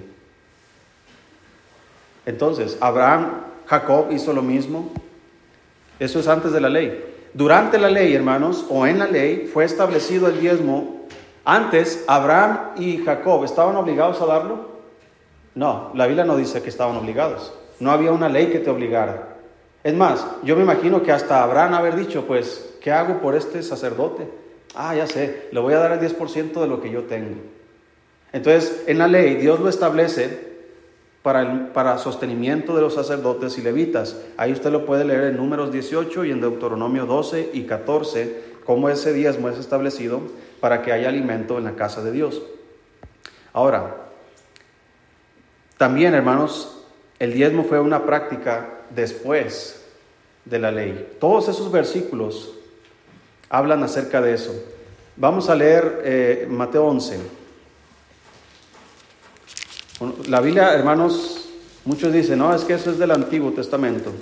Entonces, 2.26 2.76
Abraham, 2.80 3.42
Jacob 3.66 4.08
hizo 4.10 4.32
lo 4.32 4.42
mismo. 4.42 4.92
Eso 5.98 6.20
es 6.20 6.28
antes 6.28 6.52
de 6.52 6.60
la 6.60 6.68
ley. 6.68 7.04
Durante 7.32 7.78
la 7.78 7.90
ley, 7.90 8.14
hermanos, 8.14 8.66
o 8.68 8.86
en 8.86 8.98
la 8.98 9.06
ley, 9.06 9.48
fue 9.52 9.64
establecido 9.64 10.28
el 10.28 10.40
diezmo. 10.40 11.06
Antes, 11.44 12.04
Abraham 12.06 12.72
y 12.76 12.98
Jacob 12.98 13.44
estaban 13.44 13.76
obligados 13.76 14.20
a 14.20 14.26
darlo. 14.26 14.78
No, 15.54 15.90
la 15.94 16.06
Biblia 16.06 16.24
no 16.24 16.36
dice 16.36 16.62
que 16.62 16.68
estaban 16.68 16.96
obligados. 16.96 17.54
No 17.80 17.90
había 17.90 18.12
una 18.12 18.28
ley 18.28 18.46
que 18.48 18.58
te 18.58 18.70
obligara. 18.70 19.36
Es 19.82 19.94
más, 19.94 20.26
yo 20.42 20.56
me 20.56 20.62
imagino 20.62 21.02
que 21.02 21.12
hasta 21.12 21.42
Abraham 21.42 21.74
haber 21.74 21.96
dicho, 21.96 22.26
pues, 22.26 22.67
¿qué 22.80 22.90
hago 22.90 23.20
por 23.20 23.34
este 23.34 23.62
sacerdote? 23.62 24.28
Ah, 24.74 24.94
ya 24.94 25.06
sé, 25.06 25.48
le 25.50 25.60
voy 25.60 25.74
a 25.74 25.78
dar 25.78 25.92
el 25.92 26.00
10% 26.00 26.60
de 26.60 26.66
lo 26.66 26.80
que 26.80 26.90
yo 26.90 27.04
tengo. 27.04 27.36
Entonces, 28.32 28.84
en 28.86 28.98
la 28.98 29.08
ley, 29.08 29.36
Dios 29.36 29.60
lo 29.60 29.68
establece 29.68 30.48
para, 31.22 31.42
el, 31.42 31.66
para 31.68 31.98
sostenimiento 31.98 32.74
de 32.74 32.82
los 32.82 32.94
sacerdotes 32.94 33.58
y 33.58 33.62
levitas. 33.62 34.16
Ahí 34.36 34.52
usted 34.52 34.70
lo 34.70 34.84
puede 34.84 35.04
leer 35.04 35.24
en 35.24 35.36
Números 35.36 35.72
18 35.72 36.24
y 36.24 36.30
en 36.30 36.40
Deuteronomio 36.40 37.06
12 37.06 37.50
y 37.52 37.62
14, 37.62 38.42
cómo 38.64 38.88
ese 38.88 39.12
diezmo 39.12 39.48
es 39.48 39.58
establecido 39.58 40.20
para 40.60 40.82
que 40.82 40.92
haya 40.92 41.08
alimento 41.08 41.58
en 41.58 41.64
la 41.64 41.74
casa 41.74 42.02
de 42.02 42.12
Dios. 42.12 42.42
Ahora, 43.52 43.96
también, 45.78 46.12
hermanos, 46.14 46.84
el 47.18 47.32
diezmo 47.32 47.64
fue 47.64 47.80
una 47.80 48.04
práctica 48.04 48.80
después 48.90 49.86
de 50.44 50.58
la 50.58 50.70
ley. 50.70 51.16
Todos 51.18 51.48
esos 51.48 51.70
versículos 51.70 52.57
hablan 53.50 53.82
acerca 53.82 54.20
de 54.20 54.34
eso. 54.34 54.54
Vamos 55.16 55.48
a 55.48 55.54
leer 55.54 56.02
eh, 56.04 56.46
Mateo 56.48 56.86
11. 56.86 57.18
La 60.28 60.40
Biblia, 60.40 60.74
hermanos, 60.74 61.48
muchos 61.84 62.12
dicen, 62.12 62.38
no, 62.38 62.54
es 62.54 62.62
que 62.64 62.74
eso 62.74 62.90
es 62.90 62.98
del 62.98 63.10
Antiguo 63.10 63.50
Testamento. 63.52 64.12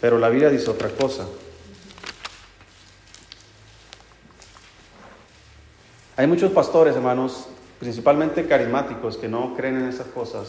Pero 0.00 0.18
la 0.18 0.28
Biblia 0.28 0.50
dice 0.50 0.70
otra 0.70 0.88
cosa. 0.88 1.26
Hay 6.16 6.26
muchos 6.26 6.50
pastores, 6.50 6.96
hermanos, 6.96 7.46
principalmente 7.78 8.46
carismáticos, 8.46 9.16
que 9.16 9.28
no 9.28 9.54
creen 9.54 9.76
en 9.76 9.88
esas 9.88 10.08
cosas, 10.08 10.48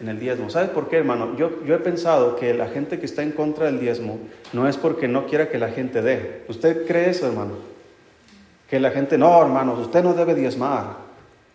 en 0.00 0.08
el 0.08 0.18
diezmo. 0.18 0.50
¿Sabes 0.50 0.70
por 0.70 0.88
qué, 0.88 0.98
hermano? 0.98 1.36
Yo, 1.36 1.64
yo 1.64 1.74
he 1.74 1.78
pensado 1.78 2.36
que 2.36 2.54
la 2.54 2.68
gente 2.68 2.98
que 2.98 3.06
está 3.06 3.22
en 3.22 3.32
contra 3.32 3.66
del 3.66 3.80
diezmo 3.80 4.18
no 4.52 4.68
es 4.68 4.76
porque 4.76 5.08
no 5.08 5.26
quiera 5.26 5.48
que 5.48 5.58
la 5.58 5.68
gente 5.68 6.02
dé. 6.02 6.42
¿Usted 6.48 6.86
cree 6.86 7.10
eso, 7.10 7.26
hermano? 7.26 7.52
Que 8.68 8.80
la 8.80 8.90
gente, 8.90 9.18
no, 9.18 9.40
hermanos, 9.40 9.78
usted 9.78 10.02
no 10.02 10.14
debe 10.14 10.34
diezmar. 10.34 10.96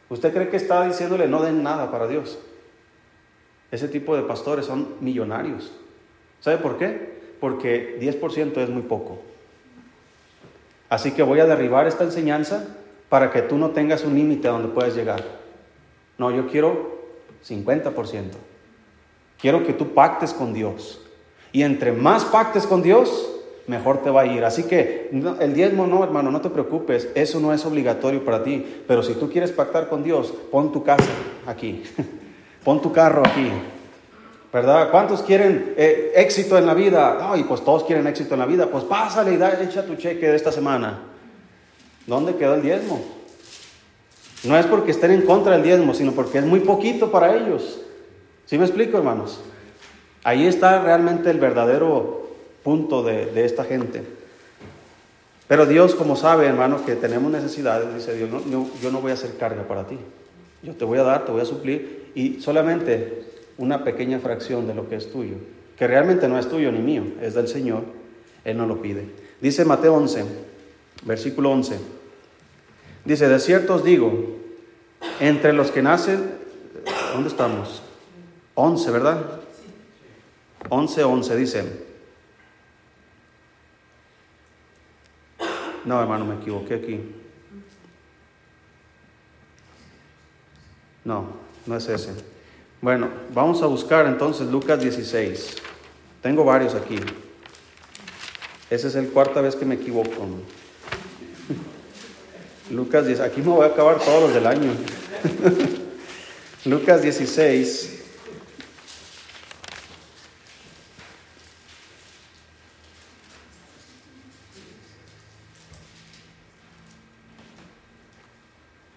¿Usted 0.10 0.34
cree 0.34 0.50
que 0.50 0.58
está 0.58 0.86
diciéndole 0.86 1.28
no 1.28 1.44
den 1.44 1.64
nada 1.64 1.92
para 1.92 2.08
Dios? 2.08 2.40
Ese 3.72 3.88
tipo 3.88 4.16
de 4.16 4.24
pastores 4.24 4.66
son 4.66 4.96
millonarios. 5.00 5.72
¿Sabe 6.40 6.58
por 6.58 6.78
qué? 6.78 7.20
Porque 7.40 8.00
10% 8.00 8.58
es 8.58 8.70
muy 8.70 8.84
poco. 8.84 9.20
Así 10.90 11.12
que 11.12 11.22
voy 11.22 11.40
a 11.40 11.46
derribar 11.46 11.88
esta 11.88 12.04
enseñanza 12.04 12.76
para 13.10 13.32
que 13.32 13.44
tú 13.44 13.58
no 13.58 13.72
tengas 13.72 14.04
un 14.04 14.16
límite 14.16 14.48
a 14.48 14.52
donde 14.52 14.70
puedes 14.70 14.96
llegar. 14.96 15.24
No, 16.18 16.32
yo 16.32 16.48
quiero 16.48 16.99
50%. 17.48 18.24
Quiero 19.40 19.66
que 19.66 19.74
tú 19.74 19.94
pactes 19.94 20.34
con 20.34 20.54
Dios. 20.54 21.02
Y 21.52 21.64
entre 21.64 21.92
más 21.92 22.26
pactes 22.26 22.68
con 22.68 22.84
Dios, 22.84 23.30
mejor 23.68 24.02
te 24.02 24.10
va 24.10 24.22
a 24.22 24.26
ir. 24.26 24.44
Así 24.44 24.64
que 24.64 25.10
el 25.40 25.54
diezmo 25.54 25.88
no, 25.88 26.04
hermano, 26.04 26.32
no 26.32 26.42
te 26.42 26.50
preocupes, 26.50 27.10
eso 27.16 27.40
no 27.40 27.54
es 27.54 27.66
obligatorio 27.66 28.26
para 28.26 28.44
ti. 28.44 28.84
Pero 28.88 29.02
si 29.04 29.14
tú 29.14 29.30
quieres 29.30 29.52
pactar 29.52 29.88
con 29.88 30.04
Dios, 30.04 30.34
pon 30.52 30.72
tu 30.72 30.84
casa 30.84 31.10
aquí, 31.46 31.84
pon 32.64 32.82
tu 32.82 32.92
carro 32.92 33.24
aquí. 33.26 33.50
¿Verdad? 34.52 34.90
¿Cuántos 34.90 35.22
quieren 35.22 35.76
eh, 35.78 36.12
éxito 36.16 36.58
en 36.58 36.66
la 36.66 36.74
vida? 36.74 37.32
Ay, 37.32 37.44
pues 37.44 37.64
todos 37.64 37.84
quieren 37.84 38.08
éxito 38.08 38.34
en 38.34 38.40
la 38.40 38.48
vida. 38.48 38.66
Pues 38.66 38.84
pásale 38.84 39.34
y 39.34 39.38
da, 39.38 39.62
echa 39.62 39.86
tu 39.86 39.96
cheque 39.96 40.28
de 40.28 40.36
esta 40.36 40.52
semana. 40.52 41.04
¿Dónde 42.08 42.36
quedó 42.36 42.56
el 42.56 42.64
diezmo? 42.64 43.19
No 44.44 44.58
es 44.58 44.66
porque 44.66 44.92
estén 44.92 45.12
en 45.12 45.24
contra 45.24 45.54
del 45.54 45.64
diezmo, 45.64 45.94
sino 45.94 46.14
porque 46.14 46.38
es 46.38 46.46
muy 46.46 46.62
poquito 46.62 47.12
para 47.12 47.36
ellos. 47.36 47.82
¿Sí 48.46 48.58
me 48.58 48.66
explico, 48.66 48.98
hermanos? 48.98 49.42
Ahí 50.24 50.46
está 50.46 50.82
realmente 50.82 51.30
el 51.30 51.40
verdadero 51.40 52.30
punto 52.64 53.04
de, 53.04 53.46
esta 53.46 53.64
gente. 53.64 54.04
Pero 55.48 55.66
Dios, 55.66 55.96
como 55.96 56.16
sabe, 56.16 56.46
hermano, 56.46 56.86
que 56.86 56.96
tenemos 56.96 57.32
necesidades, 57.32 57.94
dice 57.94 58.16
Dios, 58.16 58.30
no, 58.46 58.70
yo 58.82 58.92
no 58.92 59.02
voy 59.02 59.12
a 59.12 59.16
hacer 59.16 59.38
carga 59.38 59.64
para 59.64 59.88
ti. 59.88 59.98
Yo 60.62 60.74
te 60.74 60.86
voy 60.86 61.00
a 61.00 61.04
dar, 61.04 61.26
te 61.26 61.32
voy 61.32 61.42
a 61.42 61.46
suplir, 61.46 62.12
y 62.16 62.42
solamente 62.42 63.24
una 63.58 63.84
pequeña 63.84 64.20
fracción 64.20 64.68
de 64.68 64.76
lo 64.76 64.90
que 64.90 64.96
es 64.96 65.12
tuyo, 65.12 65.36
que 65.78 65.88
realmente 65.88 66.28
no 66.28 66.38
es 66.38 66.50
tuyo 66.50 66.72
ni 66.72 66.80
mío, 66.80 67.04
es 67.22 67.34
del 67.34 67.48
Señor, 67.48 67.84
Él 68.44 68.58
no 68.58 68.66
lo 68.66 68.82
pide. 68.82 69.06
Dice 69.42 69.66
Mateo 69.66 69.96
11, 69.96 70.26
versículo 71.04 71.52
11. 71.52 71.99
Dice, 73.06 73.28
de 73.28 73.40
cierto 73.40 73.76
os 73.76 73.84
digo, 73.84 74.38
entre 75.20 75.54
los 75.54 75.72
que 75.72 75.82
nacen, 75.82 76.32
¿dónde 77.14 77.30
estamos? 77.30 77.82
11, 78.56 78.92
¿verdad? 78.92 79.40
11, 80.70 81.04
11 81.04 81.36
dice, 81.36 81.90
No, 85.86 86.00
hermano, 86.02 86.26
me 86.26 86.36
equivoqué 86.36 86.76
aquí. 86.76 87.00
No, 91.04 91.26
no 91.66 91.76
es 91.76 91.88
ese. 91.88 92.14
Bueno, 92.82 93.10
vamos 93.34 93.62
a 93.64 93.66
buscar 93.66 94.06
entonces 94.06 94.48
Lucas 94.48 94.80
16. 94.82 95.56
Tengo 96.22 96.44
varios 96.44 96.76
aquí. 96.76 97.00
Esa 98.70 98.88
es 98.88 98.96
el 98.96 99.10
cuarta 99.10 99.42
vez 99.42 99.56
que 99.56 99.66
me 99.66 99.76
equivoco. 99.76 100.28
Lucas 102.72 103.06
10, 103.08 103.20
aquí 103.22 103.42
me 103.42 103.50
voy 103.50 103.66
a 103.66 103.72
acabar 103.72 104.00
todos 104.00 104.24
los 104.24 104.34
del 104.34 104.46
año. 104.46 104.72
Lucas 106.66 107.02
16, 107.02 108.00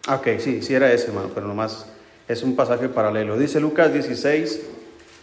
Ok, 0.08 0.28
sí, 0.40 0.62
sí 0.62 0.74
era 0.74 0.92
ese, 0.92 1.06
hermano, 1.06 1.30
pero 1.32 1.46
nomás 1.46 1.86
es 2.28 2.42
un 2.42 2.54
pasaje 2.54 2.88
paralelo. 2.88 3.38
Dice 3.38 3.60
Lucas 3.60 3.92
16, 3.92 4.60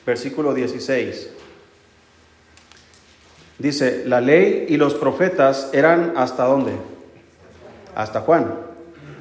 versículo 0.06 0.54
16. 0.54 1.30
Dice, 3.60 4.04
la 4.06 4.22
ley 4.22 4.66
y 4.70 4.78
los 4.78 4.96
profetas 4.96 5.70
eran 5.74 6.14
hasta 6.16 6.46
dónde? 6.46 6.72
Hasta 8.00 8.22
Juan. 8.22 8.54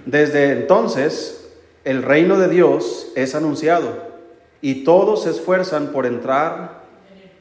Desde 0.06 0.52
entonces, 0.52 1.50
el 1.82 2.04
reino 2.04 2.38
de 2.38 2.46
Dios 2.46 3.08
es 3.16 3.34
anunciado 3.34 3.88
y 4.60 4.84
todos 4.84 5.24
se 5.24 5.30
esfuerzan 5.30 5.88
por 5.88 6.06
entrar 6.06 6.84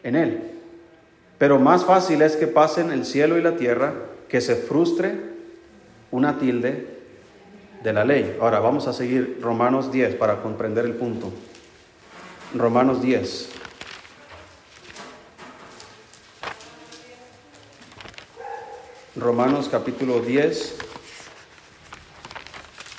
en 0.02 0.16
él. 0.16 0.52
Pero 1.38 1.60
más 1.60 1.86
fácil 1.86 2.24
es 2.24 2.36
que 2.38 2.48
pasen 2.48 2.90
el 2.90 3.06
cielo 3.06 3.38
y 3.38 3.44
la 3.44 3.56
tierra, 3.56 3.94
que 4.28 4.42
se 4.42 4.56
frustre 4.56 5.14
una 6.10 6.40
tilde 6.40 6.88
de 7.84 7.94
la 7.94 8.04
ley. 8.04 8.36
Ahora 8.42 8.60
vamos 8.60 8.88
a 8.88 8.94
seguir 8.94 9.38
Romanos 9.40 9.92
10 9.92 10.16
para 10.16 10.42
comprender 10.42 10.86
el 10.86 10.94
punto. 10.94 11.32
Romanos 12.56 13.00
10. 13.04 13.50
Romanos 19.18 19.68
capítulo 19.72 20.20
10, 20.20 20.78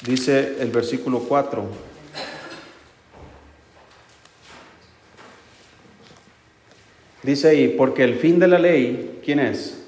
dice 0.05 0.57
el 0.61 0.71
versículo 0.71 1.21
4. 1.21 1.65
Dice 7.23 7.49
ahí, 7.49 7.69
porque 7.77 8.05
el 8.05 8.17
fin 8.17 8.39
de 8.39 8.49
la 8.49 8.59
ley, 8.59 9.21
¿quién 9.25 9.41
es? 9.41 9.79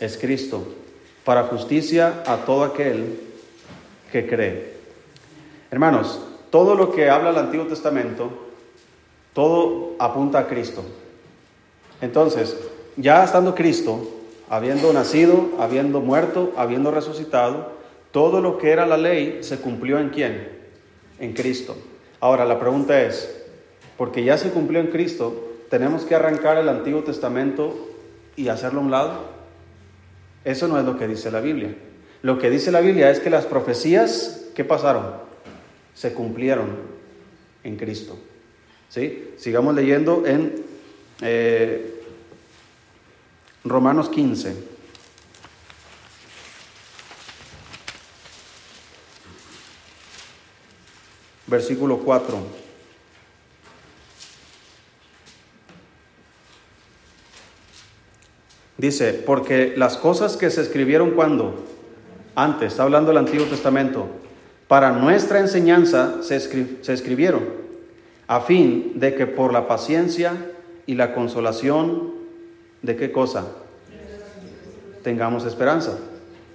Es 0.00 0.16
Cristo, 0.16 0.66
para 1.24 1.44
justicia 1.44 2.22
a 2.26 2.38
todo 2.38 2.64
aquel 2.64 3.20
que 4.10 4.26
cree. 4.26 4.72
Hermanos, 5.70 6.20
todo 6.50 6.74
lo 6.74 6.92
que 6.92 7.10
habla 7.10 7.30
el 7.30 7.36
Antiguo 7.36 7.66
Testamento, 7.66 8.30
todo 9.34 9.94
apunta 9.98 10.40
a 10.40 10.46
Cristo. 10.48 10.82
Entonces, 12.00 12.56
ya 12.96 13.22
estando 13.22 13.54
Cristo, 13.54 14.08
habiendo 14.48 14.92
nacido, 14.92 15.50
habiendo 15.58 16.00
muerto, 16.00 16.52
habiendo 16.56 16.90
resucitado, 16.90 17.77
todo 18.18 18.40
lo 18.40 18.58
que 18.58 18.72
era 18.72 18.84
la 18.84 18.96
ley 18.96 19.38
se 19.42 19.58
cumplió 19.58 20.00
en 20.00 20.08
quién? 20.08 20.48
En 21.20 21.34
Cristo. 21.34 21.76
Ahora, 22.18 22.44
la 22.44 22.58
pregunta 22.58 23.00
es, 23.00 23.44
porque 23.96 24.24
ya 24.24 24.36
se 24.36 24.50
cumplió 24.50 24.80
en 24.80 24.88
Cristo, 24.88 25.52
tenemos 25.70 26.02
que 26.02 26.16
arrancar 26.16 26.56
el 26.56 26.68
Antiguo 26.68 27.04
Testamento 27.04 27.94
y 28.34 28.48
hacerlo 28.48 28.80
a 28.80 28.82
un 28.82 28.90
lado. 28.90 29.20
Eso 30.44 30.66
no 30.66 30.80
es 30.80 30.84
lo 30.84 30.98
que 30.98 31.06
dice 31.06 31.30
la 31.30 31.40
Biblia. 31.40 31.76
Lo 32.22 32.40
que 32.40 32.50
dice 32.50 32.72
la 32.72 32.80
Biblia 32.80 33.08
es 33.08 33.20
que 33.20 33.30
las 33.30 33.46
profecías, 33.46 34.48
¿qué 34.52 34.64
pasaron? 34.64 35.12
Se 35.94 36.12
cumplieron 36.12 36.70
en 37.62 37.76
Cristo. 37.76 38.18
¿Sí? 38.88 39.30
Sigamos 39.36 39.76
leyendo 39.76 40.26
en 40.26 40.64
eh, 41.20 42.02
Romanos 43.62 44.08
15. 44.08 44.77
Versículo 51.48 51.98
4. 51.98 52.36
Dice, 58.76 59.12
porque 59.12 59.74
las 59.76 59.96
cosas 59.96 60.36
que 60.36 60.50
se 60.50 60.60
escribieron 60.60 61.10
cuando, 61.10 61.64
antes, 62.36 62.68
está 62.68 62.84
hablando 62.84 63.10
del 63.10 63.18
Antiguo 63.18 63.46
Testamento, 63.46 64.06
para 64.68 64.92
nuestra 64.92 65.40
enseñanza 65.40 66.22
se, 66.22 66.38
se 66.38 66.92
escribieron, 66.92 67.42
a 68.28 68.40
fin 68.40 68.92
de 68.96 69.14
que 69.14 69.26
por 69.26 69.52
la 69.52 69.66
paciencia 69.66 70.36
y 70.86 70.94
la 70.94 71.12
consolación, 71.12 72.12
¿de 72.82 72.94
qué 72.94 73.10
cosa? 73.10 73.46
Tengamos 75.02 75.44
esperanza. 75.44 75.98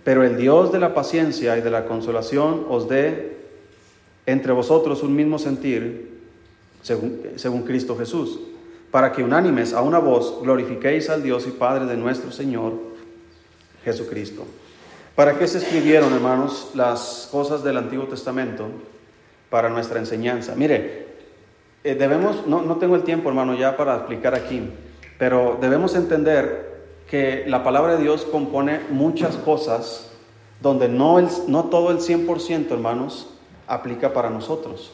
Pero 0.03 0.23
el 0.23 0.37
Dios 0.37 0.71
de 0.71 0.79
la 0.79 0.93
paciencia 0.93 1.57
y 1.57 1.61
de 1.61 1.71
la 1.71 1.85
consolación 1.85 2.65
os 2.69 2.87
dé 2.87 3.42
entre 4.26 4.51
vosotros 4.53 5.03
un 5.03 5.15
mismo 5.15 5.39
sentir, 5.39 6.21
según, 6.82 7.21
según 7.36 7.63
Cristo 7.63 7.97
Jesús 7.97 8.39
para 8.93 9.11
que 9.11 9.24
unánimes 9.24 9.74
a 9.74 9.82
una 9.82 9.97
voz 9.97 10.39
glorifiquéis 10.43 11.09
al 11.09 11.24
Dios 11.24 11.47
y 11.47 11.49
Padre 11.49 11.88
de 11.88 11.97
nuestro 11.97 12.32
Señor 12.32 12.74
Jesucristo. 13.84 14.45
¿Para 15.15 15.39
qué 15.39 15.47
se 15.47 15.57
escribieron, 15.57 16.13
hermanos, 16.13 16.69
las 16.76 17.28
cosas 17.32 17.63
del 17.63 17.78
Antiguo 17.78 18.05
Testamento? 18.05 18.67
Para 19.49 19.69
nuestra 19.69 19.97
enseñanza. 19.97 20.53
Mire, 20.55 21.07
eh, 21.84 21.95
debemos, 21.95 22.45
no, 22.45 22.61
no 22.61 22.78
tengo 22.78 22.95
el 22.95 23.01
tiempo, 23.01 23.30
hermano, 23.30 23.55
ya 23.55 23.76
para 23.76 23.95
explicar 23.95 24.36
aquí, 24.36 24.61
pero 25.17 25.57
debemos 25.59 25.95
entender 25.95 26.84
que 27.09 27.45
la 27.47 27.63
palabra 27.63 27.95
de 27.95 28.03
Dios 28.03 28.26
compone 28.26 28.80
muchas 28.91 29.38
cosas 29.38 30.11
donde 30.61 30.88
no, 30.88 31.17
el, 31.17 31.30
no 31.47 31.63
todo 31.63 31.89
el 31.89 31.97
100%, 31.97 32.69
hermanos, 32.69 33.32
aplica 33.68 34.14
para 34.14 34.30
nosotros. 34.30 34.93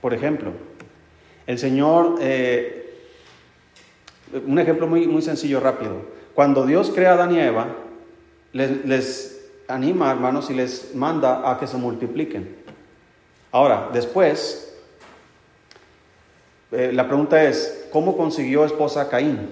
Por 0.00 0.14
ejemplo, 0.14 0.52
el 1.46 1.58
Señor 1.58 2.16
eh, 2.20 2.84
un 4.46 4.58
ejemplo 4.58 4.86
muy, 4.86 5.06
muy 5.06 5.22
sencillo, 5.22 5.60
rápido. 5.60 5.92
Cuando 6.34 6.66
Dios 6.66 6.90
crea 6.94 7.10
a 7.10 7.14
Adán 7.14 7.34
y 7.34 7.40
Eva, 7.40 7.68
les, 8.52 9.50
anima, 9.68 10.10
hermanos, 10.10 10.50
y 10.50 10.54
les 10.54 10.94
manda 10.94 11.50
a 11.50 11.58
que 11.58 11.66
se 11.66 11.76
multipliquen. 11.76 12.56
Ahora, 13.52 13.90
después, 13.92 14.76
eh, 16.72 16.90
la 16.92 17.06
pregunta 17.06 17.42
es, 17.44 17.88
¿cómo 17.92 18.16
consiguió 18.16 18.64
esposa 18.64 19.08
Caín? 19.08 19.50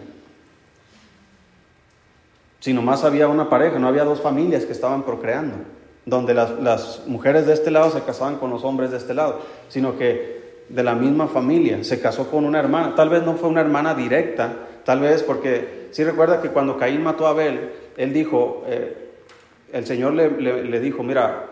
Si 2.58 2.72
nomás 2.72 3.04
había 3.04 3.28
una 3.28 3.48
pareja, 3.48 3.78
no 3.78 3.88
había 3.88 4.04
dos 4.04 4.20
familias 4.20 4.64
que 4.64 4.72
estaban 4.72 5.04
procreando, 5.04 5.56
donde 6.04 6.34
las, 6.34 6.50
las 6.60 7.02
mujeres 7.06 7.46
de 7.46 7.52
este 7.52 7.70
lado 7.70 7.90
se 7.90 8.02
casaban 8.02 8.36
con 8.36 8.50
los 8.50 8.64
hombres 8.64 8.90
de 8.90 8.96
este 8.96 9.14
lado, 9.14 9.40
sino 9.68 9.96
que 9.96 10.42
de 10.68 10.82
la 10.82 10.94
misma 10.94 11.28
familia, 11.28 11.84
se 11.84 12.00
casó 12.00 12.30
con 12.30 12.44
una 12.44 12.58
hermana, 12.58 12.94
tal 12.94 13.08
vez 13.08 13.22
no 13.24 13.34
fue 13.34 13.48
una 13.48 13.60
hermana 13.60 13.94
directa, 13.94 14.56
Tal 14.84 15.00
vez 15.00 15.22
porque 15.22 15.88
si 15.92 16.02
recuerda 16.04 16.42
que 16.42 16.48
cuando 16.48 16.76
Caín 16.76 17.02
mató 17.02 17.26
a 17.26 17.30
Abel, 17.30 17.70
él 17.96 18.12
dijo, 18.12 18.64
eh, 18.66 19.10
el 19.72 19.86
Señor 19.86 20.14
le, 20.14 20.80
dijo, 20.80 21.02
mira, 21.02 21.46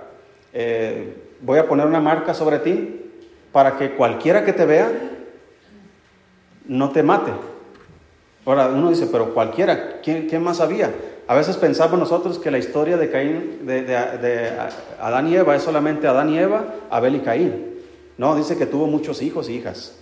eh, 0.53 1.15
voy 1.41 1.59
a 1.59 1.69
poner 1.69 1.87
una 1.87 2.01
marca 2.01 2.35
sobre 2.35 2.59
ti 2.59 3.13
para 3.53 3.77
que 3.77 3.93
cualquiera 3.93 4.45
que 4.45 4.53
te 4.53 4.65
vea 4.65 4.91
no 6.67 6.91
te 6.91 7.03
mate. 7.03 7.33
Ahora 8.45 8.69
uno 8.69 8.91
dice, 8.91 9.09
pero 9.11 9.33
cualquiera, 9.33 10.01
¿quién, 10.03 10.43
más 10.43 10.61
había? 10.61 10.93
A 11.31 11.35
veces 11.37 11.57
pensamos 11.57 11.97
nosotros 11.97 12.41
que 12.41 12.51
la 12.51 12.59
historia 12.59 12.97
de 12.97 13.09
Caín, 13.09 13.65
de, 13.65 14.53
Adán 15.01 15.29
y 15.29 15.37
Eva 15.37 15.55
es 15.55 15.63
solamente 15.63 16.09
Adán 16.09 16.29
y 16.31 16.37
Eva, 16.37 16.65
Abel 16.91 17.15
y 17.15 17.21
Caín. 17.21 17.77
No, 18.19 18.35
dice 18.35 18.59
que 18.59 18.67
tuvo 18.67 18.89
muchos 18.89 19.23
hijos 19.23 19.49
e 19.49 19.53
hijas. 19.53 19.95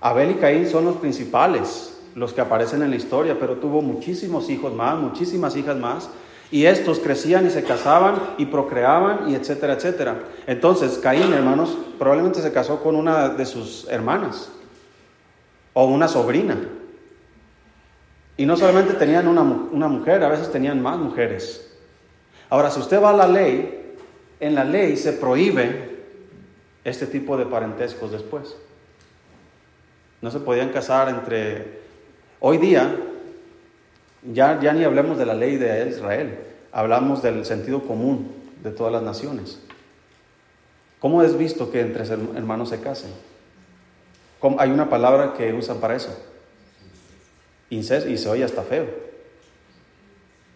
Abel 0.00 0.30
y 0.30 0.34
Caín 0.36 0.66
son 0.66 0.86
los 0.86 0.96
principales 0.96 2.00
los 2.14 2.32
que 2.32 2.40
aparecen 2.40 2.80
en 2.80 2.88
la 2.88 2.96
historia, 2.96 3.36
pero 3.38 3.56
tuvo 3.56 3.82
muchísimos 3.82 4.48
hijos 4.48 4.72
más, 4.72 4.96
muchísimas 4.96 5.54
hijas 5.56 5.76
más, 5.76 6.08
y 6.50 6.64
estos 6.64 7.00
crecían 7.00 7.46
y 7.46 7.50
se 7.50 7.62
casaban 7.62 8.14
y 8.38 8.46
procreaban 8.46 9.28
y 9.28 9.34
etcétera, 9.34 9.74
etcétera. 9.74 10.20
Entonces, 10.46 10.96
Caín, 10.96 11.34
hermanos, 11.34 11.76
probablemente 11.98 12.40
se 12.40 12.50
casó 12.50 12.82
con 12.82 12.96
una 12.96 13.28
de 13.28 13.44
sus 13.44 13.86
hermanas 13.90 14.48
o 15.74 15.84
una 15.84 16.08
sobrina. 16.08 16.56
Y 18.36 18.46
no 18.46 18.56
solamente 18.56 18.94
tenían 18.94 19.28
una, 19.28 19.42
una 19.42 19.88
mujer, 19.88 20.22
a 20.22 20.28
veces 20.28 20.50
tenían 20.52 20.82
más 20.82 20.98
mujeres. 20.98 21.72
Ahora, 22.50 22.70
si 22.70 22.80
usted 22.80 23.02
va 23.02 23.10
a 23.10 23.16
la 23.16 23.26
ley, 23.26 23.94
en 24.40 24.54
la 24.54 24.64
ley 24.64 24.96
se 24.96 25.14
prohíbe 25.14 25.96
este 26.84 27.06
tipo 27.06 27.36
de 27.36 27.46
parentescos 27.46 28.12
después. 28.12 28.56
No 30.20 30.30
se 30.30 30.40
podían 30.40 30.70
casar 30.70 31.08
entre 31.08 31.86
Hoy 32.38 32.58
día, 32.58 32.94
ya, 34.22 34.60
ya 34.60 34.72
ni 34.74 34.84
hablemos 34.84 35.16
de 35.16 35.24
la 35.24 35.34
ley 35.34 35.56
de 35.56 35.88
Israel, 35.88 36.38
hablamos 36.70 37.22
del 37.22 37.46
sentido 37.46 37.82
común 37.82 38.30
de 38.62 38.70
todas 38.70 38.92
las 38.92 39.02
naciones. 39.02 39.58
¿Cómo 41.00 41.22
es 41.22 41.36
visto 41.38 41.70
que 41.70 41.80
entre 41.80 42.04
hermanos 42.04 42.68
se 42.68 42.80
casen? 42.80 43.10
Hay 44.58 44.70
una 44.70 44.90
palabra 44.90 45.32
que 45.32 45.52
usan 45.54 45.78
para 45.78 45.96
eso. 45.96 46.16
Y 47.70 47.82
se 47.82 48.28
oye 48.28 48.44
hasta 48.44 48.62
feo. 48.62 48.86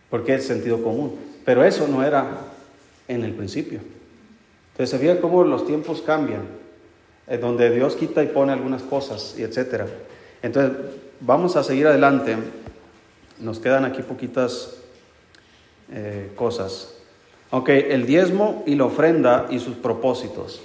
Porque 0.09 0.35
es 0.35 0.47
sentido 0.47 0.83
común. 0.83 1.19
Pero 1.45 1.65
eso 1.65 1.89
no 1.89 2.05
era 2.05 2.27
en 3.09 3.25
el 3.25 3.33
principio. 3.33 3.81
Entonces 4.73 4.99
se 4.99 5.07
ve 5.07 5.21
cómo 5.21 5.45
los 5.45 5.67
tiempos 5.67 6.01
cambian, 6.01 6.43
donde 7.41 7.71
Dios 7.71 7.97
quita 7.97 8.23
y 8.23 8.29
pone 8.29 8.53
algunas 8.53 8.83
cosas, 8.83 9.35
y 9.37 9.43
etcétera. 9.43 9.87
Entonces, 10.43 10.79
vamos 11.21 11.57
a 11.57 11.63
seguir 11.63 11.87
adelante. 11.87 12.37
Nos 13.39 13.59
quedan 13.59 13.85
aquí 13.85 14.03
poquitas 14.03 14.77
eh, 15.93 16.31
cosas. 16.37 16.95
Ok, 17.51 17.69
el 17.71 18.07
diezmo 18.07 18.63
y 18.67 18.77
la 18.77 18.85
ofrenda 18.85 19.49
y 19.51 19.59
sus 19.59 19.75
propósitos. 19.75 20.63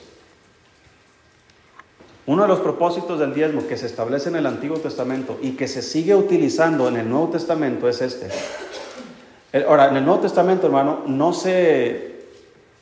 Uno 2.28 2.42
de 2.42 2.48
los 2.48 2.60
propósitos 2.60 3.20
del 3.20 3.36
diezmo 3.36 3.68
que 3.68 3.78
se 3.78 3.86
establece 3.86 4.30
en 4.30 4.36
el 4.36 4.48
Antiguo 4.48 4.78
Testamento 4.78 5.38
y 5.44 5.52
que 5.52 5.68
se 5.68 5.84
sigue 5.84 6.16
utilizando 6.16 6.88
en 6.88 6.98
el 6.98 7.08
Nuevo 7.08 7.30
Testamento 7.30 7.88
es 7.88 8.02
este. 8.02 8.30
Ahora, 9.68 9.90
en 9.90 9.98
el 9.98 10.06
Nuevo 10.06 10.22
Testamento, 10.22 10.66
hermano, 10.66 11.04
no 11.06 11.34
se, 11.34 12.24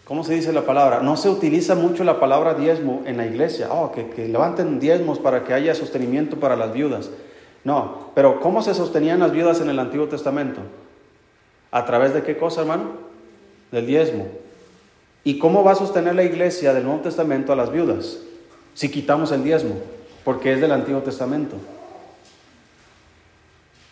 ¿cómo 0.05 0.23
se 0.23 0.33
dice 0.33 0.53
la 0.53 0.65
palabra? 0.65 1.01
No 1.01 1.17
se 1.17 1.29
utiliza 1.29 1.75
mucho 1.75 2.05
la 2.05 2.21
palabra 2.21 2.53
diezmo 2.53 3.03
en 3.05 3.17
la 3.17 3.25
iglesia. 3.25 3.67
Oh, 3.69 3.91
que, 3.91 4.09
que 4.11 4.29
levanten 4.29 4.79
diezmos 4.79 5.19
para 5.19 5.43
que 5.43 5.53
haya 5.53 5.75
sostenimiento 5.75 6.39
para 6.39 6.55
las 6.55 6.71
viudas. 6.71 7.09
No, 7.65 8.11
pero 8.15 8.39
¿cómo 8.39 8.61
se 8.61 8.73
sostenían 8.73 9.19
las 9.19 9.33
viudas 9.33 9.59
en 9.59 9.69
el 9.69 9.77
Antiguo 9.77 10.07
Testamento? 10.07 10.61
¿A 11.69 11.85
través 11.85 12.13
de 12.13 12.23
qué 12.23 12.37
cosa, 12.37 12.61
hermano? 12.61 12.91
Del 13.71 13.85
diezmo. 13.85 14.27
¿Y 15.25 15.37
cómo 15.37 15.63
va 15.63 15.73
a 15.73 15.75
sostener 15.75 16.15
la 16.15 16.23
iglesia 16.23 16.73
del 16.73 16.85
Nuevo 16.85 17.01
Testamento 17.01 17.51
a 17.51 17.55
las 17.57 17.71
viudas? 17.71 18.19
Si 18.73 18.89
quitamos 18.89 19.31
el 19.31 19.43
diezmo, 19.43 19.75
porque 20.23 20.53
es 20.53 20.61
del 20.61 20.71
Antiguo 20.71 21.01
Testamento. 21.01 21.57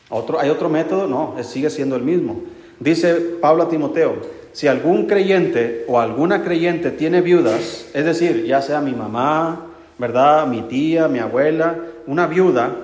¿Otro, 0.09 0.39
¿Hay 0.39 0.49
otro 0.49 0.69
método? 0.69 1.07
No, 1.07 1.35
sigue 1.43 1.69
siendo 1.69 1.95
el 1.95 2.03
mismo. 2.03 2.41
Dice 2.79 3.15
Pablo 3.15 3.63
a 3.63 3.69
Timoteo, 3.69 4.15
si 4.53 4.67
algún 4.67 5.05
creyente 5.05 5.85
o 5.87 5.99
alguna 5.99 6.43
creyente 6.43 6.91
tiene 6.91 7.21
viudas, 7.21 7.87
es 7.93 8.05
decir, 8.05 8.45
ya 8.45 8.61
sea 8.61 8.81
mi 8.81 8.91
mamá, 8.91 9.67
¿verdad? 9.97 10.47
Mi 10.47 10.63
tía, 10.63 11.07
mi 11.07 11.19
abuela, 11.19 11.77
una 12.07 12.27
viuda, 12.27 12.75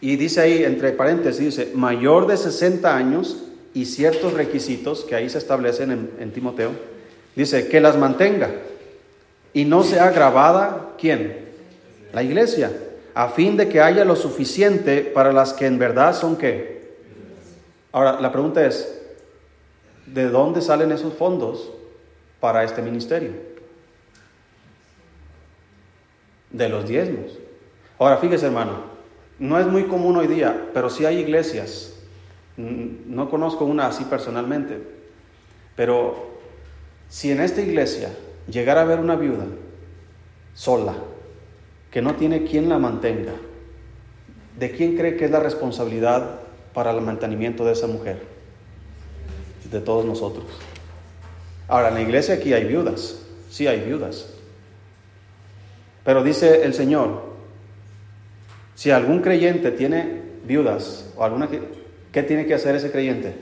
y 0.00 0.16
dice 0.16 0.40
ahí, 0.40 0.64
entre 0.64 0.92
paréntesis, 0.92 1.56
dice, 1.56 1.72
mayor 1.74 2.26
de 2.26 2.36
60 2.36 2.94
años 2.94 3.44
y 3.74 3.86
ciertos 3.86 4.32
requisitos 4.32 5.04
que 5.04 5.14
ahí 5.14 5.28
se 5.28 5.38
establecen 5.38 6.10
en, 6.18 6.30
Timoteo, 6.32 6.70
dice, 7.34 7.68
que 7.68 7.80
las 7.80 7.96
mantenga 7.96 8.50
y 9.52 9.64
no 9.64 9.82
sea 9.82 10.10
grabada, 10.10 10.94
¿quién? 10.98 11.48
La 12.12 12.22
iglesia, 12.22 12.72
a 13.14 13.28
fin 13.28 13.56
de 13.56 13.68
que 13.68 13.80
haya 13.80 14.04
lo 14.04 14.16
suficiente 14.16 15.02
para 15.02 15.32
las 15.32 15.52
que 15.52 15.66
en 15.66 15.78
verdad 15.78 16.14
son 16.14 16.36
qué. 16.36 16.96
Ahora, 17.92 18.20
la 18.20 18.30
pregunta 18.30 18.64
es, 18.64 19.00
¿de 20.06 20.28
dónde 20.28 20.60
salen 20.60 20.92
esos 20.92 21.14
fondos 21.14 21.70
para 22.40 22.64
este 22.64 22.82
ministerio? 22.82 23.32
De 26.50 26.68
los 26.68 26.86
diezmos. 26.88 27.38
Ahora, 27.98 28.18
fíjese 28.18 28.46
hermano, 28.46 28.84
no 29.38 29.58
es 29.58 29.66
muy 29.66 29.84
común 29.84 30.16
hoy 30.16 30.26
día, 30.26 30.70
pero 30.72 30.90
sí 30.90 31.04
hay 31.04 31.18
iglesias 31.18 31.94
No 32.56 33.30
conozco 33.30 33.64
una 33.64 33.86
así 33.86 34.04
personalmente, 34.04 34.80
pero 35.76 36.38
si 37.08 37.30
en 37.30 37.40
esta 37.40 37.60
iglesia 37.60 38.10
llegara 38.50 38.80
a 38.80 38.84
haber 38.84 39.00
una 39.00 39.16
viuda 39.16 39.46
sola, 40.54 40.94
que 41.90 42.02
no 42.02 42.16
tiene 42.16 42.44
quien 42.44 42.68
la 42.68 42.78
mantenga, 42.78 43.32
¿de 44.58 44.70
quién 44.72 44.96
cree 44.96 45.16
que 45.16 45.26
es 45.26 45.30
la 45.30 45.40
responsabilidad 45.40 46.40
para 46.74 46.90
el 46.90 47.00
mantenimiento 47.00 47.64
de 47.64 47.72
esa 47.72 47.86
mujer? 47.86 48.22
De 49.70 49.80
todos 49.80 50.04
nosotros. 50.04 50.44
Ahora, 51.68 51.88
en 51.88 51.94
la 51.94 52.00
iglesia 52.00 52.34
aquí 52.34 52.52
hay 52.54 52.64
viudas, 52.64 53.20
sí 53.50 53.66
hay 53.66 53.80
viudas. 53.80 54.34
Pero 56.04 56.22
dice 56.22 56.64
el 56.64 56.72
Señor, 56.72 57.22
si 58.74 58.90
algún 58.90 59.20
creyente 59.20 59.70
tiene 59.72 60.22
viudas 60.44 61.12
o 61.16 61.24
alguna 61.24 61.48
¿qué 62.12 62.22
tiene 62.22 62.46
que 62.46 62.54
hacer 62.54 62.74
ese 62.76 62.90
creyente? 62.90 63.34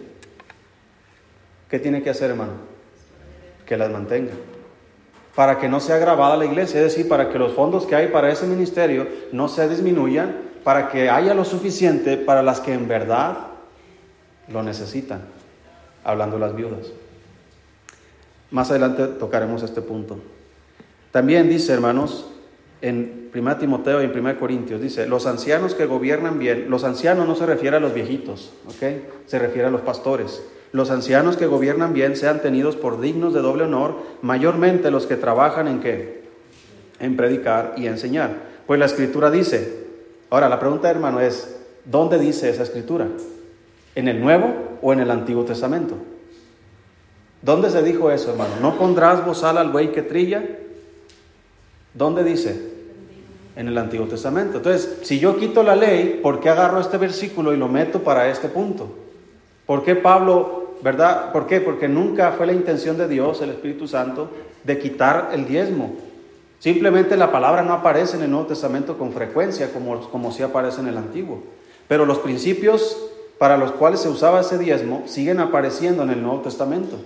¿Qué 1.70 1.78
tiene 1.78 2.02
que 2.02 2.10
hacer, 2.10 2.30
hermano? 2.30 2.54
Que 3.64 3.76
las 3.76 3.90
mantenga. 3.90 4.32
Para 5.36 5.58
que 5.58 5.68
no 5.68 5.78
sea 5.78 5.98
grabada 5.98 6.36
la 6.36 6.46
iglesia, 6.46 6.80
es 6.80 6.94
decir, 6.94 7.08
para 7.08 7.30
que 7.30 7.38
los 7.38 7.52
fondos 7.52 7.86
que 7.86 7.94
hay 7.94 8.08
para 8.08 8.32
ese 8.32 8.46
ministerio 8.46 9.06
no 9.30 9.46
se 9.46 9.68
disminuyan, 9.68 10.34
para 10.64 10.88
que 10.88 11.08
haya 11.08 11.34
lo 11.34 11.44
suficiente 11.44 12.16
para 12.16 12.42
las 12.42 12.58
que 12.58 12.72
en 12.72 12.88
verdad 12.88 13.36
lo 14.48 14.64
necesitan, 14.64 15.20
hablando 16.02 16.38
las 16.38 16.56
viudas. 16.56 16.88
Más 18.50 18.70
adelante 18.70 19.06
tocaremos 19.06 19.62
este 19.62 19.82
punto. 19.82 20.18
También 21.12 21.48
dice, 21.48 21.72
hermanos, 21.72 22.30
en 22.80 23.30
1 23.34 23.56
Timoteo 23.58 24.02
y 24.02 24.06
en 24.06 24.18
1 24.18 24.38
Corintios, 24.38 24.80
dice, 24.80 25.06
los 25.06 25.26
ancianos 25.26 25.74
que 25.74 25.86
gobiernan 25.86 26.38
bien, 26.38 26.70
los 26.70 26.84
ancianos 26.84 27.26
no 27.26 27.34
se 27.34 27.46
refiere 27.46 27.76
a 27.76 27.80
los 27.80 27.94
viejitos, 27.94 28.52
¿ok? 28.66 29.26
Se 29.26 29.38
refiere 29.38 29.68
a 29.68 29.70
los 29.70 29.82
pastores. 29.82 30.42
Los 30.72 30.90
ancianos 30.90 31.36
que 31.36 31.46
gobiernan 31.46 31.92
bien 31.92 32.16
sean 32.16 32.42
tenidos 32.42 32.76
por 32.76 33.00
dignos 33.00 33.32
de 33.32 33.40
doble 33.40 33.64
honor, 33.64 33.96
mayormente 34.22 34.90
los 34.90 35.06
que 35.06 35.16
trabajan 35.16 35.68
en 35.68 35.80
qué? 35.80 36.24
En 36.98 37.16
predicar 37.16 37.74
y 37.76 37.86
enseñar. 37.86 38.30
Pues 38.66 38.78
la 38.80 38.86
escritura 38.86 39.30
dice, 39.30 39.86
ahora 40.30 40.48
la 40.48 40.58
pregunta 40.58 40.90
hermano 40.90 41.20
es, 41.20 41.56
¿dónde 41.84 42.18
dice 42.18 42.50
esa 42.50 42.64
escritura? 42.64 43.06
¿En 43.94 44.08
el 44.08 44.20
Nuevo 44.20 44.78
o 44.82 44.92
en 44.92 45.00
el 45.00 45.10
Antiguo 45.10 45.44
Testamento? 45.44 45.94
¿Dónde 47.42 47.70
se 47.70 47.82
dijo 47.82 48.10
eso, 48.10 48.32
hermano? 48.32 48.56
¿No 48.60 48.76
pondrás 48.76 49.24
bozal 49.24 49.56
al 49.58 49.70
buey 49.70 49.92
que 49.92 50.02
trilla? 50.02 50.42
¿Dónde 51.94 52.24
dice? 52.24 52.74
En 53.54 53.68
el 53.68 53.78
Antiguo 53.78 54.06
Testamento. 54.06 54.58
Entonces, 54.58 54.98
si 55.02 55.18
yo 55.18 55.38
quito 55.38 55.62
la 55.62 55.76
ley, 55.76 56.20
¿por 56.22 56.40
qué 56.40 56.50
agarro 56.50 56.80
este 56.80 56.98
versículo 56.98 57.54
y 57.54 57.56
lo 57.56 57.68
meto 57.68 58.02
para 58.02 58.28
este 58.28 58.48
punto? 58.48 59.05
¿Por 59.66 59.84
qué 59.84 59.96
Pablo, 59.96 60.76
verdad? 60.82 61.32
¿Por 61.32 61.46
qué? 61.46 61.60
Porque 61.60 61.88
nunca 61.88 62.32
fue 62.32 62.46
la 62.46 62.52
intención 62.52 62.96
de 62.96 63.08
Dios, 63.08 63.42
el 63.42 63.50
Espíritu 63.50 63.88
Santo, 63.88 64.30
de 64.64 64.78
quitar 64.78 65.30
el 65.32 65.46
diezmo. 65.46 65.94
Simplemente 66.58 67.16
la 67.16 67.32
palabra 67.32 67.62
no 67.62 67.72
aparece 67.72 68.16
en 68.16 68.22
el 68.22 68.30
Nuevo 68.30 68.46
Testamento 68.46 68.96
con 68.96 69.12
frecuencia, 69.12 69.72
como, 69.72 70.00
como 70.08 70.32
sí 70.32 70.42
aparece 70.42 70.80
en 70.80 70.88
el 70.88 70.96
Antiguo. 70.96 71.42
Pero 71.88 72.06
los 72.06 72.18
principios 72.18 73.10
para 73.38 73.58
los 73.58 73.72
cuales 73.72 74.00
se 74.00 74.08
usaba 74.08 74.40
ese 74.40 74.58
diezmo 74.58 75.02
siguen 75.06 75.40
apareciendo 75.40 76.02
en 76.02 76.10
el 76.10 76.22
Nuevo 76.22 76.40
Testamento. 76.40 76.96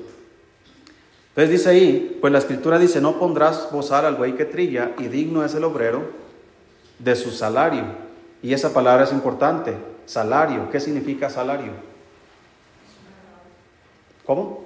Entonces 1.30 1.50
dice 1.50 1.70
ahí, 1.70 2.18
pues 2.20 2.32
la 2.32 2.38
escritura 2.38 2.78
dice, 2.78 3.00
no 3.00 3.18
pondrás 3.18 3.70
bozal 3.72 4.04
al 4.04 4.16
buey 4.16 4.34
que 4.34 4.44
trilla 4.44 4.92
y 4.98 5.04
digno 5.04 5.44
es 5.44 5.54
el 5.54 5.64
obrero 5.64 6.02
de 6.98 7.16
su 7.16 7.30
salario. 7.30 7.84
Y 8.42 8.52
esa 8.52 8.72
palabra 8.72 9.04
es 9.04 9.12
importante, 9.12 9.74
salario. 10.06 10.70
¿Qué 10.70 10.80
significa 10.80 11.30
salario? 11.30 11.89
¿Cómo? 14.30 14.60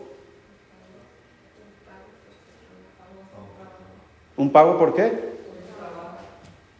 ¿Un 4.36 4.52
pago 4.52 4.76
por 4.76 4.94
qué? 4.94 5.10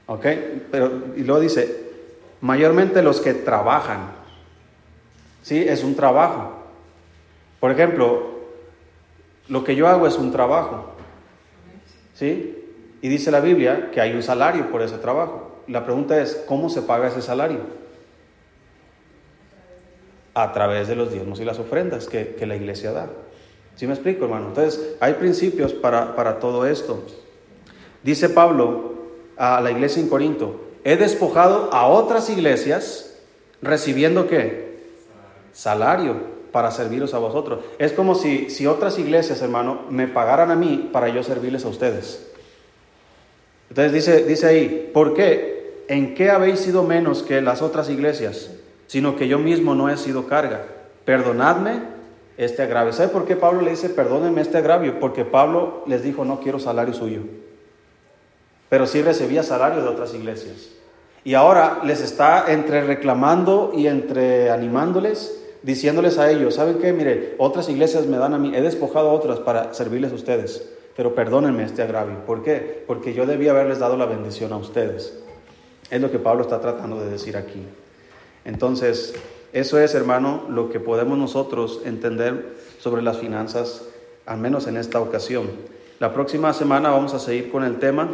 Ok, 0.04 0.26
pero 0.70 0.92
y 1.16 1.22
luego 1.22 1.40
dice, 1.40 1.92
mayormente 2.42 3.02
los 3.02 3.22
que 3.22 3.32
trabajan. 3.32 4.10
Sí, 5.42 5.64
es 5.66 5.82
un 5.82 5.96
trabajo. 5.96 6.58
Por 7.58 7.70
ejemplo, 7.70 8.40
lo 9.48 9.64
que 9.64 9.76
yo 9.76 9.88
hago 9.88 10.06
es 10.06 10.18
un 10.18 10.30
trabajo. 10.30 10.90
¿Sí? 12.12 12.66
Y 13.00 13.08
dice 13.08 13.30
la 13.30 13.40
Biblia 13.40 13.92
que 13.92 14.02
hay 14.02 14.12
un 14.12 14.22
salario 14.22 14.70
por 14.70 14.82
ese 14.82 14.98
trabajo. 14.98 15.62
La 15.68 15.86
pregunta 15.86 16.20
es, 16.20 16.34
¿cómo 16.46 16.68
se 16.68 16.82
paga 16.82 17.08
ese 17.08 17.22
salario? 17.22 17.60
A 20.34 20.52
través 20.52 20.88
de 20.88 20.96
los 20.96 21.12
diezmos 21.12 21.40
y 21.40 21.44
las 21.44 21.58
ofrendas 21.58 22.06
que, 22.06 22.36
la 22.46 22.56
iglesia 22.56 22.92
da. 22.92 23.08
¿Sí 23.76 23.86
me 23.86 23.94
explico, 23.94 24.24
hermano? 24.24 24.48
Entonces, 24.48 24.96
hay 25.00 25.14
principios 25.14 25.72
para, 25.72 26.14
para 26.16 26.38
todo 26.38 26.66
esto. 26.66 27.02
Dice 28.02 28.28
Pablo 28.28 28.94
a 29.36 29.60
la 29.60 29.70
iglesia 29.70 30.02
en 30.02 30.08
Corinto, 30.08 30.60
he 30.84 30.96
despojado 30.96 31.72
a 31.72 31.86
otras 31.86 32.28
iglesias 32.30 33.14
recibiendo 33.62 34.28
qué? 34.28 34.74
Salario 35.52 36.34
para 36.52 36.70
serviros 36.70 37.14
a 37.14 37.18
vosotros. 37.18 37.64
Es 37.78 37.92
como 37.92 38.14
si, 38.14 38.48
si 38.50 38.66
otras 38.66 38.98
iglesias, 38.98 39.42
hermano, 39.42 39.82
me 39.90 40.06
pagaran 40.06 40.52
a 40.52 40.54
mí 40.54 40.88
para 40.92 41.08
yo 41.08 41.22
servirles 41.22 41.64
a 41.64 41.68
ustedes. 41.68 42.30
Entonces 43.70 43.92
dice, 43.92 44.24
dice 44.24 44.46
ahí, 44.46 44.90
¿por 44.94 45.14
qué? 45.14 45.82
¿En 45.88 46.14
qué 46.14 46.30
habéis 46.30 46.60
sido 46.60 46.84
menos 46.84 47.24
que 47.24 47.40
las 47.40 47.60
otras 47.60 47.90
iglesias? 47.90 48.50
Sino 48.86 49.16
que 49.16 49.28
yo 49.28 49.38
mismo 49.38 49.74
no 49.74 49.88
he 49.88 49.96
sido 49.96 50.26
carga. 50.26 50.64
Perdonadme 51.04 51.82
este 52.36 52.62
agravio. 52.62 52.92
¿Sabe 52.92 53.08
por 53.08 53.24
qué 53.24 53.36
Pablo 53.36 53.60
le 53.60 53.70
dice, 53.70 53.88
perdónenme 53.88 54.40
este 54.40 54.58
agravio? 54.58 54.98
Porque 55.00 55.24
Pablo 55.24 55.84
les 55.86 56.02
dijo, 56.02 56.24
no 56.24 56.40
quiero 56.40 56.58
salario 56.58 56.94
suyo. 56.94 57.20
Pero 58.68 58.86
sí 58.86 59.02
recibía 59.02 59.42
salario 59.42 59.82
de 59.82 59.88
otras 59.88 60.14
iglesias. 60.14 60.70
Y 61.24 61.34
ahora 61.34 61.80
les 61.84 62.00
está 62.00 62.52
entre 62.52 62.82
reclamando 62.82 63.72
y 63.74 63.86
entre 63.86 64.50
animándoles 64.50 65.40
diciéndoles 65.64 66.18
a 66.18 66.30
ellos, 66.30 66.54
¿saben 66.54 66.78
qué? 66.78 66.92
Mire, 66.92 67.34
otras 67.38 67.68
iglesias 67.68 68.06
me 68.06 68.18
dan 68.18 68.34
a 68.34 68.38
mí, 68.38 68.54
he 68.54 68.60
despojado 68.60 69.10
a 69.10 69.12
otras 69.14 69.40
para 69.40 69.72
servirles 69.72 70.12
a 70.12 70.14
ustedes, 70.14 70.70
pero 70.94 71.14
perdónenme 71.14 71.64
este 71.64 71.82
agravio. 71.82 72.24
¿Por 72.26 72.42
qué? 72.42 72.84
Porque 72.86 73.14
yo 73.14 73.24
debía 73.24 73.52
haberles 73.52 73.78
dado 73.78 73.96
la 73.96 74.04
bendición 74.04 74.52
a 74.52 74.58
ustedes. 74.58 75.18
Es 75.90 76.00
lo 76.00 76.10
que 76.10 76.18
Pablo 76.18 76.42
está 76.42 76.60
tratando 76.60 77.00
de 77.00 77.10
decir 77.10 77.36
aquí. 77.36 77.64
Entonces, 78.44 79.14
eso 79.52 79.78
es, 79.78 79.94
hermano, 79.94 80.44
lo 80.48 80.68
que 80.70 80.80
podemos 80.80 81.16
nosotros 81.16 81.80
entender 81.84 82.56
sobre 82.78 83.02
las 83.02 83.18
finanzas, 83.18 83.82
al 84.26 84.38
menos 84.38 84.66
en 84.66 84.76
esta 84.76 85.00
ocasión. 85.00 85.48
La 86.00 86.12
próxima 86.12 86.52
semana 86.52 86.90
vamos 86.90 87.14
a 87.14 87.18
seguir 87.18 87.52
con 87.52 87.62
el 87.62 87.78
tema. 87.78 88.08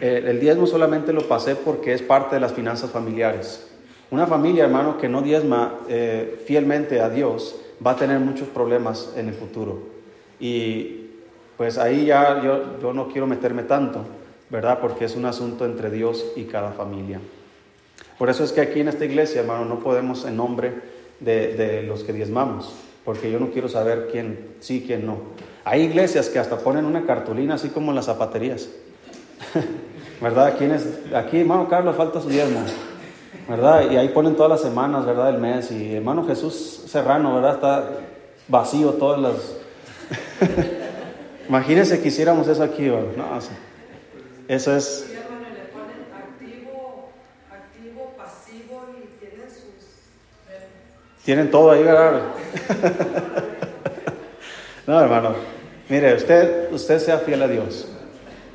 Eh, 0.00 0.24
el 0.26 0.40
diezmo 0.40 0.66
solamente 0.66 1.12
lo 1.12 1.28
pasé 1.28 1.54
porque 1.54 1.94
es 1.94 2.02
parte 2.02 2.34
de 2.34 2.40
las 2.40 2.52
finanzas 2.52 2.90
familiares. 2.90 3.68
Una 4.10 4.26
familia, 4.26 4.64
hermano, 4.64 4.98
que 4.98 5.08
no 5.08 5.22
diezma 5.22 5.76
eh, 5.88 6.42
fielmente 6.44 7.00
a 7.00 7.08
Dios 7.08 7.54
va 7.84 7.92
a 7.92 7.96
tener 7.96 8.18
muchos 8.18 8.48
problemas 8.48 9.12
en 9.16 9.28
el 9.28 9.34
futuro. 9.34 9.78
Y 10.40 11.06
pues 11.56 11.78
ahí 11.78 12.06
ya 12.06 12.42
yo, 12.42 12.80
yo 12.82 12.92
no 12.92 13.08
quiero 13.08 13.28
meterme 13.28 13.62
tanto, 13.62 14.04
¿verdad? 14.48 14.80
Porque 14.80 15.04
es 15.04 15.14
un 15.14 15.26
asunto 15.26 15.64
entre 15.64 15.90
Dios 15.90 16.32
y 16.34 16.44
cada 16.44 16.72
familia. 16.72 17.20
Por 18.20 18.28
eso 18.28 18.44
es 18.44 18.52
que 18.52 18.60
aquí 18.60 18.80
en 18.80 18.88
esta 18.88 19.06
iglesia, 19.06 19.40
hermano, 19.40 19.64
no 19.64 19.78
podemos 19.78 20.26
en 20.26 20.36
nombre 20.36 20.74
de, 21.20 21.54
de 21.54 21.82
los 21.84 22.04
que 22.04 22.12
diezmamos, 22.12 22.70
porque 23.02 23.32
yo 23.32 23.40
no 23.40 23.50
quiero 23.50 23.70
saber 23.70 24.10
quién 24.12 24.56
sí, 24.60 24.84
quién 24.86 25.06
no. 25.06 25.16
Hay 25.64 25.84
iglesias 25.84 26.28
que 26.28 26.38
hasta 26.38 26.58
ponen 26.58 26.84
una 26.84 27.06
cartulina 27.06 27.54
así 27.54 27.70
como 27.70 27.92
en 27.92 27.96
las 27.96 28.04
zapaterías. 28.04 28.68
¿Verdad? 30.20 30.54
Aquí, 31.14 31.40
hermano 31.40 31.66
Carlos, 31.70 31.96
falta 31.96 32.20
su 32.20 32.28
diezmo. 32.28 32.60
¿verdad? 33.48 33.90
Y 33.90 33.96
ahí 33.96 34.10
ponen 34.10 34.36
todas 34.36 34.50
las 34.50 34.60
semanas, 34.60 35.06
¿verdad? 35.06 35.30
El 35.30 35.38
mes. 35.38 35.70
Y 35.70 35.94
hermano 35.94 36.26
Jesús 36.26 36.84
Serrano, 36.88 37.36
¿verdad? 37.36 37.54
Está 37.54 37.90
vacío 38.48 38.90
todas 38.90 39.18
las... 39.18 39.56
Imagínense 41.48 42.02
que 42.02 42.08
hiciéramos 42.08 42.48
eso 42.48 42.62
aquí, 42.62 42.86
¿verdad? 42.86 43.12
No, 43.16 43.24
eso 44.46 44.76
es... 44.76 45.09
Tienen 51.30 51.48
todo 51.48 51.70
ahí, 51.70 51.84
¿verdad? 51.84 52.22
no, 54.88 55.00
hermano. 55.00 55.36
Mire, 55.88 56.16
usted, 56.16 56.72
usted 56.72 56.98
sea 56.98 57.18
fiel 57.18 57.40
a 57.40 57.46
Dios. 57.46 57.86